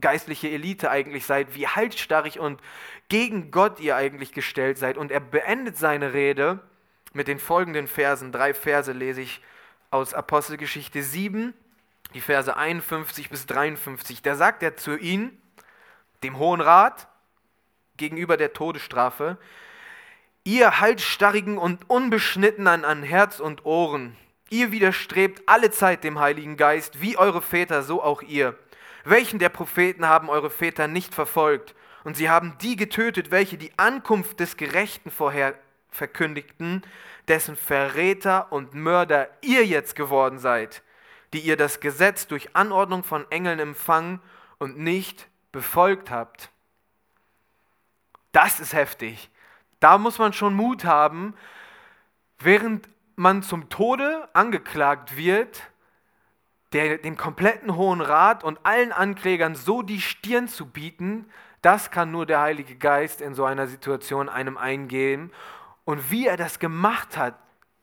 geistliche 0.00 0.50
Elite 0.50 0.90
eigentlich 0.90 1.24
seid, 1.24 1.54
wie 1.54 1.68
halsstarrig 1.68 2.40
und 2.40 2.60
gegen 3.08 3.50
Gott 3.50 3.78
ihr 3.80 3.96
eigentlich 3.96 4.32
gestellt 4.32 4.76
seid. 4.76 4.98
Und 4.98 5.12
er 5.12 5.20
beendet 5.20 5.76
seine 5.76 6.12
Rede 6.12 6.58
mit 7.12 7.28
den 7.28 7.38
folgenden 7.38 7.86
Versen. 7.86 8.32
Drei 8.32 8.54
Verse 8.54 8.90
lese 8.90 9.20
ich 9.20 9.40
aus 9.90 10.12
Apostelgeschichte 10.12 11.02
7, 11.02 11.54
die 12.12 12.20
Verse 12.20 12.56
51 12.56 13.30
bis 13.30 13.46
53. 13.46 14.20
Da 14.22 14.34
sagt 14.34 14.64
er 14.64 14.76
zu 14.76 14.96
ihnen, 14.96 15.40
dem 16.24 16.38
Hohen 16.38 16.60
Rat, 16.60 17.06
gegenüber 17.96 18.36
der 18.36 18.52
Todesstrafe. 18.52 19.38
Ihr 20.44 20.80
halsstarrigen 20.80 21.58
und 21.58 21.88
unbeschnittenen 21.88 22.84
an 22.84 23.02
Herz 23.02 23.40
und 23.40 23.64
Ohren, 23.64 24.16
ihr 24.50 24.72
widerstrebt 24.72 25.42
alle 25.46 25.70
Zeit 25.70 26.04
dem 26.04 26.18
Heiligen 26.18 26.56
Geist, 26.56 27.00
wie 27.00 27.16
eure 27.16 27.42
Väter, 27.42 27.82
so 27.82 28.02
auch 28.02 28.22
ihr. 28.22 28.56
Welchen 29.04 29.38
der 29.38 29.48
Propheten 29.48 30.06
haben 30.06 30.28
eure 30.28 30.50
Väter 30.50 30.88
nicht 30.88 31.14
verfolgt? 31.14 31.74
Und 32.04 32.16
sie 32.16 32.28
haben 32.28 32.56
die 32.60 32.76
getötet, 32.76 33.30
welche 33.30 33.56
die 33.56 33.72
Ankunft 33.78 34.38
des 34.38 34.56
Gerechten 34.56 35.10
vorher 35.10 35.54
verkündigten, 35.90 36.82
dessen 37.28 37.56
Verräter 37.56 38.52
und 38.52 38.74
Mörder 38.74 39.28
ihr 39.40 39.64
jetzt 39.64 39.96
geworden 39.96 40.38
seid, 40.38 40.82
die 41.32 41.40
ihr 41.40 41.56
das 41.56 41.80
Gesetz 41.80 42.26
durch 42.26 42.54
Anordnung 42.54 43.04
von 43.04 43.24
Engeln 43.30 43.58
empfangen 43.58 44.20
und 44.58 44.78
nicht 44.78 45.28
befolgt 45.52 46.10
habt. 46.10 46.50
Das 48.34 48.58
ist 48.58 48.72
heftig. 48.72 49.30
Da 49.78 49.96
muss 49.96 50.18
man 50.18 50.32
schon 50.32 50.54
Mut 50.54 50.84
haben, 50.84 51.34
während 52.40 52.88
man 53.14 53.44
zum 53.44 53.68
Tode 53.68 54.28
angeklagt 54.32 55.16
wird, 55.16 55.62
der, 56.72 56.98
dem 56.98 57.16
kompletten 57.16 57.76
Hohen 57.76 58.00
Rat 58.00 58.42
und 58.42 58.58
allen 58.64 58.90
Anklägern 58.90 59.54
so 59.54 59.82
die 59.82 60.00
Stirn 60.00 60.48
zu 60.48 60.66
bieten, 60.66 61.30
das 61.62 61.92
kann 61.92 62.10
nur 62.10 62.26
der 62.26 62.40
Heilige 62.40 62.74
Geist 62.74 63.20
in 63.20 63.34
so 63.34 63.44
einer 63.44 63.68
Situation 63.68 64.28
einem 64.28 64.58
eingeben. 64.58 65.30
Und 65.84 66.10
wie 66.10 66.26
er 66.26 66.36
das 66.36 66.58
gemacht 66.58 67.16
hat, 67.16 67.38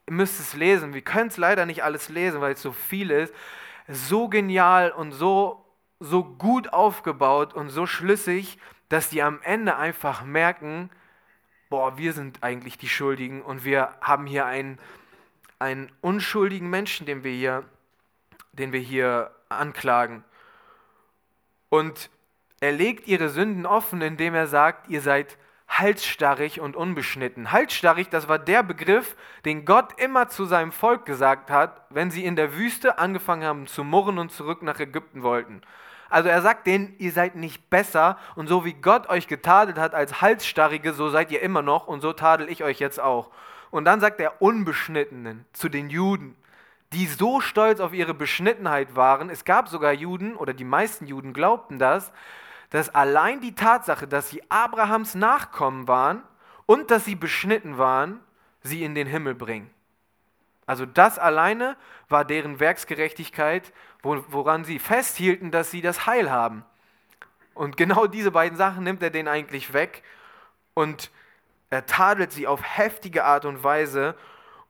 ihr 0.06 0.14
müsst 0.14 0.42
es 0.42 0.54
lesen. 0.54 0.94
Wir 0.94 1.02
können 1.02 1.30
es 1.30 1.38
leider 1.38 1.66
nicht 1.66 1.86
alles 1.86 2.10
lesen, 2.10 2.42
weil 2.42 2.54
es 2.54 2.62
so 2.62 2.74
viel 2.74 3.10
ist. 3.10 3.34
So 3.88 4.28
genial 4.28 4.92
und 4.92 5.14
so, 5.14 5.66
so 6.02 6.26
gut 6.26 6.74
aufgebaut 6.74 7.54
und 7.54 7.70
so 7.70 7.86
schlüssig, 7.86 8.58
dass 8.92 9.08
die 9.08 9.24
am 9.24 9.40
Ende 9.44 9.78
einfach 9.78 10.26
merken, 10.26 10.90
boah, 11.70 11.98
wir 11.98 12.12
sind 12.12 12.44
eigentlich 12.44 12.78
die 12.78 12.90
Schuldigen 12.90 13.42
und 13.42 13.64
wir 13.64 13.96
haben 14.02 14.26
hier 14.26 14.46
einen, 14.46 14.80
einen 15.60 15.90
unschuldigen 16.02 16.70
Menschen, 16.70 17.06
den 17.06 17.24
wir 17.24 17.32
hier, 17.32 17.64
den 18.52 18.74
wir 18.74 18.82
hier 18.82 19.32
anklagen. 19.48 20.26
Und 21.70 22.10
er 22.60 22.74
legt 22.74 23.08
ihre 23.08 23.30
Sünden 23.30 23.66
offen, 23.66 24.02
indem 24.02 24.36
er 24.36 24.48
sagt, 24.48 24.90
ihr 24.90 25.00
seid 25.00 25.38
halsstarrig 25.70 26.60
und 26.60 26.76
unbeschnitten. 26.76 27.54
Halsstarrig, 27.54 28.10
das 28.10 28.28
war 28.28 28.40
der 28.40 28.62
Begriff, 28.62 29.16
den 29.46 29.64
Gott 29.64 30.02
immer 30.02 30.28
zu 30.28 30.44
seinem 30.44 30.74
Volk 30.74 31.06
gesagt 31.06 31.50
hat, 31.50 31.86
wenn 31.90 32.12
sie 32.12 32.26
in 32.26 32.36
der 32.36 32.56
Wüste 32.56 32.98
angefangen 32.98 33.46
haben 33.46 33.68
zu 33.68 33.86
murren 33.86 34.18
und 34.18 34.34
zurück 34.34 34.62
nach 34.64 34.82
Ägypten 34.82 35.24
wollten. 35.24 35.62
Also 36.12 36.28
er 36.28 36.42
sagt 36.42 36.68
denen, 36.68 36.94
ihr 36.98 37.14
seid 37.14 37.36
nicht 37.36 37.70
besser 37.70 38.18
und 38.36 38.48
so 38.48 38.66
wie 38.66 38.74
Gott 38.74 39.10
euch 39.10 39.28
getadelt 39.28 39.78
hat 39.78 39.96
als 39.96 40.22
Halsstarrige, 40.22 40.94
so 40.94 41.10
seid 41.10 41.32
ihr 41.32 41.42
immer 41.42 41.62
noch 41.62 41.88
und 41.88 42.02
so 42.02 42.12
tadel 42.12 42.50
ich 42.50 42.66
euch 42.66 42.80
jetzt 42.80 43.00
auch. 43.00 43.32
Und 43.70 43.86
dann 43.86 44.02
sagt 44.02 44.20
er 44.20 44.42
Unbeschnittenen 44.42 45.46
zu 45.54 45.70
den 45.70 45.90
Juden, 45.90 46.36
die 46.92 47.08
so 47.08 47.40
stolz 47.40 47.80
auf 47.80 47.94
ihre 47.94 48.14
Beschnittenheit 48.14 48.98
waren. 48.98 49.30
Es 49.30 49.46
gab 49.46 49.70
sogar 49.70 49.94
Juden, 49.94 50.36
oder 50.36 50.54
die 50.54 50.66
meisten 50.66 51.08
Juden 51.08 51.32
glaubten 51.32 51.80
das, 51.80 52.12
dass 52.72 52.94
allein 52.94 53.40
die 53.40 53.56
Tatsache, 53.56 54.06
dass 54.06 54.30
sie 54.30 54.44
Abrahams 54.50 55.16
Nachkommen 55.16 55.88
waren 55.88 56.24
und 56.66 56.92
dass 56.92 57.06
sie 57.06 57.16
beschnitten 57.16 57.78
waren, 57.78 58.20
sie 58.64 58.84
in 58.84 58.96
den 58.96 59.08
Himmel 59.08 59.34
bringen. 59.34 59.70
Also 60.66 60.86
das 60.86 61.20
alleine 61.20 61.76
war 62.08 62.24
deren 62.24 62.60
Werksgerechtigkeit 62.60 63.74
woran 64.04 64.64
sie 64.64 64.80
festhielten, 64.80 65.52
dass 65.52 65.72
sie 65.72 65.82
das 65.82 66.06
Heil 66.06 66.32
haben. 66.32 66.66
Und 67.54 67.78
genau 67.78 68.08
diese 68.08 68.32
beiden 68.32 68.58
Sachen 68.58 68.84
nimmt 68.84 69.04
er 69.04 69.10
denen 69.10 69.28
eigentlich 69.28 69.74
weg 69.74 70.04
und 70.74 71.12
er 71.70 71.86
tadelt 71.86 72.32
sie 72.32 72.48
auf 72.48 72.62
heftige 72.64 73.24
Art 73.24 73.46
und 73.46 73.64
Weise 73.64 74.16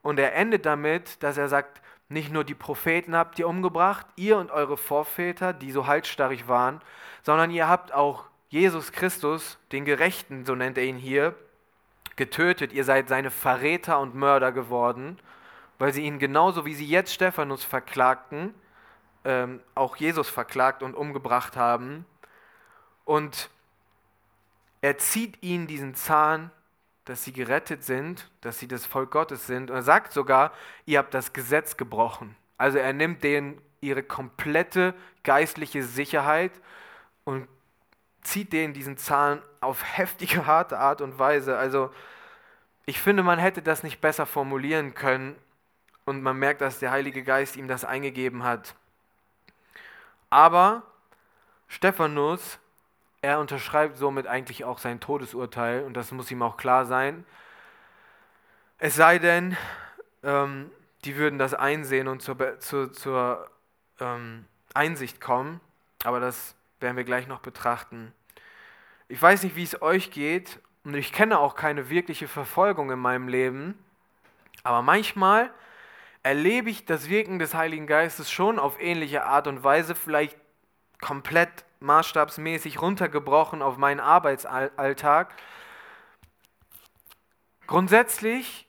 und 0.02 0.18
er 0.18 0.34
endet 0.34 0.66
damit, 0.66 1.22
dass 1.22 1.38
er 1.38 1.48
sagt, 1.48 1.80
nicht 2.08 2.32
nur 2.32 2.44
die 2.44 2.54
Propheten 2.54 3.16
habt 3.16 3.38
ihr 3.38 3.48
umgebracht, 3.48 4.06
ihr 4.16 4.36
und 4.36 4.50
eure 4.50 4.76
Vorväter, 4.76 5.52
die 5.52 5.72
so 5.72 5.86
halsstarrig 5.86 6.46
waren, 6.48 6.80
sondern 7.22 7.50
ihr 7.50 7.68
habt 7.68 7.92
auch 7.92 8.24
Jesus 8.50 8.92
Christus, 8.92 9.58
den 9.72 9.84
Gerechten, 9.84 10.44
so 10.44 10.54
nennt 10.54 10.76
er 10.76 10.84
ihn 10.84 10.98
hier, 10.98 11.34
getötet. 12.16 12.72
Ihr 12.74 12.84
seid 12.84 13.08
seine 13.08 13.30
Verräter 13.30 13.98
und 13.98 14.14
Mörder 14.14 14.52
geworden 14.52 15.18
weil 15.82 15.92
sie 15.92 16.02
ihn 16.02 16.20
genauso 16.20 16.64
wie 16.64 16.74
sie 16.74 16.86
jetzt 16.86 17.12
Stephanus 17.12 17.64
verklagten, 17.64 18.54
ähm, 19.24 19.60
auch 19.74 19.96
Jesus 19.96 20.28
verklagt 20.28 20.82
und 20.82 20.94
umgebracht 20.94 21.56
haben. 21.56 22.04
Und 23.04 23.50
er 24.80 24.98
zieht 24.98 25.42
ihnen 25.42 25.66
diesen 25.66 25.94
Zahn, 25.94 26.50
dass 27.04 27.24
sie 27.24 27.32
gerettet 27.32 27.84
sind, 27.84 28.30
dass 28.40 28.58
sie 28.58 28.68
das 28.68 28.86
Volk 28.86 29.10
Gottes 29.10 29.46
sind. 29.46 29.70
Und 29.70 29.76
er 29.76 29.82
sagt 29.82 30.12
sogar, 30.12 30.52
ihr 30.86 30.98
habt 30.98 31.14
das 31.14 31.32
Gesetz 31.32 31.76
gebrochen. 31.76 32.36
Also 32.58 32.78
er 32.78 32.92
nimmt 32.92 33.24
denen 33.24 33.60
ihre 33.80 34.02
komplette 34.02 34.94
geistliche 35.24 35.82
Sicherheit 35.82 36.52
und 37.24 37.48
zieht 38.22 38.52
denen 38.52 38.72
diesen 38.72 38.96
Zahn 38.96 39.42
auf 39.60 39.82
heftige, 39.96 40.46
harte 40.46 40.78
Art 40.78 41.00
und 41.00 41.18
Weise. 41.18 41.56
Also 41.56 41.90
ich 42.86 43.00
finde, 43.00 43.22
man 43.22 43.38
hätte 43.38 43.62
das 43.62 43.82
nicht 43.82 44.00
besser 44.00 44.26
formulieren 44.26 44.94
können 44.94 45.36
und 46.04 46.22
man 46.22 46.36
merkt, 46.36 46.60
dass 46.60 46.78
der 46.78 46.90
Heilige 46.90 47.22
Geist 47.22 47.56
ihm 47.56 47.68
das 47.68 47.84
eingegeben 47.84 48.42
hat. 48.44 48.74
Aber 50.32 50.82
Stephanus, 51.68 52.58
er 53.20 53.38
unterschreibt 53.38 53.98
somit 53.98 54.26
eigentlich 54.26 54.64
auch 54.64 54.78
sein 54.78 54.98
Todesurteil 54.98 55.84
und 55.84 55.92
das 55.92 56.10
muss 56.10 56.30
ihm 56.30 56.40
auch 56.40 56.56
klar 56.56 56.86
sein. 56.86 57.26
Es 58.78 58.96
sei 58.96 59.18
denn, 59.18 59.58
ähm, 60.22 60.70
die 61.04 61.16
würden 61.16 61.38
das 61.38 61.52
einsehen 61.52 62.08
und 62.08 62.22
zur, 62.22 62.58
zu, 62.60 62.90
zur 62.90 63.46
ähm, 64.00 64.46
Einsicht 64.72 65.20
kommen, 65.20 65.60
aber 66.02 66.18
das 66.18 66.54
werden 66.80 66.96
wir 66.96 67.04
gleich 67.04 67.26
noch 67.26 67.40
betrachten. 67.40 68.14
Ich 69.08 69.20
weiß 69.20 69.42
nicht, 69.42 69.54
wie 69.54 69.64
es 69.64 69.82
euch 69.82 70.10
geht 70.12 70.60
und 70.84 70.94
ich 70.94 71.12
kenne 71.12 71.40
auch 71.40 71.56
keine 71.56 71.90
wirkliche 71.90 72.26
Verfolgung 72.26 72.90
in 72.90 72.98
meinem 72.98 73.28
Leben, 73.28 73.78
aber 74.62 74.80
manchmal 74.80 75.50
erlebe 76.22 76.70
ich 76.70 76.84
das 76.84 77.08
Wirken 77.08 77.38
des 77.38 77.54
Heiligen 77.54 77.86
Geistes 77.86 78.30
schon 78.30 78.58
auf 78.58 78.80
ähnliche 78.80 79.24
Art 79.24 79.46
und 79.46 79.64
Weise, 79.64 79.94
vielleicht 79.94 80.38
komplett 81.00 81.64
maßstabsmäßig 81.80 82.80
runtergebrochen 82.80 83.60
auf 83.60 83.76
meinen 83.76 84.00
Arbeitsalltag. 84.00 85.34
Grundsätzlich, 87.66 88.68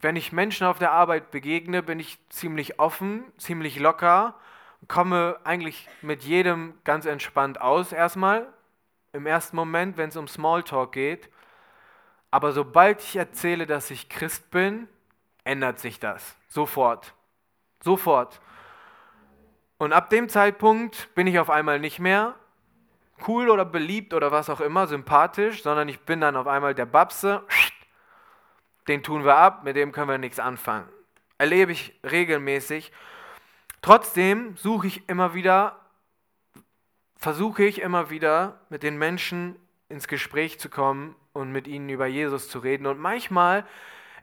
wenn 0.00 0.16
ich 0.16 0.32
Menschen 0.32 0.66
auf 0.66 0.78
der 0.78 0.92
Arbeit 0.92 1.30
begegne, 1.30 1.82
bin 1.82 2.00
ich 2.00 2.18
ziemlich 2.28 2.78
offen, 2.78 3.24
ziemlich 3.38 3.78
locker, 3.78 4.34
komme 4.88 5.38
eigentlich 5.44 5.88
mit 6.02 6.22
jedem 6.22 6.74
ganz 6.84 7.06
entspannt 7.06 7.60
aus 7.60 7.92
erstmal, 7.92 8.46
im 9.12 9.26
ersten 9.26 9.56
Moment, 9.56 9.96
wenn 9.96 10.08
es 10.08 10.16
um 10.16 10.28
Smalltalk 10.28 10.92
geht. 10.92 11.28
Aber 12.30 12.52
sobald 12.52 13.02
ich 13.02 13.16
erzähle, 13.16 13.66
dass 13.66 13.90
ich 13.90 14.08
Christ 14.08 14.50
bin, 14.50 14.88
ändert 15.44 15.78
sich 15.78 15.98
das. 15.98 16.36
Sofort. 16.48 17.14
Sofort. 17.82 18.40
Und 19.78 19.92
ab 19.92 20.10
dem 20.10 20.28
Zeitpunkt 20.28 21.14
bin 21.14 21.26
ich 21.26 21.38
auf 21.38 21.48
einmal 21.48 21.78
nicht 21.78 21.98
mehr 21.98 22.34
cool 23.26 23.48
oder 23.48 23.64
beliebt 23.64 24.14
oder 24.14 24.32
was 24.32 24.50
auch 24.50 24.60
immer, 24.60 24.86
sympathisch, 24.86 25.62
sondern 25.62 25.88
ich 25.88 26.00
bin 26.00 26.20
dann 26.20 26.36
auf 26.36 26.46
einmal 26.46 26.74
der 26.74 26.86
Babse. 26.86 27.44
Den 28.88 29.02
tun 29.02 29.24
wir 29.24 29.36
ab, 29.36 29.64
mit 29.64 29.76
dem 29.76 29.92
können 29.92 30.08
wir 30.08 30.18
nichts 30.18 30.38
anfangen. 30.38 30.88
Erlebe 31.38 31.72
ich 31.72 31.98
regelmäßig. 32.04 32.92
Trotzdem 33.82 34.56
suche 34.56 34.86
ich 34.86 35.08
immer 35.08 35.32
wieder, 35.34 35.80
versuche 37.16 37.64
ich 37.64 37.80
immer 37.80 38.10
wieder 38.10 38.60
mit 38.68 38.82
den 38.82 38.98
Menschen 38.98 39.56
ins 39.88 40.08
Gespräch 40.08 40.58
zu 40.60 40.68
kommen 40.68 41.16
und 41.32 41.52
mit 41.52 41.66
ihnen 41.66 41.88
über 41.88 42.06
Jesus 42.06 42.48
zu 42.48 42.58
reden. 42.58 42.86
Und 42.86 42.98
manchmal 42.98 43.66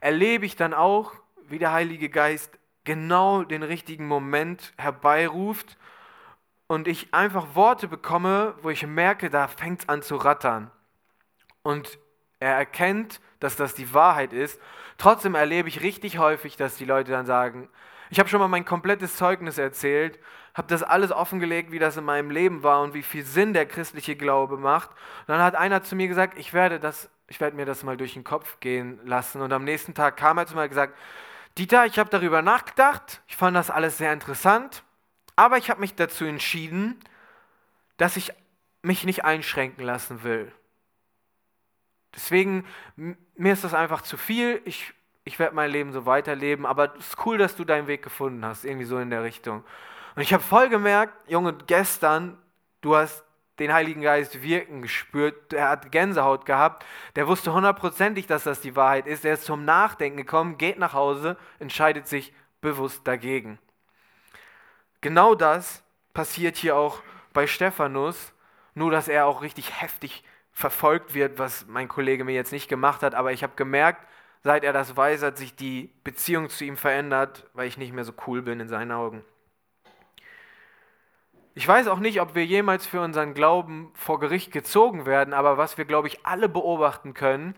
erlebe 0.00 0.46
ich 0.46 0.56
dann 0.56 0.74
auch, 0.74 1.12
wie 1.48 1.58
der 1.58 1.72
Heilige 1.72 2.08
Geist 2.08 2.58
genau 2.84 3.42
den 3.42 3.62
richtigen 3.62 4.06
Moment 4.06 4.72
herbeiruft 4.78 5.76
und 6.66 6.88
ich 6.88 7.12
einfach 7.12 7.54
Worte 7.54 7.88
bekomme, 7.88 8.54
wo 8.62 8.70
ich 8.70 8.86
merke, 8.86 9.30
da 9.30 9.48
fängt 9.48 9.80
es 9.80 9.88
an 9.88 10.02
zu 10.02 10.16
rattern. 10.16 10.70
Und 11.62 11.98
er 12.40 12.54
erkennt, 12.54 13.20
dass 13.40 13.56
das 13.56 13.74
die 13.74 13.92
Wahrheit 13.94 14.32
ist. 14.32 14.60
Trotzdem 14.96 15.34
erlebe 15.34 15.68
ich 15.68 15.82
richtig 15.82 16.18
häufig, 16.18 16.56
dass 16.56 16.76
die 16.76 16.84
Leute 16.84 17.10
dann 17.10 17.26
sagen, 17.26 17.68
ich 18.10 18.18
habe 18.18 18.28
schon 18.28 18.40
mal 18.40 18.48
mein 18.48 18.64
komplettes 18.64 19.16
Zeugnis 19.16 19.58
erzählt, 19.58 20.18
habe 20.54 20.68
das 20.68 20.82
alles 20.82 21.12
offengelegt, 21.12 21.72
wie 21.72 21.78
das 21.78 21.96
in 21.96 22.04
meinem 22.04 22.30
Leben 22.30 22.62
war 22.62 22.80
und 22.82 22.94
wie 22.94 23.02
viel 23.02 23.24
Sinn 23.24 23.52
der 23.52 23.66
christliche 23.66 24.16
Glaube 24.16 24.56
macht. 24.56 24.90
Und 24.90 25.28
dann 25.28 25.42
hat 25.42 25.54
einer 25.54 25.82
zu 25.82 25.94
mir 25.94 26.08
gesagt, 26.08 26.38
ich 26.38 26.52
werde 26.52 26.80
das 26.80 27.10
ich 27.28 27.40
werde 27.40 27.56
mir 27.56 27.66
das 27.66 27.84
mal 27.84 27.96
durch 27.96 28.14
den 28.14 28.24
Kopf 28.24 28.58
gehen 28.60 28.98
lassen. 29.04 29.40
Und 29.40 29.52
am 29.52 29.64
nächsten 29.64 29.94
Tag 29.94 30.16
kam 30.16 30.38
er 30.38 30.46
zu 30.46 30.54
mir 30.54 30.62
und 30.62 30.68
gesagt, 30.68 30.96
Dieter, 31.58 31.86
ich 31.86 31.98
habe 31.98 32.10
darüber 32.10 32.42
nachgedacht, 32.42 33.22
ich 33.26 33.36
fand 33.36 33.56
das 33.56 33.70
alles 33.70 33.98
sehr 33.98 34.12
interessant, 34.12 34.82
aber 35.36 35.58
ich 35.58 35.70
habe 35.70 35.80
mich 35.80 35.94
dazu 35.94 36.24
entschieden, 36.24 36.98
dass 37.96 38.16
ich 38.16 38.32
mich 38.82 39.04
nicht 39.04 39.24
einschränken 39.24 39.84
lassen 39.84 40.22
will. 40.22 40.52
Deswegen, 42.14 42.64
mir 42.96 43.52
ist 43.52 43.64
das 43.64 43.74
einfach 43.74 44.02
zu 44.02 44.16
viel, 44.16 44.62
ich, 44.64 44.94
ich 45.24 45.38
werde 45.38 45.54
mein 45.54 45.70
Leben 45.70 45.92
so 45.92 46.06
weiterleben, 46.06 46.64
aber 46.64 46.94
es 46.96 47.08
ist 47.08 47.26
cool, 47.26 47.38
dass 47.38 47.56
du 47.56 47.64
deinen 47.64 47.86
Weg 47.86 48.02
gefunden 48.02 48.44
hast, 48.44 48.64
irgendwie 48.64 48.86
so 48.86 48.98
in 48.98 49.10
der 49.10 49.22
Richtung. 49.22 49.64
Und 50.16 50.22
ich 50.22 50.32
habe 50.32 50.42
voll 50.42 50.68
gemerkt, 50.68 51.12
Junge, 51.28 51.54
gestern, 51.66 52.38
du 52.80 52.96
hast 52.96 53.24
den 53.58 53.72
Heiligen 53.72 54.02
Geist 54.02 54.42
wirken 54.42 54.82
gespürt. 54.82 55.52
Er 55.52 55.68
hat 55.70 55.90
Gänsehaut 55.90 56.46
gehabt. 56.46 56.84
Der 57.16 57.26
wusste 57.26 57.52
hundertprozentig, 57.52 58.26
dass 58.26 58.44
das 58.44 58.60
die 58.60 58.76
Wahrheit 58.76 59.06
ist. 59.06 59.24
Er 59.24 59.34
ist 59.34 59.44
zum 59.44 59.64
Nachdenken 59.64 60.16
gekommen, 60.16 60.58
geht 60.58 60.78
nach 60.78 60.92
Hause, 60.92 61.36
entscheidet 61.58 62.06
sich 62.06 62.32
bewusst 62.60 63.06
dagegen. 63.06 63.58
Genau 65.00 65.34
das 65.34 65.82
passiert 66.12 66.56
hier 66.56 66.76
auch 66.76 67.02
bei 67.32 67.46
Stephanus, 67.46 68.32
nur 68.74 68.90
dass 68.90 69.08
er 69.08 69.26
auch 69.26 69.42
richtig 69.42 69.80
heftig 69.80 70.24
verfolgt 70.52 71.14
wird, 71.14 71.38
was 71.38 71.66
mein 71.68 71.86
Kollege 71.86 72.24
mir 72.24 72.34
jetzt 72.34 72.52
nicht 72.52 72.68
gemacht 72.68 73.02
hat. 73.02 73.14
Aber 73.14 73.32
ich 73.32 73.42
habe 73.42 73.52
gemerkt, 73.54 74.06
seit 74.42 74.64
er 74.64 74.72
das 74.72 74.96
weiß, 74.96 75.22
hat 75.22 75.38
sich 75.38 75.54
die 75.54 75.90
Beziehung 76.02 76.48
zu 76.48 76.64
ihm 76.64 76.76
verändert, 76.76 77.46
weil 77.54 77.68
ich 77.68 77.78
nicht 77.78 77.92
mehr 77.92 78.04
so 78.04 78.12
cool 78.26 78.42
bin 78.42 78.58
in 78.60 78.68
seinen 78.68 78.92
Augen. 78.92 79.24
Ich 81.58 81.66
weiß 81.66 81.88
auch 81.88 81.98
nicht, 81.98 82.20
ob 82.20 82.36
wir 82.36 82.46
jemals 82.46 82.86
für 82.86 83.00
unseren 83.00 83.34
Glauben 83.34 83.90
vor 83.94 84.20
Gericht 84.20 84.52
gezogen 84.52 85.06
werden, 85.06 85.34
aber 85.34 85.58
was 85.58 85.76
wir, 85.76 85.86
glaube 85.86 86.06
ich, 86.06 86.24
alle 86.24 86.48
beobachten 86.48 87.14
können, 87.14 87.56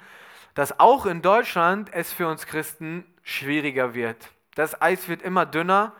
dass 0.55 0.81
auch 0.81 1.05
in 1.05 1.21
Deutschland 1.21 1.93
es 1.93 2.11
für 2.11 2.27
uns 2.27 2.47
Christen 2.47 3.05
schwieriger 3.23 3.93
wird. 3.93 4.31
Das 4.55 4.81
Eis 4.81 5.07
wird 5.11 5.21
immer 5.21 5.45
dünner. 5.45 5.93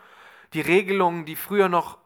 Die 0.53 0.61
Regelungen, 0.61 1.25
die 1.25 1.35
früher 1.35 1.69
noch 1.69 1.99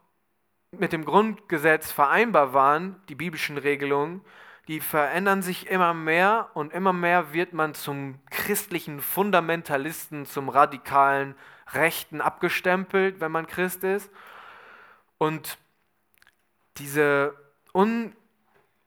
mit 0.72 0.92
dem 0.92 1.06
Grundgesetz 1.06 1.94
vereinbar 1.94 2.54
waren, 2.54 3.02
die 3.08 3.16
biblischen 3.16 3.58
Regelungen, 3.58 4.20
die 4.68 4.82
verändern 4.82 5.44
sich 5.44 5.70
immer 5.70 5.94
mehr 5.94 6.50
und 6.56 6.74
immer 6.74 6.92
mehr 6.92 7.32
wird 7.32 7.54
man 7.54 7.74
zum 7.74 8.20
christlichen 8.32 9.00
Fundamentalisten, 9.00 10.26
zum 10.26 10.50
radikalen 10.50 11.36
Rechten 11.72 12.20
abgestempelt, 12.20 13.22
wenn 13.22 13.32
man 13.32 13.48
Christ 13.48 13.86
ist. 13.86 14.12
Und 15.18 15.58
diese 16.78 17.36
Un 17.74 18.16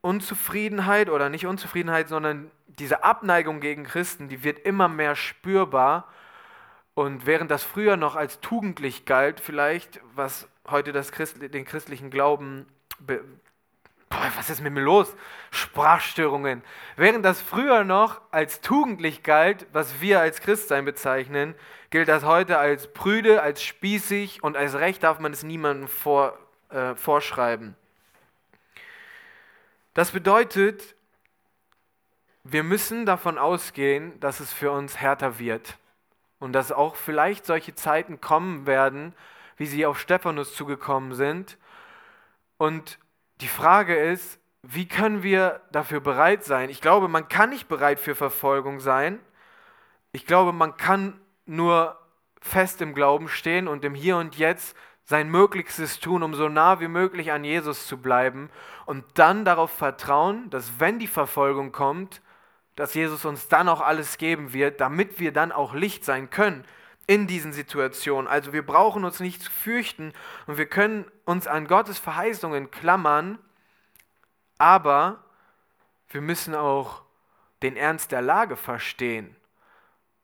Unzufriedenheit 0.01 1.11
oder 1.11 1.29
nicht 1.29 1.47
Unzufriedenheit, 1.47 2.09
sondern 2.09 2.51
diese 2.67 3.03
Abneigung 3.03 3.61
gegen 3.61 3.85
Christen, 3.85 4.29
die 4.29 4.45
wird 4.45 4.61
immer 4.61 4.89
mehr 4.89 5.17
spürbar. 5.17 6.07
Und 6.95 7.27
während 7.27 7.51
das 7.51 7.65
früher 7.65 7.97
noch 7.97 8.15
als 8.15 8.41
tugendlich 8.41 9.05
galt, 9.05 9.41
vielleicht, 9.41 10.01
was 10.15 10.49
heute 10.69 10.93
das 10.93 11.13
Christ, 11.13 11.37
den 11.43 11.65
christlichen 11.65 12.11
Glauben 12.11 12.67
Boah, 14.09 14.33
was 14.37 14.49
ist 14.49 14.63
mit 14.63 14.73
mir 14.73 14.81
los? 14.81 15.15
Sprachstörungen. 15.51 16.63
Während 16.97 17.25
das 17.25 17.43
früher 17.43 17.85
noch 17.85 18.21
als 18.31 18.61
tugendlich 18.61 19.23
galt, 19.23 19.67
was 19.73 20.01
wir 20.01 20.21
als 20.21 20.41
Christsein 20.41 20.85
bezeichnen, 20.85 21.55
gilt 21.91 22.09
das 22.09 22.25
heute 22.25 22.59
als 22.59 22.93
prüde, 22.93 23.43
als 23.43 23.63
spießig 23.63 24.43
und 24.43 24.57
als 24.57 24.75
Recht 24.75 25.03
darf 25.03 25.21
man 25.21 25.33
es 25.33 25.43
niemandem 25.43 25.89
vor, 25.89 26.39
äh, 26.71 26.95
vorschreiben. 26.95 27.77
Das 29.99 30.13
bedeutet, 30.13 30.95
wir 32.45 32.63
müssen 32.63 33.05
davon 33.05 33.37
ausgehen, 33.37 34.21
dass 34.21 34.39
es 34.39 34.53
für 34.53 34.71
uns 34.71 35.01
härter 35.01 35.41
wird 35.41 35.77
und 36.39 36.53
dass 36.53 36.71
auch 36.71 36.95
vielleicht 36.95 37.45
solche 37.45 37.75
Zeiten 37.75 38.21
kommen 38.21 38.69
werden, 38.69 39.13
wie 39.57 39.67
sie 39.67 39.87
auf 39.87 39.99
Stephanus 39.99 40.55
zugekommen 40.55 41.15
sind. 41.15 41.59
Und 42.59 43.01
die 43.41 43.49
Frage 43.49 43.97
ist, 43.97 44.39
wie 44.63 44.87
können 44.87 45.25
wir 45.25 45.63
dafür 45.73 45.99
bereit 45.99 46.45
sein? 46.45 46.71
Ich 46.71 46.81
glaube, 46.81 47.09
man 47.09 47.29
kann 47.29 47.51
nicht 47.51 47.67
bereit 47.67 47.99
für 47.99 48.15
Verfolgung 48.15 48.79
sein. 48.79 49.19
Ich 50.13 50.27
glaube, 50.27 50.53
man 50.53 50.77
kann 50.77 51.21
nur 51.45 51.99
fest 52.41 52.81
im 52.83 52.95
Glauben 52.95 53.29
stehen 53.29 53.67
und 53.67 53.85
im 53.85 53.97
Hier 53.97 54.17
und 54.17 54.37
Jetzt 54.37 54.77
sein 55.09 55.31
Möglichstes 55.31 56.01
tun, 56.01 56.23
um 56.23 56.35
so 56.35 56.51
nah 56.51 56.81
wie 56.81 56.89
möglich 56.89 57.33
an 57.33 57.43
Jesus 57.43 57.87
zu 57.87 57.97
bleiben 57.97 58.51
und 58.85 59.07
dann 59.15 59.47
darauf 59.47 59.71
vertrauen, 59.71 60.51
dass 60.51 60.81
wenn 60.81 60.99
die 60.99 61.07
Verfolgung 61.07 61.73
kommt, 61.73 62.21
dass 62.77 62.93
Jesus 62.93 63.25
uns 63.25 63.49
dann 63.49 63.71
auch 63.71 63.81
alles 63.81 64.19
geben 64.19 64.53
wird, 64.53 64.83
damit 64.83 65.19
wir 65.19 65.33
dann 65.33 65.51
auch 65.51 65.73
Licht 65.73 66.05
sein 66.05 66.29
können. 66.29 66.65
in 67.11 67.27
diesen 67.27 67.55
Situationen. 67.55 68.29
Also 68.29 68.53
wir 68.53 68.65
brauchen 68.65 69.07
uns 69.07 69.19
nicht 69.19 69.41
zu 69.41 69.51
fürchten 69.51 70.13
und 70.47 70.59
wir 70.59 70.67
können 70.67 71.07
uns 71.25 71.47
an 71.47 71.67
Gottes 71.67 71.99
Verheißungen 71.99 72.71
klammern, 72.71 73.39
aber 74.59 75.25
wir 76.11 76.21
müssen 76.21 76.55
auch 76.55 77.01
den 77.63 77.77
Ernst 77.77 78.13
der 78.13 78.21
Lage 78.21 78.57
verstehen. 78.57 79.35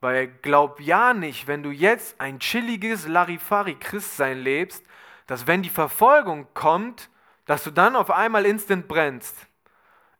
Weil 0.04 0.26
glaub 0.26 0.80
ja 0.80 1.14
nicht, 1.14 1.46
wenn 1.46 1.62
du 1.62 1.70
jetzt 1.70 2.20
ein 2.20 2.38
chilliges 2.38 3.08
Larifari-Christsein 3.08 4.36
lebst, 4.36 4.84
dass 5.26 5.46
wenn 5.46 5.62
die 5.62 5.70
Verfolgung 5.70 6.46
kommt, 6.52 7.08
dass 7.46 7.64
du 7.64 7.70
dann 7.70 7.96
auf 7.96 8.10
einmal 8.10 8.44
instant 8.44 8.86
brennst. 8.86 9.34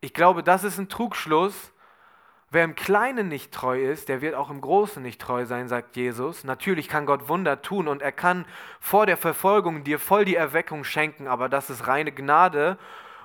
Ich 0.01 0.15
glaube, 0.15 0.43
das 0.43 0.65
ist 0.65 0.79
ein 0.79 0.89
Trugschluss. 0.89 1.71
Wer 2.51 2.65
im 2.65 2.77
Kleinen 2.77 3.29
nicht 3.29 3.53
treu 3.53 3.79
ist, 3.79 4.09
der 4.09 4.23
wird 4.23 4.37
auch 4.37 4.49
im 4.49 4.63
Großen 4.63 5.03
nicht 5.03 5.21
treu 5.21 5.45
sein, 5.45 5.69
sagt 5.69 5.97
Jesus. 5.97 6.45
Natürlich 6.45 6.89
kann 6.89 7.05
Gott 7.05 7.29
Wunder 7.29 7.61
tun 7.61 7.87
und 7.87 8.01
er 8.01 8.13
kann 8.13 8.47
vor 8.81 9.05
der 9.05 9.19
Verfolgung 9.19 9.85
dir 9.85 9.99
voll 9.99 10.25
die 10.25 10.37
Erweckung 10.37 10.85
schenken, 10.85 11.29
aber 11.29 11.51
das 11.51 11.69
ist 11.69 11.87
reine 11.87 12.13
Gnade 12.13 12.79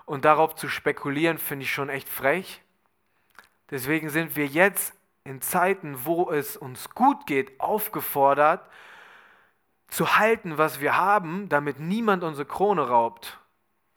und 0.06 0.26
darauf 0.26 0.56
zu 0.56 0.68
spekulieren, 0.68 1.38
finde 1.38 1.64
ich 1.64 1.72
schon 1.72 1.88
echt 1.88 2.10
frech. 2.10 2.62
Deswegen 3.72 4.10
sind 4.10 4.36
wir 4.36 4.46
jetzt 4.46 4.99
in 5.30 5.42
Zeiten, 5.42 6.06
wo 6.06 6.32
es 6.32 6.58
uns 6.58 6.90
gut 6.90 7.28
geht, 7.28 7.60
aufgefordert, 7.60 8.68
zu 9.88 10.18
halten, 10.18 10.58
was 10.58 10.82
wir 10.82 10.98
haben, 10.98 11.50
damit 11.50 11.80
niemand 11.80 12.24
unsere 12.24 12.48
Krone 12.48 12.88
raubt. 12.88 13.40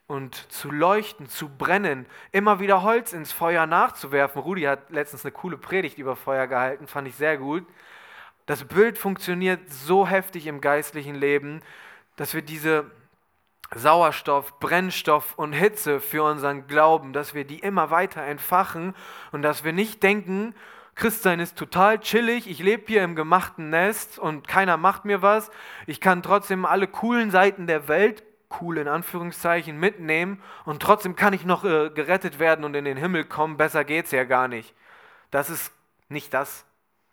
Und 0.06 0.34
zu 0.52 0.70
leuchten, 0.70 1.28
zu 1.30 1.48
brennen, 1.48 2.04
immer 2.32 2.60
wieder 2.60 2.82
Holz 2.82 3.14
ins 3.14 3.32
Feuer 3.32 3.66
nachzuwerfen. 3.66 4.42
Rudi 4.42 4.62
hat 4.62 4.90
letztens 4.90 5.24
eine 5.24 5.32
coole 5.32 5.56
Predigt 5.56 5.96
über 5.96 6.16
Feuer 6.16 6.46
gehalten, 6.46 6.86
fand 6.86 7.08
ich 7.08 7.14
sehr 7.14 7.38
gut. 7.38 7.64
Das 8.44 8.64
Bild 8.64 8.98
funktioniert 8.98 9.70
so 9.70 10.06
heftig 10.06 10.46
im 10.46 10.60
geistlichen 10.60 11.14
Leben, 11.14 11.62
dass 12.16 12.34
wir 12.34 12.42
diese 12.42 12.90
Sauerstoff, 13.74 14.58
Brennstoff 14.60 15.38
und 15.38 15.54
Hitze 15.54 16.00
für 16.00 16.24
unseren 16.24 16.66
Glauben, 16.66 17.14
dass 17.14 17.32
wir 17.32 17.44
die 17.44 17.60
immer 17.60 17.90
weiter 17.90 18.22
entfachen 18.22 18.94
und 19.30 19.40
dass 19.40 19.64
wir 19.64 19.72
nicht 19.72 20.02
denken, 20.02 20.54
Christsein 20.94 21.40
ist 21.40 21.56
total 21.56 22.00
chillig, 22.00 22.48
ich 22.48 22.58
lebe 22.58 22.84
hier 22.86 23.02
im 23.02 23.16
gemachten 23.16 23.70
Nest 23.70 24.18
und 24.18 24.46
keiner 24.46 24.76
macht 24.76 25.04
mir 25.04 25.22
was. 25.22 25.50
Ich 25.86 26.00
kann 26.00 26.22
trotzdem 26.22 26.66
alle 26.66 26.86
coolen 26.86 27.30
Seiten 27.30 27.66
der 27.66 27.88
Welt, 27.88 28.22
cool 28.60 28.76
in 28.76 28.88
Anführungszeichen, 28.88 29.78
mitnehmen 29.78 30.42
und 30.64 30.82
trotzdem 30.82 31.16
kann 31.16 31.32
ich 31.32 31.44
noch 31.46 31.64
äh, 31.64 31.90
gerettet 31.90 32.38
werden 32.38 32.64
und 32.64 32.74
in 32.74 32.84
den 32.84 32.98
Himmel 32.98 33.24
kommen. 33.24 33.56
Besser 33.56 33.84
geht's 33.84 34.10
ja 34.10 34.24
gar 34.24 34.48
nicht. 34.48 34.74
Das 35.30 35.48
ist 35.48 35.72
nicht 36.10 36.34
das, 36.34 36.66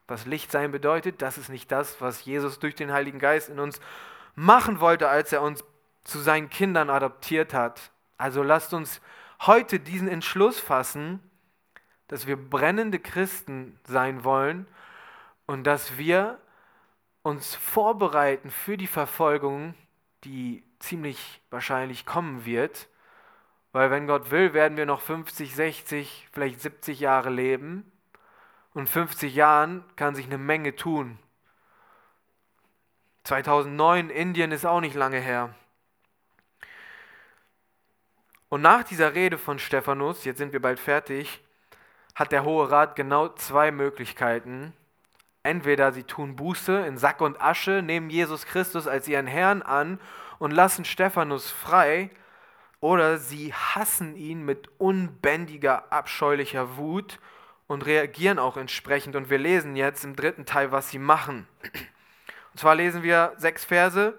was 0.08 0.26
Licht 0.26 0.52
sein 0.52 0.72
bedeutet. 0.72 1.22
Das 1.22 1.38
ist 1.38 1.50
nicht 1.50 1.72
das, 1.72 2.02
was 2.02 2.26
Jesus 2.26 2.60
durch 2.60 2.76
den 2.76 2.92
Heiligen 2.92 3.20
Geist 3.20 3.50
in 3.50 3.60
uns 3.60 3.80
machen 4.36 4.82
wollte, 4.82 5.08
als 5.08 5.32
er 5.32 5.42
uns 5.42 5.64
zu 6.04 6.20
seinen 6.20 6.50
Kindern 6.50 6.90
adoptiert 6.90 7.54
hat. 7.54 7.92
Also 8.18 8.44
lasst 8.44 8.74
uns 8.74 9.00
heute 9.42 9.80
diesen 9.80 10.10
Entschluss 10.10 10.60
fassen, 10.60 11.22
dass 12.10 12.28
wir 12.28 12.36
brennende 12.36 13.00
Christen 13.00 13.80
sein 13.86 14.24
wollen 14.24 14.68
und 15.46 15.64
dass 15.64 15.98
wir 15.98 16.38
uns 17.22 17.56
vorbereiten 17.56 18.50
für 18.50 18.78
die 18.78 18.88
Verfolgung, 18.88 19.76
die 20.24 20.64
ziemlich 20.80 21.42
wahrscheinlich 21.52 22.06
kommen 22.06 22.46
wird. 22.46 22.90
Weil 23.72 23.92
wenn 23.92 24.08
Gott 24.08 24.32
will, 24.32 24.54
werden 24.54 24.76
wir 24.76 24.88
noch 24.88 25.02
50, 25.02 25.56
60, 25.56 26.28
vielleicht 26.32 26.60
70 26.60 27.00
Jahre 27.00 27.30
leben. 27.30 27.90
Und 28.74 28.90
50 28.90 29.34
Jahren 29.36 29.84
kann 29.96 30.16
sich 30.16 30.26
eine 30.26 30.40
Menge 30.40 30.76
tun. 30.76 31.20
2009, 33.24 34.10
Indien 34.10 34.52
ist 34.52 34.66
auch 34.66 34.82
nicht 34.82 34.96
lange 34.96 35.20
her. 35.20 35.54
Und 38.50 38.62
nach 38.62 38.84
dieser 38.84 39.14
Rede 39.14 39.38
von 39.38 39.60
Stephanus, 39.60 40.26
jetzt 40.26 40.40
sind 40.40 40.54
wir 40.54 40.62
bald 40.62 40.80
fertig, 40.80 41.44
hat 42.20 42.34
der 42.34 42.44
Hohe 42.44 42.70
Rat 42.70 42.98
genau 42.98 43.30
zwei 43.30 43.72
Möglichkeiten. 43.72 44.74
Entweder 45.42 45.94
sie 45.94 46.04
tun 46.04 46.36
Buße 46.36 46.86
in 46.86 46.98
Sack 46.98 47.22
und 47.22 47.42
Asche, 47.42 47.82
nehmen 47.82 48.10
Jesus 48.10 48.46
Christus 48.46 48.88
als 48.88 49.08
ihren 49.08 49.26
Herrn 49.26 49.62
an 49.62 50.02
und 50.38 50.52
lassen 50.52 50.84
Stephanus 50.84 51.50
frei, 51.50 52.10
oder 52.82 53.18
sie 53.18 53.54
hassen 53.54 54.18
ihn 54.18 54.44
mit 54.44 54.70
unbändiger, 54.78 55.92
abscheulicher 55.94 56.76
Wut 56.76 57.20
und 57.68 57.86
reagieren 57.86 58.38
auch 58.38 58.58
entsprechend. 58.58 59.16
Und 59.16 59.30
wir 59.30 59.38
lesen 59.38 59.78
jetzt 59.78 60.04
im 60.04 60.16
dritten 60.16 60.46
Teil, 60.46 60.74
was 60.74 60.90
sie 60.90 61.00
machen. 61.00 61.48
Und 62.52 62.60
zwar 62.60 62.76
lesen 62.76 63.02
wir 63.02 63.34
sechs 63.38 63.64
Verse, 63.64 64.18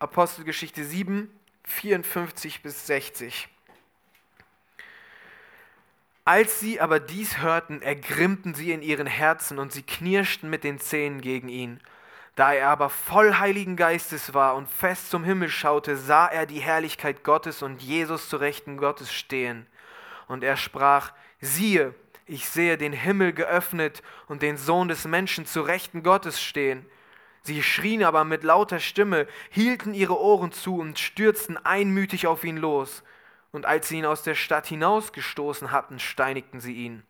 Apostelgeschichte 0.00 0.84
7, 0.84 1.30
54 1.64 2.62
bis 2.62 2.86
60. 2.86 3.48
Als 6.28 6.58
sie 6.58 6.80
aber 6.80 6.98
dies 6.98 7.38
hörten, 7.38 7.82
ergrimmten 7.82 8.52
sie 8.52 8.72
in 8.72 8.82
ihren 8.82 9.06
Herzen 9.06 9.60
und 9.60 9.70
sie 9.70 9.84
knirschten 9.84 10.50
mit 10.50 10.64
den 10.64 10.80
Zähnen 10.80 11.20
gegen 11.20 11.48
ihn. 11.48 11.80
Da 12.34 12.52
er 12.52 12.68
aber 12.68 12.90
voll 12.90 13.34
Heiligen 13.34 13.76
Geistes 13.76 14.34
war 14.34 14.56
und 14.56 14.68
fest 14.68 15.08
zum 15.08 15.22
Himmel 15.22 15.48
schaute, 15.48 15.96
sah 15.96 16.26
er 16.26 16.46
die 16.46 16.58
Herrlichkeit 16.58 17.22
Gottes 17.22 17.62
und 17.62 17.80
Jesus 17.80 18.28
zu 18.28 18.38
Rechten 18.38 18.76
Gottes 18.76 19.12
stehen. 19.12 19.66
Und 20.26 20.42
er 20.42 20.56
sprach, 20.56 21.12
siehe, 21.40 21.94
ich 22.26 22.48
sehe 22.48 22.76
den 22.76 22.92
Himmel 22.92 23.32
geöffnet 23.32 24.02
und 24.26 24.42
den 24.42 24.56
Sohn 24.56 24.88
des 24.88 25.04
Menschen 25.04 25.46
zu 25.46 25.62
Rechten 25.62 26.02
Gottes 26.02 26.42
stehen. 26.42 26.84
Sie 27.42 27.62
schrien 27.62 28.02
aber 28.02 28.24
mit 28.24 28.42
lauter 28.42 28.80
Stimme, 28.80 29.28
hielten 29.48 29.94
ihre 29.94 30.20
Ohren 30.20 30.50
zu 30.50 30.80
und 30.80 30.98
stürzten 30.98 31.56
einmütig 31.56 32.26
auf 32.26 32.42
ihn 32.42 32.56
los. 32.56 33.04
Und 33.56 33.64
als 33.64 33.88
sie 33.88 33.96
ihn 33.96 34.04
aus 34.04 34.22
der 34.22 34.34
Stadt 34.34 34.66
hinausgestoßen 34.66 35.70
hatten, 35.70 35.98
steinigten 35.98 36.60
sie 36.60 36.74
ihn. 36.74 37.04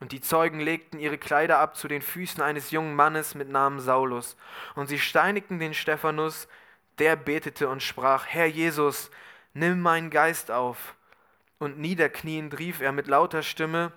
Und 0.00 0.10
die 0.10 0.20
Zeugen 0.20 0.58
legten 0.58 0.98
ihre 0.98 1.18
Kleider 1.18 1.60
ab 1.60 1.76
zu 1.76 1.86
den 1.86 2.02
Füßen 2.02 2.42
eines 2.42 2.72
jungen 2.72 2.96
Mannes 2.96 3.36
mit 3.36 3.48
Namen 3.48 3.78
Saulus. 3.78 4.36
Und 4.74 4.88
sie 4.88 4.98
steinigten 4.98 5.60
den 5.60 5.72
Stephanus, 5.72 6.48
der 6.98 7.14
betete 7.14 7.68
und 7.68 7.80
sprach, 7.80 8.26
Herr 8.26 8.46
Jesus, 8.46 9.08
nimm 9.52 9.80
meinen 9.82 10.10
Geist 10.10 10.50
auf. 10.50 10.96
Und 11.60 11.78
niederkniend 11.78 12.58
rief 12.58 12.80
er 12.80 12.90
mit 12.90 13.06
lauter 13.06 13.44
Stimme, 13.44 13.92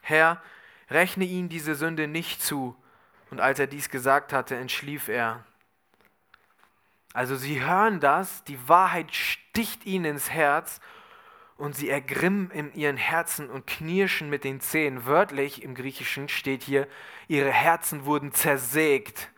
Herr, 0.00 0.42
rechne 0.90 1.24
ihm 1.24 1.48
diese 1.48 1.76
Sünde 1.76 2.08
nicht 2.08 2.42
zu. 2.42 2.74
Und 3.30 3.38
als 3.38 3.60
er 3.60 3.68
dies 3.68 3.90
gesagt 3.90 4.32
hatte, 4.32 4.56
entschlief 4.56 5.06
er. 5.06 5.44
Also 7.12 7.36
sie 7.36 7.62
hören 7.64 8.00
das, 8.00 8.42
die 8.42 8.68
Wahrheit 8.68 9.14
sticht 9.14 9.86
ihnen 9.86 10.06
ins 10.16 10.28
Herz 10.28 10.80
und 11.62 11.76
sie 11.76 11.90
ergrimmen 11.90 12.50
in 12.50 12.74
ihren 12.74 12.96
Herzen 12.96 13.48
und 13.48 13.68
knirschen 13.68 14.28
mit 14.28 14.42
den 14.42 14.58
Zähnen. 14.58 15.06
Wörtlich 15.06 15.62
im 15.62 15.76
Griechischen 15.76 16.28
steht 16.28 16.64
hier, 16.64 16.88
ihre 17.28 17.52
Herzen 17.52 18.04
wurden 18.04 18.32
zersägt. 18.32 19.30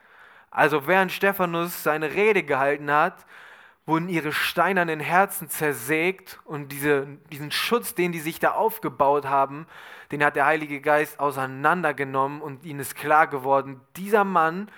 Also 0.51 0.87
während 0.87 1.13
Stephanus 1.13 1.83
seine 1.83 2.15
Rede 2.15 2.43
gehalten 2.43 2.91
hat, 2.91 3.27
wurden 3.85 4.09
ihre 4.09 4.33
steinernen 4.33 5.01
Herzen 5.01 5.51
zersägt 5.51 6.41
und 6.47 6.73
diese, 6.73 7.07
diesen 7.31 7.51
Schutz, 7.51 7.95
den 7.95 8.11
die 8.11 8.21
sich 8.21 8.41
da 8.41 8.53
aufgebaut 8.53 9.27
haben, 9.27 9.67
den 10.11 10.25
hat 10.25 10.35
der 10.35 10.47
Heilige 10.47 10.81
Geist 10.81 11.21
auseinandergenommen 11.21 12.41
und 12.41 12.65
ihnen 12.65 12.81
ist 12.81 12.95
klar 12.97 13.27
geworden, 13.27 13.83
dieser 13.97 14.25
Mann 14.25 14.71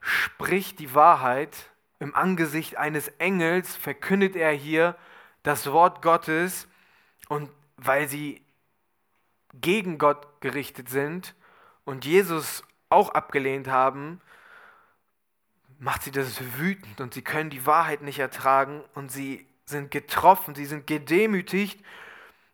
spricht 0.00 0.78
die 0.78 0.94
Wahrheit. 0.94 1.68
Im 1.98 2.14
Angesicht 2.14 2.78
eines 2.78 3.08
Engels 3.18 3.76
verkündet 3.76 4.34
er 4.34 4.52
hier 4.52 4.96
das 5.42 5.70
Wort 5.70 6.00
Gottes 6.00 6.66
und 7.28 7.50
weil 7.76 8.08
sie 8.08 8.42
gegen 9.54 9.98
Gott 9.98 10.40
gerichtet 10.40 10.88
sind 10.88 11.34
und 11.84 12.04
Jesus 12.04 12.62
auch 12.88 13.10
abgelehnt 13.10 13.68
haben, 13.68 14.20
macht 15.78 16.02
sie 16.02 16.10
das 16.10 16.40
wütend 16.58 17.00
und 17.00 17.14
sie 17.14 17.22
können 17.22 17.50
die 17.50 17.66
Wahrheit 17.66 18.02
nicht 18.02 18.18
ertragen 18.18 18.82
und 18.94 19.10
sie 19.10 19.46
sind 19.64 19.90
getroffen, 19.90 20.54
sie 20.54 20.64
sind 20.64 20.86
gedemütigt. 20.86 21.84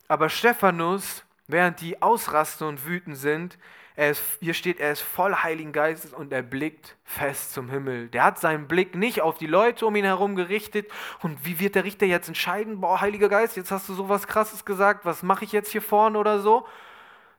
Aber 0.07 0.29
Stephanus, 0.29 1.23
während 1.47 1.79
die 1.81 2.01
ausrasten 2.01 2.67
und 2.67 2.85
wütend 2.85 3.17
sind, 3.17 3.57
ist, 3.95 4.23
hier 4.39 4.53
steht, 4.53 4.79
er 4.79 4.91
ist 4.91 5.01
voll 5.01 5.35
Heiligen 5.35 5.71
Geistes 5.71 6.13
und 6.13 6.33
er 6.33 6.41
blickt 6.41 6.95
fest 7.03 7.53
zum 7.53 7.69
Himmel. 7.69 8.07
Der 8.09 8.23
hat 8.23 8.39
seinen 8.39 8.67
Blick 8.67 8.95
nicht 8.95 9.21
auf 9.21 9.37
die 9.37 9.47
Leute 9.47 9.85
um 9.85 9.95
ihn 9.95 10.05
herum 10.05 10.35
gerichtet. 10.35 10.89
Und 11.21 11.45
wie 11.45 11.59
wird 11.59 11.75
der 11.75 11.83
Richter 11.83 12.05
jetzt 12.07 12.27
entscheiden? 12.27 12.81
Boah, 12.81 13.01
Heiliger 13.01 13.29
Geist, 13.29 13.55
jetzt 13.55 13.71
hast 13.71 13.87
du 13.89 13.93
so 13.93 14.09
was 14.09 14.27
Krasses 14.27 14.65
gesagt, 14.65 15.05
was 15.05 15.21
mache 15.21 15.45
ich 15.45 15.51
jetzt 15.51 15.71
hier 15.71 15.81
vorne 15.81 16.17
oder 16.17 16.39
so? 16.39 16.65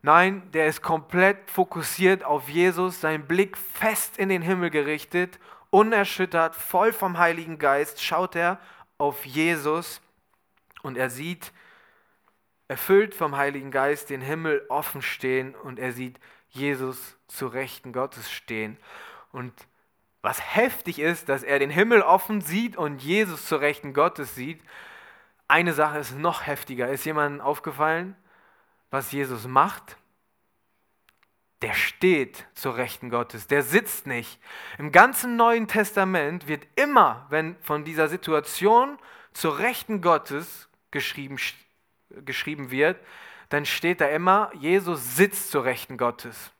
Nein, 0.02 0.42
der 0.52 0.66
ist 0.66 0.82
komplett 0.82 1.50
fokussiert 1.50 2.24
auf 2.24 2.50
Jesus, 2.50 3.00
sein 3.00 3.26
Blick 3.26 3.56
fest 3.56 4.18
in 4.18 4.28
den 4.28 4.42
Himmel 4.42 4.68
gerichtet, 4.68 5.38
unerschüttert, 5.70 6.54
voll 6.54 6.92
vom 6.92 7.16
Heiligen 7.16 7.58
Geist, 7.58 8.02
schaut 8.02 8.36
er 8.36 8.60
auf 8.98 9.24
Jesus 9.24 10.02
und 10.82 10.98
er 10.98 11.08
sieht, 11.08 11.52
erfüllt 12.68 13.14
vom 13.14 13.36
Heiligen 13.36 13.70
Geist, 13.70 14.10
den 14.10 14.20
Himmel 14.20 14.66
offen 14.68 15.00
stehen 15.00 15.54
und 15.54 15.78
er 15.78 15.92
sieht 15.92 16.20
Jesus 16.54 17.16
zu 17.28 17.46
Rechten 17.46 17.92
Gottes 17.92 18.30
stehen. 18.30 18.78
Und 19.32 19.52
was 20.22 20.40
heftig 20.56 21.00
ist, 21.00 21.28
dass 21.28 21.42
er 21.42 21.58
den 21.58 21.68
Himmel 21.68 22.00
offen 22.00 22.40
sieht 22.40 22.76
und 22.76 23.02
Jesus 23.02 23.44
zur 23.46 23.60
Rechten 23.60 23.92
Gottes 23.92 24.34
sieht. 24.34 24.62
Eine 25.48 25.74
Sache 25.74 25.98
ist 25.98 26.16
noch 26.16 26.46
heftiger. 26.46 26.88
Ist 26.88 27.04
jemandem 27.04 27.42
aufgefallen, 27.42 28.16
was 28.90 29.12
Jesus 29.12 29.46
macht? 29.46 29.98
Der 31.60 31.74
steht 31.74 32.46
zur 32.54 32.76
Rechten 32.76 33.10
Gottes, 33.10 33.48
der 33.48 33.62
sitzt 33.62 34.06
nicht. 34.06 34.40
Im 34.78 34.92
ganzen 34.92 35.36
Neuen 35.36 35.68
Testament 35.68 36.48
wird 36.48 36.66
immer, 36.76 37.26
wenn 37.28 37.56
von 37.60 37.84
dieser 37.84 38.08
Situation 38.08 38.98
zur 39.34 39.58
Rechten 39.58 40.00
Gottes 40.00 40.68
geschrieben, 40.90 41.36
geschrieben 42.24 42.70
wird, 42.70 42.98
dann 43.54 43.66
steht 43.66 44.00
da 44.00 44.06
immer, 44.06 44.50
Jesus 44.58 45.14
sitzt 45.14 45.52
zur 45.52 45.64
Rechten 45.64 45.96
Gottes. 45.96 46.50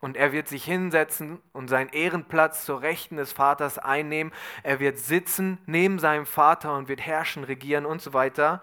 Und 0.00 0.16
er 0.16 0.32
wird 0.32 0.48
sich 0.48 0.64
hinsetzen 0.64 1.40
und 1.52 1.68
seinen 1.68 1.90
Ehrenplatz 1.90 2.64
zur 2.64 2.82
Rechten 2.82 3.16
des 3.16 3.32
Vaters 3.32 3.78
einnehmen. 3.78 4.32
Er 4.64 4.80
wird 4.80 4.98
sitzen 4.98 5.58
neben 5.66 6.00
seinem 6.00 6.26
Vater 6.26 6.74
und 6.74 6.88
wird 6.88 7.02
herrschen, 7.02 7.44
regieren 7.44 7.86
und 7.86 8.02
so 8.02 8.14
weiter. 8.14 8.62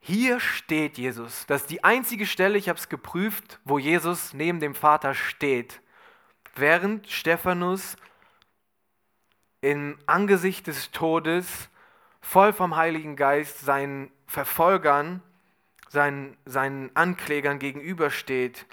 Hier 0.00 0.40
steht 0.40 0.98
Jesus. 0.98 1.46
Das 1.46 1.62
ist 1.62 1.70
die 1.70 1.84
einzige 1.84 2.26
Stelle, 2.26 2.58
ich 2.58 2.68
habe 2.68 2.78
es 2.78 2.88
geprüft, 2.88 3.60
wo 3.64 3.78
Jesus 3.78 4.34
neben 4.34 4.58
dem 4.58 4.74
Vater 4.74 5.14
steht. 5.14 5.80
Während 6.56 7.08
Stephanus 7.08 7.96
im 9.60 9.96
Angesicht 10.06 10.66
des 10.66 10.90
Todes 10.90 11.70
voll 12.20 12.52
vom 12.52 12.74
Heiligen 12.74 13.14
Geist 13.14 13.60
seinen 13.60 14.10
Verfolgern, 14.26 15.22
seinen, 15.94 16.36
seinen 16.44 16.94
Anklägern 16.94 17.58
gegenübersteht 17.58 18.66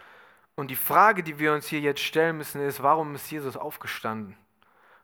und 0.56 0.70
die 0.70 0.76
Frage, 0.76 1.24
die 1.24 1.40
wir 1.40 1.54
uns 1.54 1.68
hier 1.68 1.80
jetzt 1.80 2.02
stellen 2.02 2.38
müssen, 2.38 2.62
ist, 2.62 2.84
warum 2.84 3.16
ist 3.16 3.32
Jesus 3.32 3.56
aufgestanden? 3.56 4.36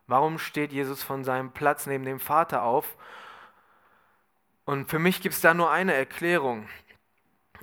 Warum 0.07 0.39
steht 0.39 0.73
Jesus 0.73 1.03
von 1.03 1.23
seinem 1.23 1.51
Platz 1.51 1.85
neben 1.85 2.03
dem 2.03 2.19
Vater 2.19 2.63
auf? 2.63 2.97
Und 4.65 4.89
für 4.89 4.99
mich 4.99 5.21
gibt 5.21 5.35
es 5.35 5.41
da 5.41 5.53
nur 5.53 5.71
eine 5.71 5.93
Erklärung. 5.93 6.67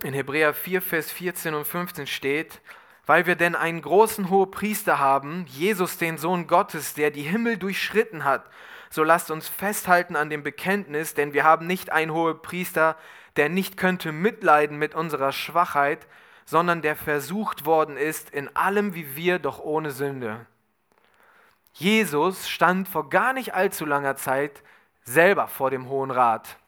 In 0.02 0.14
Hebräer 0.14 0.54
4, 0.54 0.80
Vers 0.80 1.12
14 1.12 1.54
und 1.54 1.66
15 1.66 2.06
steht, 2.06 2.60
weil 3.06 3.26
wir 3.26 3.36
denn 3.36 3.54
einen 3.54 3.82
großen 3.82 4.30
hohen 4.30 4.50
Priester 4.50 4.98
haben, 4.98 5.44
Jesus, 5.48 5.98
den 5.98 6.16
Sohn 6.16 6.46
Gottes, 6.46 6.94
der 6.94 7.10
die 7.10 7.22
Himmel 7.22 7.58
durchschritten 7.58 8.24
hat, 8.24 8.48
so 8.90 9.02
lasst 9.02 9.30
uns 9.30 9.48
festhalten 9.48 10.16
an 10.16 10.30
dem 10.30 10.42
Bekenntnis, 10.42 11.14
denn 11.14 11.32
wir 11.32 11.44
haben 11.44 11.66
nicht 11.66 11.90
einen 11.90 12.12
hohen 12.12 12.40
Priester, 12.40 12.96
der 13.36 13.48
nicht 13.48 13.76
könnte 13.76 14.12
mitleiden 14.12 14.78
mit 14.78 14.94
unserer 14.94 15.32
Schwachheit, 15.32 16.06
sondern 16.44 16.82
der 16.82 16.96
versucht 16.96 17.64
worden 17.64 17.96
ist 17.96 18.30
in 18.30 18.54
allem 18.54 18.94
wie 18.94 19.16
wir, 19.16 19.38
doch 19.38 19.60
ohne 19.60 19.90
Sünde. 19.90 20.46
Jesus 21.72 22.48
stand 22.48 22.86
vor 22.88 23.10
gar 23.10 23.32
nicht 23.32 23.54
allzu 23.54 23.84
langer 23.84 24.16
Zeit 24.16 24.62
selber 25.02 25.48
vor 25.48 25.70
dem 25.70 25.88
Hohen 25.88 26.10
Rat. 26.10 26.58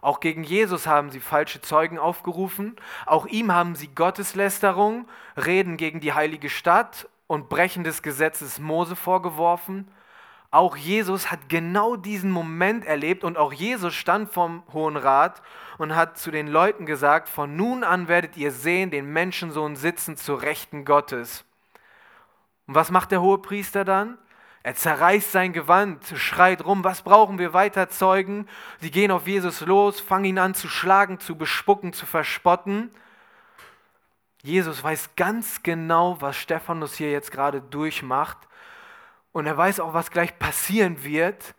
Auch 0.00 0.20
gegen 0.20 0.44
Jesus 0.44 0.86
haben 0.86 1.10
sie 1.10 1.20
falsche 1.20 1.60
Zeugen 1.60 1.98
aufgerufen, 1.98 2.76
auch 3.04 3.26
ihm 3.26 3.52
haben 3.52 3.74
sie 3.74 3.88
Gotteslästerung, 3.88 5.08
Reden 5.36 5.76
gegen 5.76 6.00
die 6.00 6.12
heilige 6.12 6.50
Stadt 6.50 7.08
und 7.26 7.48
Brechen 7.48 7.84
des 7.84 8.02
Gesetzes 8.02 8.58
Mose 8.58 8.96
vorgeworfen. 8.96 9.88
Auch 10.50 10.76
Jesus 10.76 11.30
hat 11.30 11.50
genau 11.50 11.96
diesen 11.96 12.30
Moment 12.30 12.86
erlebt 12.86 13.22
und 13.22 13.36
auch 13.36 13.52
Jesus 13.52 13.94
stand 13.94 14.32
vom 14.32 14.62
Hohen 14.72 14.96
Rat 14.96 15.42
und 15.76 15.94
hat 15.94 16.16
zu 16.16 16.30
den 16.30 16.48
Leuten 16.48 16.86
gesagt, 16.86 17.28
von 17.28 17.54
nun 17.54 17.84
an 17.84 18.08
werdet 18.08 18.38
ihr 18.38 18.50
sehen 18.50 18.90
den 18.90 19.12
Menschensohn 19.12 19.76
sitzen 19.76 20.16
zur 20.16 20.40
Rechten 20.40 20.86
Gottes. 20.86 21.44
Und 22.66 22.74
was 22.74 22.90
macht 22.90 23.10
der 23.10 23.20
hohe 23.20 23.38
Priester 23.38 23.84
dann? 23.84 24.16
Er 24.62 24.74
zerreißt 24.74 25.32
sein 25.32 25.52
Gewand, 25.52 26.02
schreit 26.16 26.64
rum, 26.64 26.82
was 26.82 27.02
brauchen 27.02 27.38
wir 27.38 27.52
weiter 27.52 27.90
Zeugen? 27.90 28.48
Sie 28.80 28.90
gehen 28.90 29.10
auf 29.10 29.26
Jesus 29.26 29.60
los, 29.60 30.00
fangen 30.00 30.24
ihn 30.24 30.38
an 30.38 30.54
zu 30.54 30.68
schlagen, 30.68 31.20
zu 31.20 31.36
bespucken, 31.36 31.92
zu 31.92 32.06
verspotten. 32.06 32.90
Jesus 34.42 34.82
weiß 34.82 35.10
ganz 35.14 35.62
genau, 35.62 36.16
was 36.20 36.36
Stephanus 36.36 36.94
hier 36.94 37.10
jetzt 37.10 37.32
gerade 37.32 37.60
durchmacht 37.60 38.47
und 39.32 39.46
er 39.46 39.56
weiß 39.56 39.80
auch, 39.80 39.94
was 39.94 40.10
gleich 40.10 40.38
passieren 40.38 41.04
wird. 41.04 41.54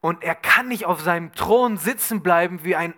Und 0.00 0.22
er 0.22 0.34
kann 0.34 0.68
nicht 0.68 0.86
auf 0.86 1.00
seinem 1.00 1.32
Thron 1.32 1.76
sitzen 1.76 2.22
bleiben 2.22 2.64
wie 2.64 2.76
ein 2.76 2.94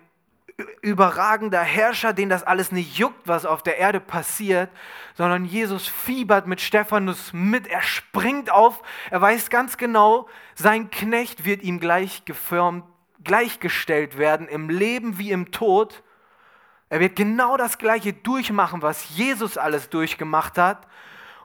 überragender 0.81 1.61
Herrscher, 1.61 2.13
den 2.13 2.29
das 2.29 2.43
alles 2.43 2.71
nicht 2.71 2.97
juckt, 2.97 3.27
was 3.27 3.45
auf 3.45 3.63
der 3.63 3.77
Erde 3.77 3.99
passiert, 3.99 4.69
sondern 5.15 5.45
Jesus 5.45 5.87
fiebert 5.87 6.47
mit 6.47 6.61
Stephanus 6.61 7.33
mit, 7.33 7.67
er 7.67 7.81
springt 7.81 8.51
auf, 8.51 8.81
er 9.09 9.19
weiß 9.19 9.49
ganz 9.49 9.77
genau, 9.77 10.27
sein 10.53 10.91
Knecht 10.91 11.45
wird 11.45 11.63
ihm 11.63 11.79
gleich 11.79 12.25
gefirmt, 12.25 12.85
gleichgestellt 13.23 14.17
werden, 14.17 14.47
im 14.47 14.69
Leben 14.69 15.17
wie 15.17 15.31
im 15.31 15.51
Tod. 15.51 16.03
Er 16.89 16.99
wird 16.99 17.15
genau 17.15 17.57
das 17.57 17.79
Gleiche 17.79 18.13
durchmachen, 18.13 18.81
was 18.81 19.17
Jesus 19.17 19.57
alles 19.57 19.89
durchgemacht 19.89 20.57
hat 20.57 20.87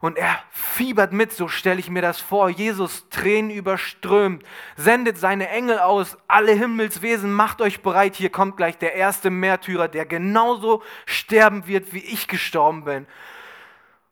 und 0.01 0.17
er 0.17 0.39
fiebert 0.51 1.13
mit, 1.13 1.33
so 1.33 1.49
stelle 1.49 1.81
ich 1.81 1.91
mir 1.91 2.03
das 2.03 2.21
vor. 2.21 2.49
Jesus 2.49 3.09
Tränen 3.11 3.51
überströmt, 3.51 4.45
sendet 4.77 5.19
seine 5.19 5.49
Engel 5.49 5.81
aus, 5.81 6.17
alle 6.29 6.53
Himmelswesen, 6.53 7.33
macht 7.33 7.61
euch 7.61 7.83
bereit, 7.83 8.15
hier 8.15 8.31
kommt 8.31 8.57
gleich 8.57 8.79
der 8.79 8.95
erste 8.95 9.31
Märtyrer, 9.31 9.89
der 9.89 10.07
genauso 10.07 10.83
sterben 11.05 11.67
wird, 11.67 11.93
wie 11.93 12.05
ich 12.05 12.29
gestorben 12.29 12.85
bin. 12.85 13.07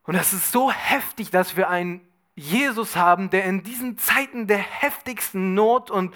Und 0.05 0.17
das 0.17 0.33
ist 0.33 0.51
so 0.51 0.73
heftig, 0.73 1.31
dass 1.31 1.57
wir 1.57 1.69
einen 1.69 2.01
Jesus 2.35 2.97
haben, 2.97 3.31
der 3.31 3.45
in 3.45 3.63
diesen 3.63 3.97
Zeiten 3.97 4.47
der 4.47 4.59
heftigsten 4.59 5.55
Not 5.55 5.91
und 5.91 6.15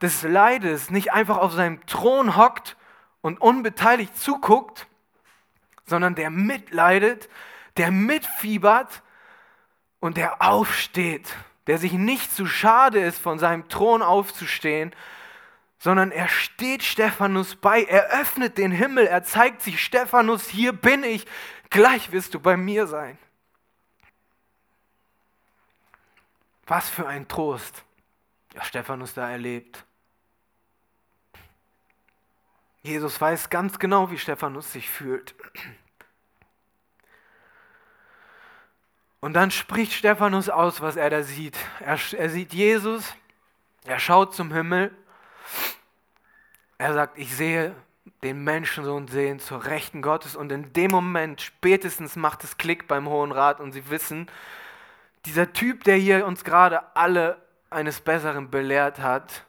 des 0.00 0.22
Leides 0.22 0.90
nicht 0.90 1.12
einfach 1.12 1.38
auf 1.38 1.52
seinem 1.52 1.84
Thron 1.86 2.36
hockt 2.36 2.76
und 3.20 3.40
unbeteiligt 3.40 4.16
zuguckt, 4.16 4.86
sondern 5.84 6.14
der 6.14 6.30
mitleidet, 6.30 7.28
der 7.76 7.90
mitfiebert 7.90 9.02
und 10.00 10.16
der 10.16 10.42
aufsteht, 10.42 11.34
der 11.66 11.78
sich 11.78 11.92
nicht 11.92 12.32
zu 12.32 12.46
schade 12.46 13.00
ist, 13.00 13.18
von 13.18 13.38
seinem 13.38 13.68
Thron 13.68 14.02
aufzustehen, 14.02 14.94
sondern 15.78 16.10
er 16.10 16.28
steht 16.28 16.82
Stephanus 16.82 17.54
bei, 17.54 17.84
er 17.84 18.20
öffnet 18.20 18.58
den 18.58 18.72
Himmel, 18.72 19.06
er 19.06 19.22
zeigt 19.22 19.62
sich, 19.62 19.82
Stephanus, 19.82 20.48
hier 20.48 20.72
bin 20.72 21.04
ich, 21.04 21.26
gleich 21.70 22.10
wirst 22.10 22.34
du 22.34 22.40
bei 22.40 22.56
mir 22.56 22.86
sein. 22.86 23.18
Was 26.66 26.88
für 26.88 27.06
ein 27.06 27.28
Trost, 27.28 27.84
der 28.54 28.62
Stephanus 28.62 29.14
da 29.14 29.30
erlebt. 29.30 29.84
Jesus 32.82 33.20
weiß 33.20 33.50
ganz 33.50 33.78
genau, 33.78 34.10
wie 34.10 34.18
Stephanus 34.18 34.72
sich 34.72 34.88
fühlt. 34.88 35.34
Und 39.20 39.34
dann 39.34 39.50
spricht 39.50 39.92
Stephanus 39.92 40.48
aus, 40.48 40.80
was 40.80 40.96
er 40.96 41.10
da 41.10 41.22
sieht. 41.22 41.56
Er, 41.80 41.98
er 42.16 42.30
sieht 42.30 42.52
Jesus, 42.54 43.14
er 43.84 43.98
schaut 43.98 44.34
zum 44.34 44.52
Himmel, 44.52 44.94
er 46.78 46.94
sagt, 46.94 47.18
ich 47.18 47.34
sehe 47.34 47.74
den 48.22 48.42
Menschensohn 48.44 49.08
sehen 49.08 49.40
zur 49.40 49.64
Rechten 49.64 50.02
Gottes. 50.02 50.36
Und 50.36 50.52
in 50.52 50.72
dem 50.72 50.90
Moment 50.90 51.40
spätestens 51.40 52.16
macht 52.16 52.44
es 52.44 52.56
Klick 52.56 52.86
beim 52.86 53.08
Hohen 53.08 53.32
Rat 53.32 53.60
und 53.60 53.72
sie 53.72 53.90
wissen, 53.90 54.28
dieser 55.26 55.52
Typ, 55.52 55.84
der 55.84 55.96
hier 55.96 56.26
uns 56.26 56.44
gerade 56.44 56.96
alle 56.96 57.40
eines 57.70 58.00
Besseren 58.00 58.50
belehrt 58.50 59.00
hat, 59.00 59.44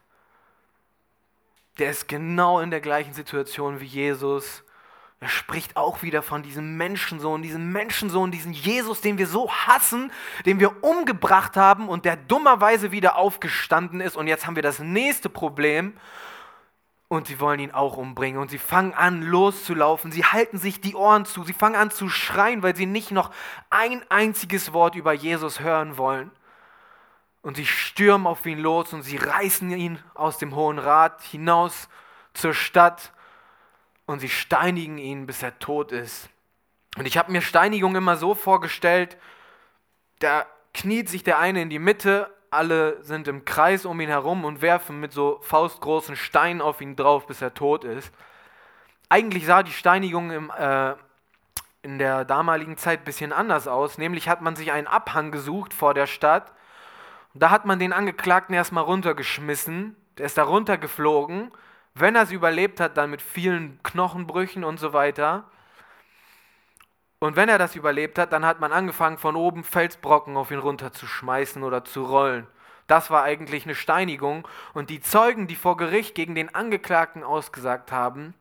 der 1.78 1.90
ist 1.90 2.08
genau 2.08 2.60
in 2.60 2.70
der 2.70 2.80
gleichen 2.80 3.14
Situation 3.14 3.80
wie 3.80 3.86
Jesus 3.86 4.62
er 5.22 5.28
spricht 5.28 5.76
auch 5.76 6.00
wieder 6.02 6.22
von 6.22 6.42
diesem 6.42 6.78
Menschensohn, 6.78 7.42
diesem 7.42 7.72
Menschensohn, 7.72 8.30
diesen 8.30 8.54
Jesus, 8.54 9.02
den 9.02 9.18
wir 9.18 9.26
so 9.26 9.52
hassen, 9.52 10.10
den 10.46 10.60
wir 10.60 10.82
umgebracht 10.82 11.58
haben 11.58 11.90
und 11.90 12.06
der 12.06 12.16
dummerweise 12.16 12.90
wieder 12.90 13.16
aufgestanden 13.16 14.00
ist. 14.00 14.16
Und 14.16 14.28
jetzt 14.28 14.46
haben 14.46 14.56
wir 14.56 14.62
das 14.62 14.78
nächste 14.78 15.28
Problem 15.28 15.92
und 17.08 17.26
sie 17.26 17.38
wollen 17.38 17.60
ihn 17.60 17.70
auch 17.70 17.98
umbringen. 17.98 18.40
Und 18.40 18.50
sie 18.50 18.56
fangen 18.56 18.94
an 18.94 19.20
loszulaufen, 19.20 20.10
sie 20.10 20.24
halten 20.24 20.56
sich 20.56 20.80
die 20.80 20.94
Ohren 20.94 21.26
zu, 21.26 21.44
sie 21.44 21.52
fangen 21.52 21.76
an 21.76 21.90
zu 21.90 22.08
schreien, 22.08 22.62
weil 22.62 22.74
sie 22.74 22.86
nicht 22.86 23.10
noch 23.10 23.30
ein 23.68 24.02
einziges 24.08 24.72
Wort 24.72 24.94
über 24.94 25.12
Jesus 25.12 25.60
hören 25.60 25.98
wollen. 25.98 26.30
Und 27.42 27.58
sie 27.58 27.66
stürmen 27.66 28.26
auf 28.26 28.46
ihn 28.46 28.58
los 28.58 28.94
und 28.94 29.02
sie 29.02 29.18
reißen 29.18 29.70
ihn 29.70 29.98
aus 30.14 30.38
dem 30.38 30.54
Hohen 30.54 30.78
Rat 30.78 31.20
hinaus 31.20 31.90
zur 32.32 32.54
Stadt 32.54 33.12
und 34.10 34.20
sie 34.20 34.28
steinigen 34.28 34.98
ihn, 34.98 35.26
bis 35.26 35.42
er 35.42 35.58
tot 35.58 35.92
ist. 35.92 36.28
Und 36.96 37.06
ich 37.06 37.16
habe 37.16 37.32
mir 37.32 37.40
Steinigung 37.40 37.94
immer 37.96 38.16
so 38.16 38.34
vorgestellt, 38.34 39.16
da 40.18 40.46
kniet 40.74 41.08
sich 41.08 41.22
der 41.22 41.38
eine 41.38 41.62
in 41.62 41.70
die 41.70 41.78
Mitte, 41.78 42.32
alle 42.50 43.02
sind 43.02 43.28
im 43.28 43.44
Kreis 43.44 43.84
um 43.84 44.00
ihn 44.00 44.08
herum 44.08 44.44
und 44.44 44.60
werfen 44.60 45.00
mit 45.00 45.12
so 45.12 45.38
faustgroßen 45.42 46.16
Steinen 46.16 46.60
auf 46.60 46.80
ihn 46.80 46.96
drauf, 46.96 47.26
bis 47.26 47.40
er 47.40 47.54
tot 47.54 47.84
ist. 47.84 48.12
Eigentlich 49.08 49.46
sah 49.46 49.62
die 49.62 49.72
Steinigung 49.72 50.30
im, 50.30 50.50
äh, 50.50 50.94
in 51.82 51.98
der 51.98 52.24
damaligen 52.24 52.76
Zeit 52.76 53.00
ein 53.00 53.04
bisschen 53.04 53.32
anders 53.32 53.68
aus. 53.68 53.98
Nämlich 53.98 54.28
hat 54.28 54.42
man 54.42 54.56
sich 54.56 54.72
einen 54.72 54.86
Abhang 54.86 55.30
gesucht 55.30 55.72
vor 55.72 55.94
der 55.94 56.06
Stadt 56.06 56.52
da 57.34 57.50
hat 57.50 57.64
man 57.64 57.78
den 57.78 57.92
Angeklagten 57.92 58.54
erstmal 58.54 58.84
runtergeschmissen, 58.84 59.96
der 60.18 60.26
ist 60.26 60.36
da 60.36 60.42
runtergeflogen. 60.42 61.52
Wenn 61.94 62.14
er 62.14 62.22
es 62.22 62.32
überlebt 62.32 62.80
hat, 62.80 62.96
dann 62.96 63.10
mit 63.10 63.22
vielen 63.22 63.82
Knochenbrüchen 63.82 64.64
und 64.64 64.78
so 64.78 64.92
weiter. 64.92 65.44
Und 67.18 67.36
wenn 67.36 67.48
er 67.48 67.58
das 67.58 67.76
überlebt 67.76 68.18
hat, 68.18 68.32
dann 68.32 68.46
hat 68.46 68.60
man 68.60 68.72
angefangen, 68.72 69.18
von 69.18 69.36
oben 69.36 69.64
Felsbrocken 69.64 70.36
auf 70.36 70.50
ihn 70.50 70.58
runterzuschmeißen 70.58 71.62
oder 71.62 71.84
zu 71.84 72.04
rollen. 72.04 72.46
Das 72.86 73.10
war 73.10 73.22
eigentlich 73.22 73.64
eine 73.64 73.74
Steinigung. 73.74 74.48
Und 74.72 74.90
die 74.90 75.00
Zeugen, 75.00 75.46
die 75.46 75.54
vor 75.54 75.76
Gericht 75.76 76.14
gegen 76.14 76.34
den 76.34 76.54
Angeklagten 76.54 77.22
ausgesagt 77.22 77.92
haben, 77.92 78.34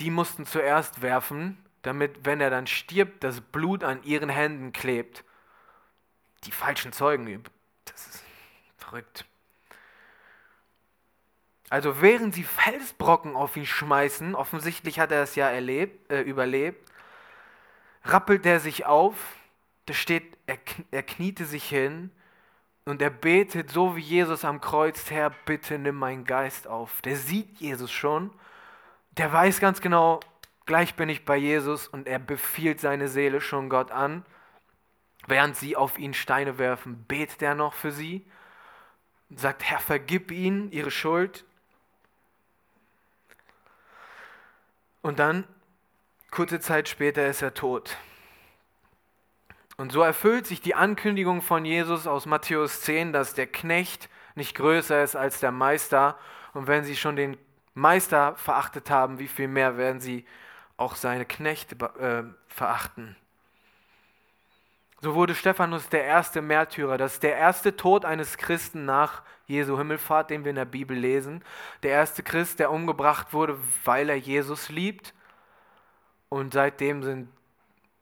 die 0.00 0.10
mussten 0.10 0.46
zuerst 0.46 1.02
werfen, 1.02 1.62
damit, 1.82 2.24
wenn 2.24 2.40
er 2.40 2.50
dann 2.50 2.66
stirbt, 2.66 3.22
das 3.22 3.40
Blut 3.40 3.84
an 3.84 4.02
ihren 4.02 4.30
Händen 4.30 4.72
klebt. 4.72 5.24
Die 6.44 6.50
falschen 6.50 6.92
Zeugen, 6.92 7.44
das 7.84 8.06
ist 8.06 8.24
verrückt. 8.78 9.26
Also 11.70 12.00
während 12.00 12.34
sie 12.34 12.44
Felsbrocken 12.44 13.36
auf 13.36 13.56
ihn 13.56 13.66
schmeißen, 13.66 14.34
offensichtlich 14.34 15.00
hat 15.00 15.12
er 15.12 15.22
es 15.22 15.34
ja 15.34 15.48
erlebt, 15.48 16.10
äh, 16.12 16.20
überlebt, 16.20 16.90
rappelt 18.04 18.44
er 18.46 18.60
sich 18.60 18.86
auf, 18.86 19.14
da 19.86 19.94
steht, 19.94 20.36
er, 20.46 20.58
er 20.90 21.02
kniete 21.02 21.44
sich 21.44 21.64
hin 21.64 22.10
und 22.84 23.00
er 23.00 23.10
betet 23.10 23.70
so 23.70 23.96
wie 23.96 24.00
Jesus 24.00 24.44
am 24.44 24.60
Kreuz, 24.60 25.10
Herr, 25.10 25.30
bitte 25.46 25.78
nimm 25.78 25.96
meinen 25.96 26.24
Geist 26.24 26.68
auf. 26.68 27.00
Der 27.02 27.16
sieht 27.16 27.58
Jesus 27.58 27.90
schon, 27.90 28.30
der 29.16 29.32
weiß 29.32 29.60
ganz 29.60 29.80
genau, 29.80 30.20
gleich 30.66 30.94
bin 30.94 31.08
ich 31.08 31.24
bei 31.24 31.36
Jesus 31.36 31.88
und 31.88 32.06
er 32.06 32.18
befiehlt 32.18 32.80
seine 32.80 33.08
Seele 33.08 33.40
schon 33.40 33.68
Gott 33.68 33.90
an. 33.90 34.24
Während 35.26 35.56
sie 35.56 35.76
auf 35.76 35.98
ihn 35.98 36.12
Steine 36.12 36.58
werfen, 36.58 37.04
betet 37.08 37.40
er 37.40 37.54
noch 37.54 37.72
für 37.72 37.90
sie, 37.90 38.26
sagt, 39.34 39.62
Herr, 39.62 39.78
vergib 39.78 40.30
ihnen 40.30 40.70
ihre 40.70 40.90
Schuld. 40.90 41.44
Und 45.04 45.18
dann, 45.18 45.44
kurze 46.30 46.60
Zeit 46.60 46.88
später, 46.88 47.26
ist 47.26 47.42
er 47.42 47.52
tot. 47.52 47.98
Und 49.76 49.92
so 49.92 50.00
erfüllt 50.00 50.46
sich 50.46 50.62
die 50.62 50.74
Ankündigung 50.74 51.42
von 51.42 51.66
Jesus 51.66 52.06
aus 52.06 52.24
Matthäus 52.24 52.80
10, 52.80 53.12
dass 53.12 53.34
der 53.34 53.46
Knecht 53.46 54.08
nicht 54.34 54.56
größer 54.56 55.02
ist 55.02 55.14
als 55.14 55.40
der 55.40 55.52
Meister. 55.52 56.18
Und 56.54 56.68
wenn 56.68 56.84
sie 56.84 56.96
schon 56.96 57.16
den 57.16 57.36
Meister 57.74 58.34
verachtet 58.36 58.88
haben, 58.88 59.18
wie 59.18 59.28
viel 59.28 59.46
mehr 59.46 59.76
werden 59.76 60.00
sie 60.00 60.24
auch 60.78 60.94
seine 60.96 61.26
Knechte 61.26 61.76
äh, 61.98 62.22
verachten. 62.48 63.14
So 65.04 65.14
wurde 65.14 65.34
Stephanus 65.34 65.90
der 65.90 66.04
erste 66.04 66.40
Märtyrer. 66.40 66.96
Das 66.96 67.12
ist 67.12 67.22
der 67.22 67.36
erste 67.36 67.76
Tod 67.76 68.06
eines 68.06 68.38
Christen 68.38 68.86
nach 68.86 69.20
Jesu 69.46 69.76
Himmelfahrt, 69.76 70.30
den 70.30 70.44
wir 70.44 70.48
in 70.48 70.56
der 70.56 70.64
Bibel 70.64 70.96
lesen. 70.96 71.44
Der 71.82 71.90
erste 71.90 72.22
Christ, 72.22 72.58
der 72.58 72.70
umgebracht 72.70 73.34
wurde, 73.34 73.58
weil 73.84 74.08
er 74.08 74.16
Jesus 74.16 74.70
liebt. 74.70 75.12
Und 76.30 76.54
seitdem 76.54 77.02
sind 77.02 77.28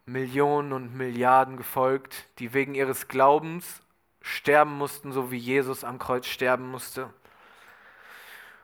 Millionen 0.07 0.73
und 0.73 0.95
Milliarden 0.95 1.57
gefolgt, 1.57 2.29
die 2.39 2.55
wegen 2.55 2.77
ihres 2.77 3.09
Glaubens 3.09 3.83
sterben 4.21 4.79
mussten, 4.79 5.11
so 5.11 5.33
wie 5.33 5.39
Jesus 5.39 5.83
am 5.83 5.99
Kreuz 5.99 6.29
sterben 6.29 6.71
musste. 6.71 7.13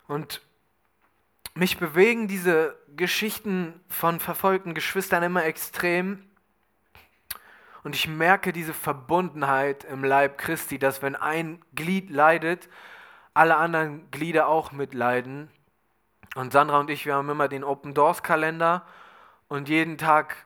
Und 0.06 0.42
mich 1.54 1.76
bewegen 1.78 2.28
diese 2.28 2.78
Geschichten 2.96 3.80
von 3.88 4.20
verfolgten 4.20 4.74
Geschwistern 4.74 5.24
immer 5.24 5.44
extrem. 5.44 6.22
Und 7.88 7.94
ich 7.94 8.06
merke 8.06 8.52
diese 8.52 8.74
Verbundenheit 8.74 9.84
im 9.84 10.04
Leib 10.04 10.36
Christi, 10.36 10.78
dass 10.78 11.00
wenn 11.00 11.16
ein 11.16 11.64
Glied 11.74 12.10
leidet, 12.10 12.68
alle 13.32 13.56
anderen 13.56 14.10
Glieder 14.10 14.46
auch 14.46 14.72
mitleiden. 14.72 15.48
Und 16.34 16.52
Sandra 16.52 16.80
und 16.80 16.90
ich, 16.90 17.06
wir 17.06 17.14
haben 17.14 17.30
immer 17.30 17.48
den 17.48 17.64
Open 17.64 17.94
Doors 17.94 18.22
Kalender 18.22 18.84
und 19.48 19.70
jeden 19.70 19.96
Tag 19.96 20.36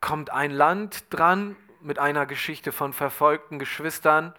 kommt 0.00 0.30
ein 0.30 0.50
Land 0.50 1.04
dran 1.10 1.54
mit 1.80 2.00
einer 2.00 2.26
Geschichte 2.26 2.72
von 2.72 2.92
verfolgten 2.92 3.60
Geschwistern. 3.60 4.34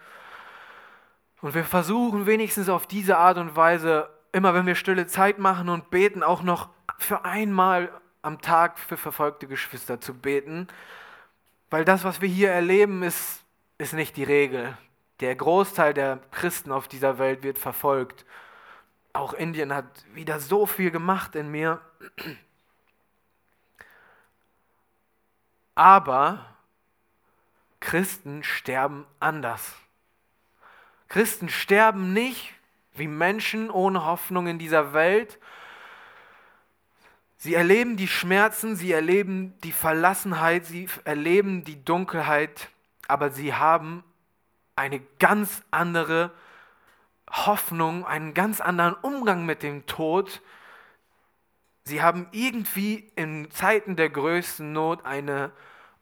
Und 1.40 1.54
wir 1.54 1.64
versuchen 1.64 2.26
wenigstens 2.26 2.68
auf 2.68 2.86
diese 2.86 3.16
Art 3.16 3.38
und 3.38 3.56
Weise 3.56 4.10
immer 4.32 4.52
wenn 4.52 4.66
wir 4.66 4.74
stille 4.74 5.06
Zeit 5.06 5.38
machen 5.38 5.70
und 5.70 5.88
beten, 5.88 6.22
auch 6.22 6.42
noch 6.42 6.68
für 6.98 7.24
einmal 7.24 7.90
am 8.20 8.42
Tag 8.42 8.78
für 8.78 8.98
verfolgte 8.98 9.46
Geschwister 9.46 9.98
zu 9.98 10.12
beten. 10.12 10.68
Weil 11.70 11.84
das, 11.84 12.04
was 12.04 12.20
wir 12.20 12.28
hier 12.28 12.50
erleben, 12.50 13.02
ist, 13.02 13.44
ist 13.78 13.94
nicht 13.94 14.16
die 14.16 14.24
Regel. 14.24 14.76
Der 15.20 15.34
Großteil 15.36 15.94
der 15.94 16.18
Christen 16.32 16.72
auf 16.72 16.88
dieser 16.88 17.18
Welt 17.18 17.42
wird 17.42 17.58
verfolgt. 17.58 18.26
Auch 19.12 19.32
Indien 19.32 19.72
hat 19.72 19.86
wieder 20.14 20.40
so 20.40 20.66
viel 20.66 20.90
gemacht 20.90 21.34
in 21.36 21.50
mir. 21.50 21.80
Aber 25.74 26.44
Christen 27.80 28.42
sterben 28.42 29.06
anders. 29.20 29.74
Christen 31.08 31.48
sterben 31.48 32.12
nicht, 32.12 32.52
wie 32.92 33.08
Menschen 33.08 33.70
ohne 33.70 34.04
Hoffnung 34.04 34.46
in 34.46 34.58
dieser 34.58 34.92
Welt. 34.92 35.38
Sie 37.42 37.54
erleben 37.54 37.96
die 37.96 38.06
Schmerzen, 38.06 38.76
sie 38.76 38.92
erleben 38.92 39.54
die 39.64 39.72
Verlassenheit, 39.72 40.66
sie 40.66 40.86
erleben 41.04 41.64
die 41.64 41.82
Dunkelheit, 41.82 42.68
aber 43.08 43.30
sie 43.30 43.54
haben 43.54 44.04
eine 44.76 45.00
ganz 45.18 45.62
andere 45.70 46.32
Hoffnung, 47.30 48.04
einen 48.04 48.34
ganz 48.34 48.60
anderen 48.60 48.92
Umgang 48.92 49.46
mit 49.46 49.62
dem 49.62 49.86
Tod. 49.86 50.42
Sie 51.84 52.02
haben 52.02 52.26
irgendwie 52.32 53.10
in 53.16 53.50
Zeiten 53.50 53.96
der 53.96 54.10
größten 54.10 54.74
Not 54.74 55.06
eine 55.06 55.50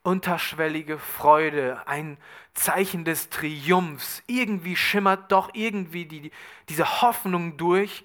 unterschwellige 0.03 0.99
Freude, 0.99 1.87
ein 1.87 2.17
Zeichen 2.53 3.05
des 3.05 3.29
Triumphs. 3.29 4.23
Irgendwie 4.27 4.75
schimmert 4.75 5.31
doch 5.31 5.51
irgendwie 5.53 6.05
die, 6.05 6.31
diese 6.67 7.01
Hoffnung 7.01 7.55
durch, 7.55 8.03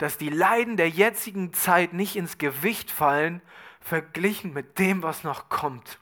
dass 0.00 0.16
die 0.16 0.30
Leiden 0.30 0.78
der 0.78 0.88
jetzigen 0.88 1.52
Zeit 1.52 1.92
nicht 1.92 2.16
ins 2.16 2.38
Gewicht 2.38 2.90
fallen, 2.90 3.42
verglichen 3.82 4.54
mit 4.54 4.78
dem, 4.78 5.02
was 5.02 5.24
noch 5.24 5.50
kommt. 5.50 5.98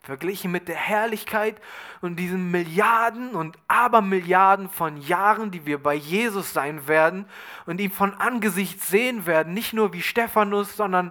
Verglichen 0.00 0.52
mit 0.52 0.68
der 0.68 0.76
Herrlichkeit 0.76 1.60
und 2.02 2.16
diesen 2.16 2.52
Milliarden 2.52 3.34
und 3.34 3.58
Abermilliarden 3.66 4.68
von 4.68 4.96
Jahren, 4.96 5.50
die 5.50 5.66
wir 5.66 5.82
bei 5.82 5.94
Jesus 5.94 6.52
sein 6.52 6.86
werden 6.86 7.26
und 7.66 7.80
ihn 7.80 7.90
von 7.90 8.14
Angesicht 8.14 8.80
sehen 8.80 9.26
werden, 9.26 9.54
nicht 9.54 9.72
nur 9.72 9.92
wie 9.92 10.02
Stephanus, 10.02 10.76
sondern 10.76 11.10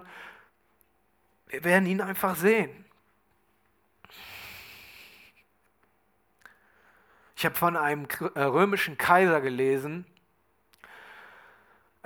wir 1.48 1.64
werden 1.64 1.86
ihn 1.86 2.00
einfach 2.00 2.34
sehen. 2.34 2.70
Ich 7.36 7.44
habe 7.44 7.56
von 7.56 7.76
einem 7.76 8.06
äh, 8.34 8.40
römischen 8.40 8.96
Kaiser 8.96 9.42
gelesen, 9.42 10.06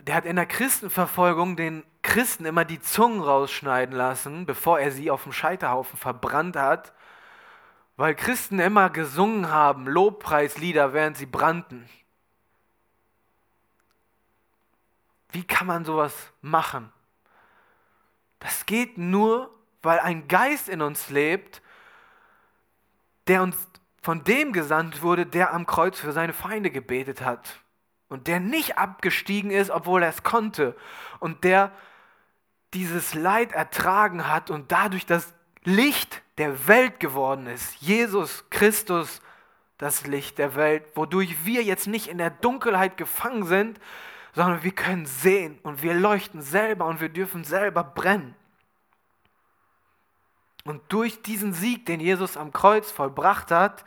der 0.07 0.15
hat 0.15 0.25
in 0.25 0.37
der 0.37 0.47
Christenverfolgung 0.47 1.57
den 1.57 1.85
Christen 2.03 2.45
immer 2.45 2.65
die 2.65 2.81
Zungen 2.81 3.21
rausschneiden 3.21 3.95
lassen, 3.95 4.47
bevor 4.47 4.79
er 4.79 4.93
sie 4.93 5.11
auf 5.11 5.25
dem 5.25 5.33
Scheiterhaufen 5.33 5.99
verbrannt 5.99 6.57
hat, 6.57 6.93
weil 7.97 8.15
Christen 8.15 8.61
immer 8.61 8.89
gesungen 8.89 9.49
haben, 9.51 9.87
Lobpreislieder, 9.89 10.93
während 10.93 11.17
sie 11.17 11.27
brannten. 11.27 11.89
Wie 15.33 15.43
kann 15.43 15.67
man 15.67 15.85
sowas 15.85 16.15
machen? 16.41 16.93
Das 18.39 18.65
geht 18.67 18.99
nur, 18.99 19.53
weil 19.83 19.99
ein 19.99 20.29
Geist 20.29 20.69
in 20.69 20.83
uns 20.83 21.11
lebt, 21.11 21.63
der 23.27 23.43
uns 23.43 23.57
von 24.03 24.23
dem 24.23 24.53
gesandt 24.53 25.03
wurde, 25.03 25.27
der 25.27 25.53
am 25.53 25.67
Kreuz 25.67 25.99
für 25.99 26.13
seine 26.13 26.33
Feinde 26.33 26.71
gebetet 26.71 27.23
hat 27.23 27.61
und 28.09 28.27
der 28.27 28.41
nicht 28.41 28.79
abgestiegen 28.79 29.51
ist, 29.51 29.71
obwohl 29.71 30.03
er 30.03 30.11
es 30.11 30.23
konnte 30.23 30.77
und 31.19 31.45
der 31.45 31.73
dieses 32.75 33.15
Leid 33.15 33.53
ertragen 33.53 34.29
hat 34.29 34.51
und 34.51 34.73
dadurch 34.73 35.07
das 35.07 35.35
Licht 35.65 36.23
der 36.39 36.69
Welt 36.69 37.01
geworden 37.01 37.47
ist. 37.47 37.75
Jesus 37.81 38.45
Christus, 38.51 39.21
das 39.79 40.07
Licht 40.07 40.39
der 40.39 40.55
Welt, 40.55 40.85
wodurch 40.95 41.45
wir 41.45 41.63
jetzt 41.63 41.87
nicht 41.87 42.09
in 42.09 42.19
der 42.19 42.31
Dunkelheit 42.31 42.97
gefangen 42.97 43.45
sind, 43.45 43.81
sondern 44.35 44.63
wir 44.63 44.73
können 44.73 45.07
sehen 45.07 45.59
und 45.63 45.83
wir 45.83 45.95
leuchten 45.95 46.43
selber 46.43 46.87
und 46.87 47.01
wir 47.01 47.09
dürfen 47.09 47.45
selber 47.45 47.83
brennen. 47.83 48.35
Und 50.65 50.83
durch 50.89 51.23
diesen 51.23 51.53
Sieg, 51.53 51.87
den 51.87 52.01
Jesus 52.01 52.37
am 52.37 52.53
Kreuz 52.53 52.91
vollbracht 52.91 53.51
hat, 53.51 53.85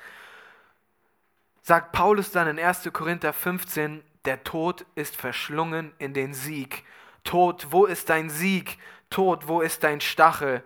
sagt 1.61 1.91
Paulus 1.91 2.31
dann 2.31 2.47
in 2.47 2.59
1. 2.59 2.89
Korinther 2.93 3.33
15, 3.33 4.01
der 4.25 4.43
Tod 4.43 4.85
ist 4.95 5.15
verschlungen 5.15 5.93
in 5.97 6.13
den 6.13 6.33
Sieg. 6.33 6.83
Tod, 7.23 7.67
wo 7.71 7.85
ist 7.85 8.09
dein 8.09 8.29
Sieg? 8.29 8.77
Tod, 9.09 9.47
wo 9.47 9.61
ist 9.61 9.83
dein 9.83 10.01
Stachel? 10.01 10.63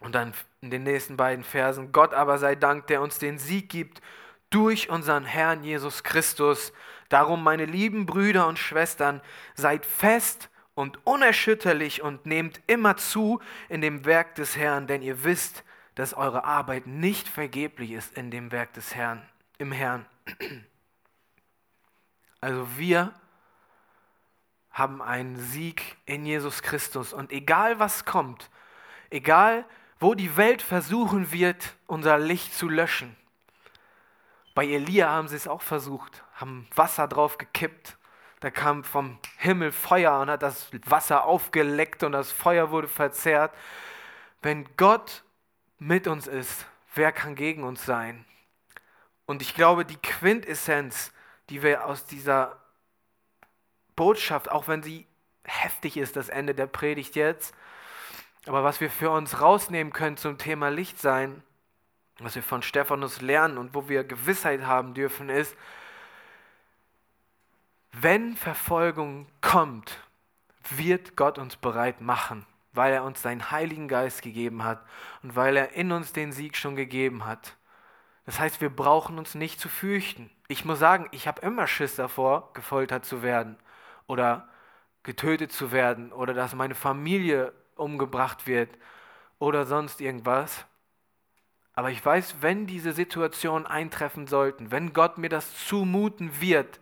Und 0.00 0.14
dann 0.14 0.34
in 0.60 0.70
den 0.70 0.82
nächsten 0.82 1.16
beiden 1.16 1.44
Versen, 1.44 1.92
Gott 1.92 2.12
aber 2.12 2.38
sei 2.38 2.54
Dank, 2.54 2.86
der 2.86 3.00
uns 3.00 3.18
den 3.18 3.38
Sieg 3.38 3.68
gibt 3.70 4.02
durch 4.50 4.90
unseren 4.90 5.24
Herrn 5.24 5.64
Jesus 5.64 6.02
Christus. 6.02 6.72
Darum, 7.08 7.42
meine 7.42 7.64
lieben 7.64 8.06
Brüder 8.06 8.46
und 8.46 8.58
Schwestern, 8.58 9.20
seid 9.54 9.86
fest 9.86 10.50
und 10.74 11.04
unerschütterlich 11.06 12.02
und 12.02 12.26
nehmt 12.26 12.60
immer 12.66 12.96
zu 12.96 13.40
in 13.68 13.80
dem 13.80 14.04
Werk 14.04 14.34
des 14.34 14.56
Herrn, 14.56 14.86
denn 14.86 15.02
ihr 15.02 15.24
wisst, 15.24 15.64
dass 15.94 16.12
eure 16.12 16.44
Arbeit 16.44 16.86
nicht 16.86 17.26
vergeblich 17.26 17.92
ist 17.92 18.16
in 18.16 18.30
dem 18.30 18.52
Werk 18.52 18.74
des 18.74 18.94
Herrn, 18.94 19.22
im 19.58 19.72
Herrn. 19.72 20.04
Also 22.46 22.78
wir 22.78 23.12
haben 24.70 25.02
einen 25.02 25.36
Sieg 25.36 25.96
in 26.04 26.24
Jesus 26.24 26.62
Christus 26.62 27.12
und 27.12 27.32
egal 27.32 27.80
was 27.80 28.04
kommt, 28.04 28.50
egal 29.10 29.64
wo 29.98 30.14
die 30.14 30.36
Welt 30.36 30.62
versuchen 30.62 31.32
wird, 31.32 31.74
unser 31.88 32.20
Licht 32.20 32.54
zu 32.54 32.68
löschen. 32.68 33.16
Bei 34.54 34.64
Elia 34.64 35.08
haben 35.08 35.26
sie 35.26 35.34
es 35.34 35.48
auch 35.48 35.60
versucht, 35.60 36.22
haben 36.34 36.68
Wasser 36.76 37.08
drauf 37.08 37.36
gekippt. 37.36 37.98
Da 38.38 38.52
kam 38.52 38.84
vom 38.84 39.18
Himmel 39.38 39.72
Feuer 39.72 40.20
und 40.20 40.30
hat 40.30 40.44
das 40.44 40.70
Wasser 40.84 41.24
aufgeleckt 41.24 42.04
und 42.04 42.12
das 42.12 42.30
Feuer 42.30 42.70
wurde 42.70 42.86
verzehrt. 42.86 43.52
Wenn 44.40 44.68
Gott 44.76 45.24
mit 45.80 46.06
uns 46.06 46.28
ist, 46.28 46.64
wer 46.94 47.10
kann 47.10 47.34
gegen 47.34 47.64
uns 47.64 47.84
sein? 47.84 48.24
Und 49.24 49.42
ich 49.42 49.52
glaube, 49.56 49.84
die 49.84 49.96
Quintessenz, 49.96 51.12
die 51.50 51.62
wir 51.62 51.86
aus 51.86 52.06
dieser 52.06 52.56
Botschaft, 53.94 54.50
auch 54.50 54.68
wenn 54.68 54.82
sie 54.82 55.06
heftig 55.44 55.96
ist, 55.96 56.16
das 56.16 56.28
Ende 56.28 56.54
der 56.54 56.66
Predigt 56.66 57.16
jetzt, 57.16 57.54
aber 58.46 58.62
was 58.62 58.80
wir 58.80 58.90
für 58.90 59.10
uns 59.10 59.40
rausnehmen 59.40 59.92
können 59.92 60.16
zum 60.16 60.38
Thema 60.38 60.68
Licht 60.68 61.00
sein, 61.00 61.42
was 62.18 62.34
wir 62.34 62.42
von 62.42 62.62
Stephanus 62.62 63.20
lernen 63.20 63.58
und 63.58 63.74
wo 63.74 63.88
wir 63.88 64.04
Gewissheit 64.04 64.62
haben 64.62 64.94
dürfen, 64.94 65.28
ist, 65.28 65.56
wenn 67.92 68.36
Verfolgung 68.36 69.26
kommt, 69.40 69.98
wird 70.70 71.16
Gott 71.16 71.38
uns 71.38 71.56
bereit 71.56 72.00
machen 72.00 72.46
weil 72.76 72.92
er 72.92 73.04
uns 73.04 73.22
seinen 73.22 73.50
Heiligen 73.50 73.88
Geist 73.88 74.22
gegeben 74.22 74.62
hat 74.62 74.84
und 75.22 75.34
weil 75.34 75.56
er 75.56 75.72
in 75.72 75.92
uns 75.92 76.12
den 76.12 76.32
Sieg 76.32 76.56
schon 76.56 76.76
gegeben 76.76 77.24
hat. 77.24 77.56
Das 78.26 78.40
heißt, 78.40 78.60
wir 78.60 78.70
brauchen 78.70 79.18
uns 79.18 79.34
nicht 79.34 79.60
zu 79.60 79.68
fürchten. 79.68 80.30
Ich 80.48 80.64
muss 80.64 80.80
sagen, 80.80 81.08
ich 81.12 81.28
habe 81.28 81.40
immer 81.42 81.66
Schiss 81.66 81.94
davor, 81.94 82.52
gefoltert 82.52 83.04
zu 83.04 83.22
werden 83.22 83.56
oder 84.08 84.48
getötet 85.04 85.52
zu 85.52 85.70
werden 85.70 86.12
oder 86.12 86.34
dass 86.34 86.54
meine 86.54 86.74
Familie 86.74 87.52
umgebracht 87.76 88.46
wird 88.46 88.76
oder 89.38 89.64
sonst 89.64 90.00
irgendwas. 90.00 90.66
Aber 91.72 91.90
ich 91.90 92.04
weiß, 92.04 92.36
wenn 92.40 92.66
diese 92.66 92.92
Situationen 92.92 93.66
eintreffen 93.66 94.26
sollten, 94.26 94.72
wenn 94.72 94.92
Gott 94.92 95.18
mir 95.18 95.28
das 95.28 95.66
zumuten 95.66 96.40
wird, 96.40 96.80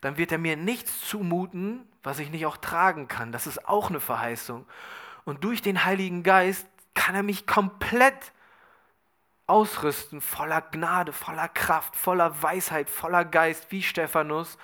dann 0.00 0.18
wird 0.18 0.32
er 0.32 0.38
mir 0.38 0.56
nichts 0.56 1.08
zumuten, 1.08 1.88
was 2.02 2.18
ich 2.18 2.30
nicht 2.30 2.44
auch 2.44 2.56
tragen 2.56 3.08
kann. 3.08 3.32
Das 3.32 3.46
ist 3.46 3.66
auch 3.66 3.88
eine 3.88 4.00
Verheißung. 4.00 4.66
Und 5.24 5.44
durch 5.44 5.62
den 5.62 5.84
Heiligen 5.84 6.22
Geist 6.22 6.66
kann 6.94 7.14
er 7.14 7.22
mich 7.22 7.46
komplett 7.46 8.32
ausrüsten, 9.48 10.20
voller 10.20 10.60
Gnade, 10.60 11.12
voller 11.12 11.48
Kraft, 11.48 11.96
voller 11.96 12.42
Weisheit, 12.42 12.88
voller 12.90 13.24
Geist, 13.24 13.70
wie 13.70 13.82
Stephanus, 13.82 14.58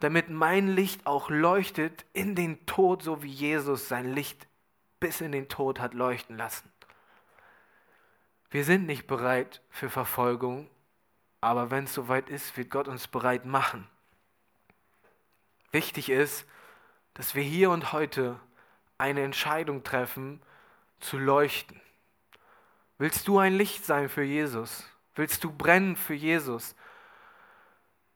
damit 0.00 0.28
mein 0.28 0.68
Licht 0.68 1.06
auch 1.06 1.30
leuchtet 1.30 2.04
in 2.12 2.34
den 2.34 2.66
Tod, 2.66 3.02
so 3.02 3.22
wie 3.22 3.30
Jesus 3.30 3.88
sein 3.88 4.12
Licht 4.12 4.46
bis 5.00 5.20
in 5.20 5.32
den 5.32 5.48
Tod 5.48 5.80
hat 5.80 5.94
leuchten 5.94 6.36
lassen. 6.36 6.70
Wir 8.50 8.64
sind 8.64 8.86
nicht 8.86 9.06
bereit 9.06 9.62
für 9.70 9.90
Verfolgung, 9.90 10.68
aber 11.40 11.70
wenn 11.70 11.84
es 11.84 11.94
soweit 11.94 12.28
ist, 12.28 12.56
wird 12.56 12.70
Gott 12.70 12.88
uns 12.88 13.08
bereit 13.08 13.44
machen. 13.44 13.88
Wichtig 15.72 16.08
ist, 16.08 16.46
dass 17.14 17.34
wir 17.34 17.42
hier 17.42 17.70
und 17.70 17.92
heute 17.92 18.38
eine 18.96 19.22
Entscheidung 19.22 19.82
treffen, 19.82 20.40
zu 21.00 21.18
leuchten. 21.18 21.80
Willst 23.04 23.28
du 23.28 23.38
ein 23.38 23.52
Licht 23.52 23.84
sein 23.84 24.08
für 24.08 24.22
Jesus? 24.22 24.82
Willst 25.14 25.44
du 25.44 25.52
brennen 25.52 25.94
für 25.94 26.14
Jesus? 26.14 26.74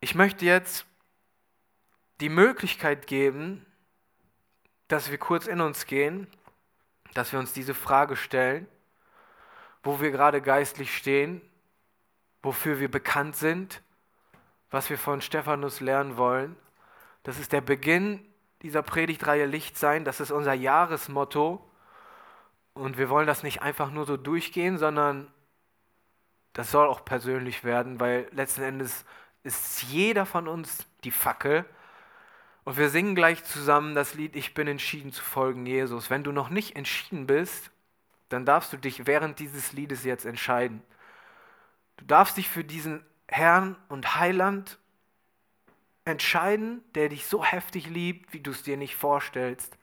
Ich 0.00 0.14
möchte 0.14 0.46
jetzt 0.46 0.86
die 2.22 2.30
Möglichkeit 2.30 3.06
geben, 3.06 3.66
dass 4.86 5.10
wir 5.10 5.18
kurz 5.18 5.46
in 5.46 5.60
uns 5.60 5.84
gehen, 5.84 6.26
dass 7.12 7.32
wir 7.32 7.38
uns 7.38 7.52
diese 7.52 7.74
Frage 7.74 8.16
stellen, 8.16 8.66
wo 9.82 10.00
wir 10.00 10.10
gerade 10.10 10.40
geistlich 10.40 10.96
stehen, 10.96 11.42
wofür 12.42 12.80
wir 12.80 12.90
bekannt 12.90 13.36
sind, 13.36 13.82
was 14.70 14.88
wir 14.88 14.96
von 14.96 15.20
Stephanus 15.20 15.80
lernen 15.80 16.16
wollen 16.16 16.56
das 17.28 17.38
ist 17.38 17.52
der 17.52 17.60
Beginn 17.60 18.24
dieser 18.62 18.82
Predigtreihe 18.82 19.44
Licht 19.44 19.76
sein. 19.76 20.06
Das 20.06 20.18
ist 20.18 20.30
unser 20.30 20.54
Jahresmotto. 20.54 21.67
Und 22.78 22.96
wir 22.96 23.08
wollen 23.08 23.26
das 23.26 23.42
nicht 23.42 23.62
einfach 23.62 23.90
nur 23.90 24.06
so 24.06 24.16
durchgehen, 24.16 24.78
sondern 24.78 25.30
das 26.52 26.70
soll 26.70 26.86
auch 26.86 27.04
persönlich 27.04 27.64
werden, 27.64 28.00
weil 28.00 28.28
letzten 28.32 28.62
Endes 28.62 29.04
ist 29.42 29.82
jeder 29.82 30.26
von 30.26 30.48
uns 30.48 30.86
die 31.04 31.10
Fackel. 31.10 31.64
Und 32.64 32.76
wir 32.76 32.88
singen 32.88 33.14
gleich 33.14 33.42
zusammen 33.44 33.94
das 33.94 34.14
Lied 34.14 34.36
Ich 34.36 34.54
bin 34.54 34.68
entschieden 34.68 35.12
zu 35.12 35.22
folgen 35.22 35.66
Jesus. 35.66 36.10
Wenn 36.10 36.22
du 36.22 36.32
noch 36.32 36.50
nicht 36.50 36.76
entschieden 36.76 37.26
bist, 37.26 37.70
dann 38.28 38.44
darfst 38.44 38.72
du 38.72 38.76
dich 38.76 39.06
während 39.06 39.38
dieses 39.38 39.72
Liedes 39.72 40.04
jetzt 40.04 40.24
entscheiden. 40.24 40.82
Du 41.96 42.04
darfst 42.04 42.36
dich 42.36 42.48
für 42.48 42.64
diesen 42.64 43.04
Herrn 43.26 43.76
und 43.88 44.16
Heiland 44.16 44.78
entscheiden, 46.04 46.82
der 46.94 47.08
dich 47.08 47.26
so 47.26 47.44
heftig 47.44 47.88
liebt, 47.88 48.32
wie 48.32 48.40
du 48.40 48.50
es 48.50 48.62
dir 48.62 48.76
nicht 48.76 48.96
vorstellst, 48.96 49.78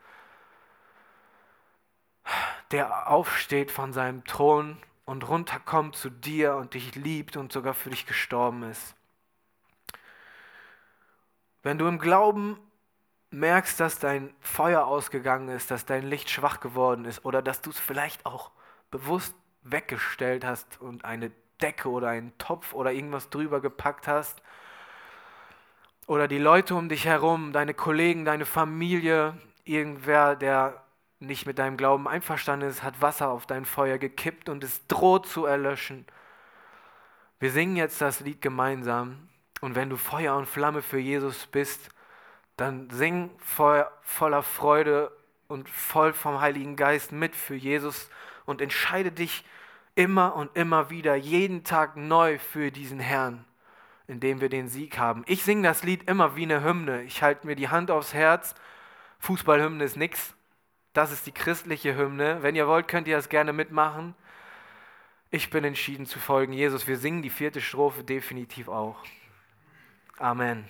der 2.72 3.10
aufsteht 3.10 3.72
von 3.72 3.94
seinem 3.94 4.24
Thron 4.26 4.78
und 5.06 5.28
runterkommt 5.28 5.96
zu 5.96 6.10
dir 6.10 6.56
und 6.56 6.74
dich 6.74 6.96
liebt 6.96 7.38
und 7.38 7.52
sogar 7.52 7.74
für 7.74 7.90
dich 7.90 8.06
gestorben 8.06 8.64
ist. 8.64 8.96
Wenn 11.64 11.78
du 11.78 11.88
im 11.88 12.00
Glauben 12.00 12.60
merkst, 13.32 13.80
dass 13.80 14.00
dein 14.00 14.34
Feuer 14.40 14.86
ausgegangen 14.86 15.50
ist, 15.50 15.72
dass 15.72 15.86
dein 15.86 16.04
Licht 16.04 16.30
schwach 16.30 16.60
geworden 16.60 17.06
ist 17.06 17.26
oder 17.26 17.42
dass 17.42 17.62
du 17.62 17.70
es 17.70 17.80
vielleicht 17.80 18.26
auch 18.26 18.52
bewusst 18.92 19.36
weggestellt 19.64 20.46
hast 20.46 20.80
und 20.80 21.06
eine 21.06 21.32
Decke 21.62 21.90
oder 21.90 22.10
einen 22.10 22.38
Topf 22.38 22.74
oder 22.74 22.92
irgendwas 22.92 23.30
drüber 23.30 23.62
gepackt 23.62 24.08
hast, 24.08 24.42
oder 26.08 26.28
die 26.28 26.38
Leute 26.38 26.76
um 26.76 26.88
dich 26.88 27.06
herum, 27.06 27.52
deine 27.52 27.74
Kollegen, 27.74 28.26
deine 28.26 28.46
Familie, 28.46 29.36
irgendwer, 29.64 30.36
der 30.36 30.85
nicht 31.20 31.46
mit 31.46 31.60
deinem 31.60 31.78
Glauben 31.78 32.08
einverstanden 32.08 32.70
ist, 32.70 32.84
hat 32.84 33.02
Wasser 33.02 33.30
auf 33.30 33.46
dein 33.46 33.66
Feuer 33.66 33.98
gekippt 33.98 34.50
und 34.50 34.64
es 34.64 34.86
droht 34.88 35.28
zu 35.28 35.46
erlöschen. 35.46 36.06
Wir 37.40 37.52
singen 37.52 37.76
jetzt 37.76 38.02
das 38.02 38.20
Lied 38.20 38.42
gemeinsam 38.42 39.30
und 39.62 39.76
wenn 39.76 39.90
du 39.90 39.98
Feuer 39.98 40.36
und 40.36 40.48
Flamme 40.48 40.82
für 40.82 41.00
Jesus 41.00 41.48
bist, 41.48 41.90
dann 42.58 42.90
sing 42.90 43.32
voller 43.40 44.44
Freude 44.44 45.12
und 45.48 45.70
voll 45.70 46.14
vom 46.14 46.42
Heiligen 46.42 46.76
Geist 46.76 47.12
mit 47.12 47.36
für 47.36 47.56
Jesus 47.56 48.10
und 48.46 48.62
entscheide 48.62 49.12
dich 49.12 49.46
immer 49.96 50.36
und 50.36 50.56
immer 50.56 50.90
wieder, 50.90 51.16
jeden 51.16 51.64
Tag 51.64 51.98
neu 51.98 52.40
für 52.40 52.72
diesen 52.72 53.00
Herrn 53.00 53.46
in 54.08 54.20
dem 54.20 54.42
wir 54.42 54.50
den 54.50 54.68
Sieg 54.68 54.98
haben. 54.98 55.24
Ich 55.26 55.44
singe 55.44 55.68
das 55.68 55.84
Lied 55.84 56.08
immer 56.10 56.36
wie 56.36 56.44
eine 56.44 56.64
Hymne. 56.64 57.04
Ich 57.04 57.24
halte 57.24 57.48
mir 57.48 57.56
die 57.56 57.70
Hand 57.70 57.90
aufs 57.90 58.14
Herz. 58.14 58.56
Fußballhymne 59.20 59.84
ist 59.84 59.98
nichts. 59.98 60.35
Das 60.96 61.12
ist 61.12 61.28
die 61.28 61.34
christliche 61.34 61.98
Hymne. 61.98 62.42
Wenn 62.42 62.56
ihr 62.56 62.70
wollt, 62.70 62.88
könnt 62.88 63.10
ihr 63.10 63.18
das 63.18 63.28
gerne 63.28 63.52
mitmachen. 63.52 64.16
Ich 65.30 65.50
bin 65.50 65.66
entschieden 65.66 66.06
zu 66.06 66.20
folgen 66.20 66.54
Jesus. 66.54 66.88
Wir 66.88 66.98
singen 66.98 67.22
die 67.22 67.30
vierte 67.30 67.60
Strophe 67.60 68.06
definitiv 68.06 68.70
auch. 68.70 69.04
Amen. 70.18 70.64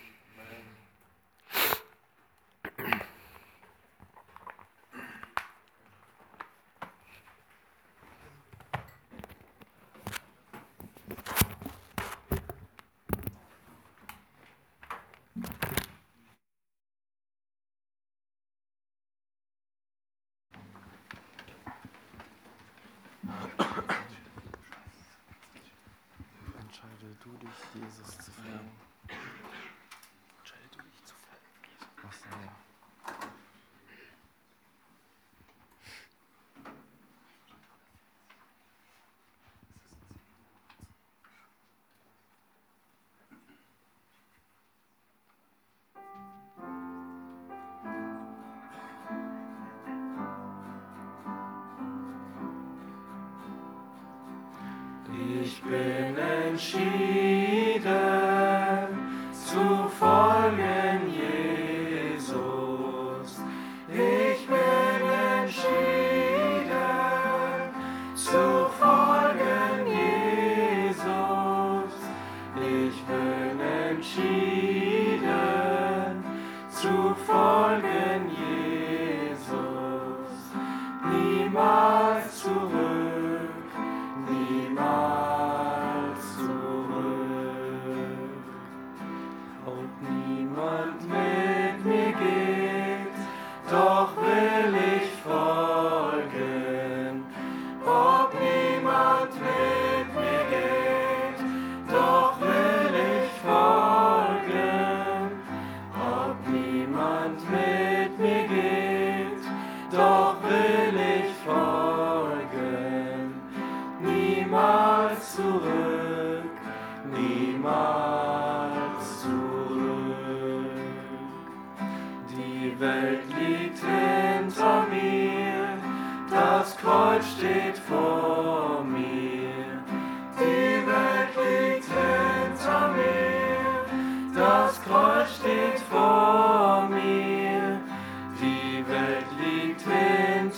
And 55.68 56.60
Sheep. 56.60 57.35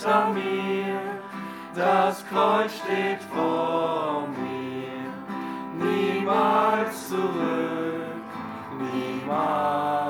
hinter 0.08 0.30
mir, 0.30 1.00
das 1.74 2.24
Kreuz 2.28 2.72
steht 2.82 3.22
vor 3.34 4.26
mir, 4.28 5.84
niemals 5.84 7.08
zurück, 7.08 8.22
niemals. 8.92 10.07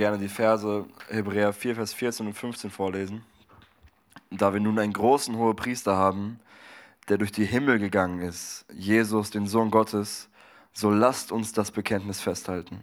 gerne 0.00 0.16
die 0.16 0.28
Verse 0.28 0.86
Hebräer 1.10 1.52
4, 1.52 1.74
Vers 1.74 1.92
14 1.92 2.28
und 2.28 2.32
15 2.32 2.70
vorlesen. 2.70 3.22
Da 4.30 4.54
wir 4.54 4.58
nun 4.58 4.78
einen 4.78 4.94
großen 4.94 5.36
Hohepriester 5.36 5.94
haben, 5.94 6.40
der 7.10 7.18
durch 7.18 7.32
die 7.32 7.44
Himmel 7.44 7.78
gegangen 7.78 8.22
ist, 8.22 8.64
Jesus, 8.72 9.28
den 9.28 9.46
Sohn 9.46 9.70
Gottes, 9.70 10.30
so 10.72 10.90
lasst 10.90 11.32
uns 11.32 11.52
das 11.52 11.70
Bekenntnis 11.70 12.18
festhalten. 12.18 12.82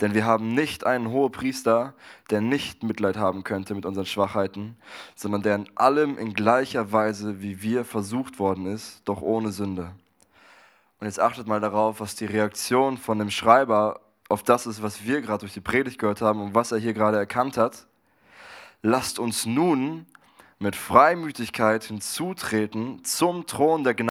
Denn 0.00 0.14
wir 0.14 0.24
haben 0.24 0.54
nicht 0.54 0.86
einen 0.86 1.10
Hohepriester, 1.10 1.94
der 2.30 2.40
nicht 2.40 2.84
Mitleid 2.84 3.16
haben 3.16 3.42
könnte 3.42 3.74
mit 3.74 3.84
unseren 3.84 4.06
Schwachheiten, 4.06 4.76
sondern 5.16 5.42
der 5.42 5.56
in 5.56 5.66
allem 5.74 6.16
in 6.16 6.32
gleicher 6.32 6.92
Weise 6.92 7.42
wie 7.42 7.60
wir 7.60 7.84
versucht 7.84 8.38
worden 8.38 8.66
ist, 8.66 9.02
doch 9.04 9.20
ohne 9.20 9.50
Sünde. 9.50 9.90
Und 11.00 11.08
jetzt 11.08 11.18
achtet 11.18 11.48
mal 11.48 11.60
darauf, 11.60 11.98
was 11.98 12.14
die 12.14 12.26
Reaktion 12.26 12.98
von 12.98 13.18
dem 13.18 13.30
Schreiber 13.30 14.00
auf 14.28 14.42
das 14.42 14.66
ist, 14.66 14.82
was 14.82 15.04
wir 15.04 15.20
gerade 15.20 15.40
durch 15.40 15.54
die 15.54 15.60
Predigt 15.60 15.98
gehört 15.98 16.20
haben 16.20 16.40
und 16.40 16.54
was 16.54 16.72
er 16.72 16.78
hier 16.78 16.94
gerade 16.94 17.16
erkannt 17.16 17.56
hat. 17.56 17.86
Lasst 18.82 19.18
uns 19.18 19.46
nun 19.46 20.06
mit 20.58 20.76
Freimütigkeit 20.76 21.84
hinzutreten 21.84 23.04
zum 23.04 23.46
Thron 23.46 23.84
der 23.84 23.94
Gnade 23.94 24.04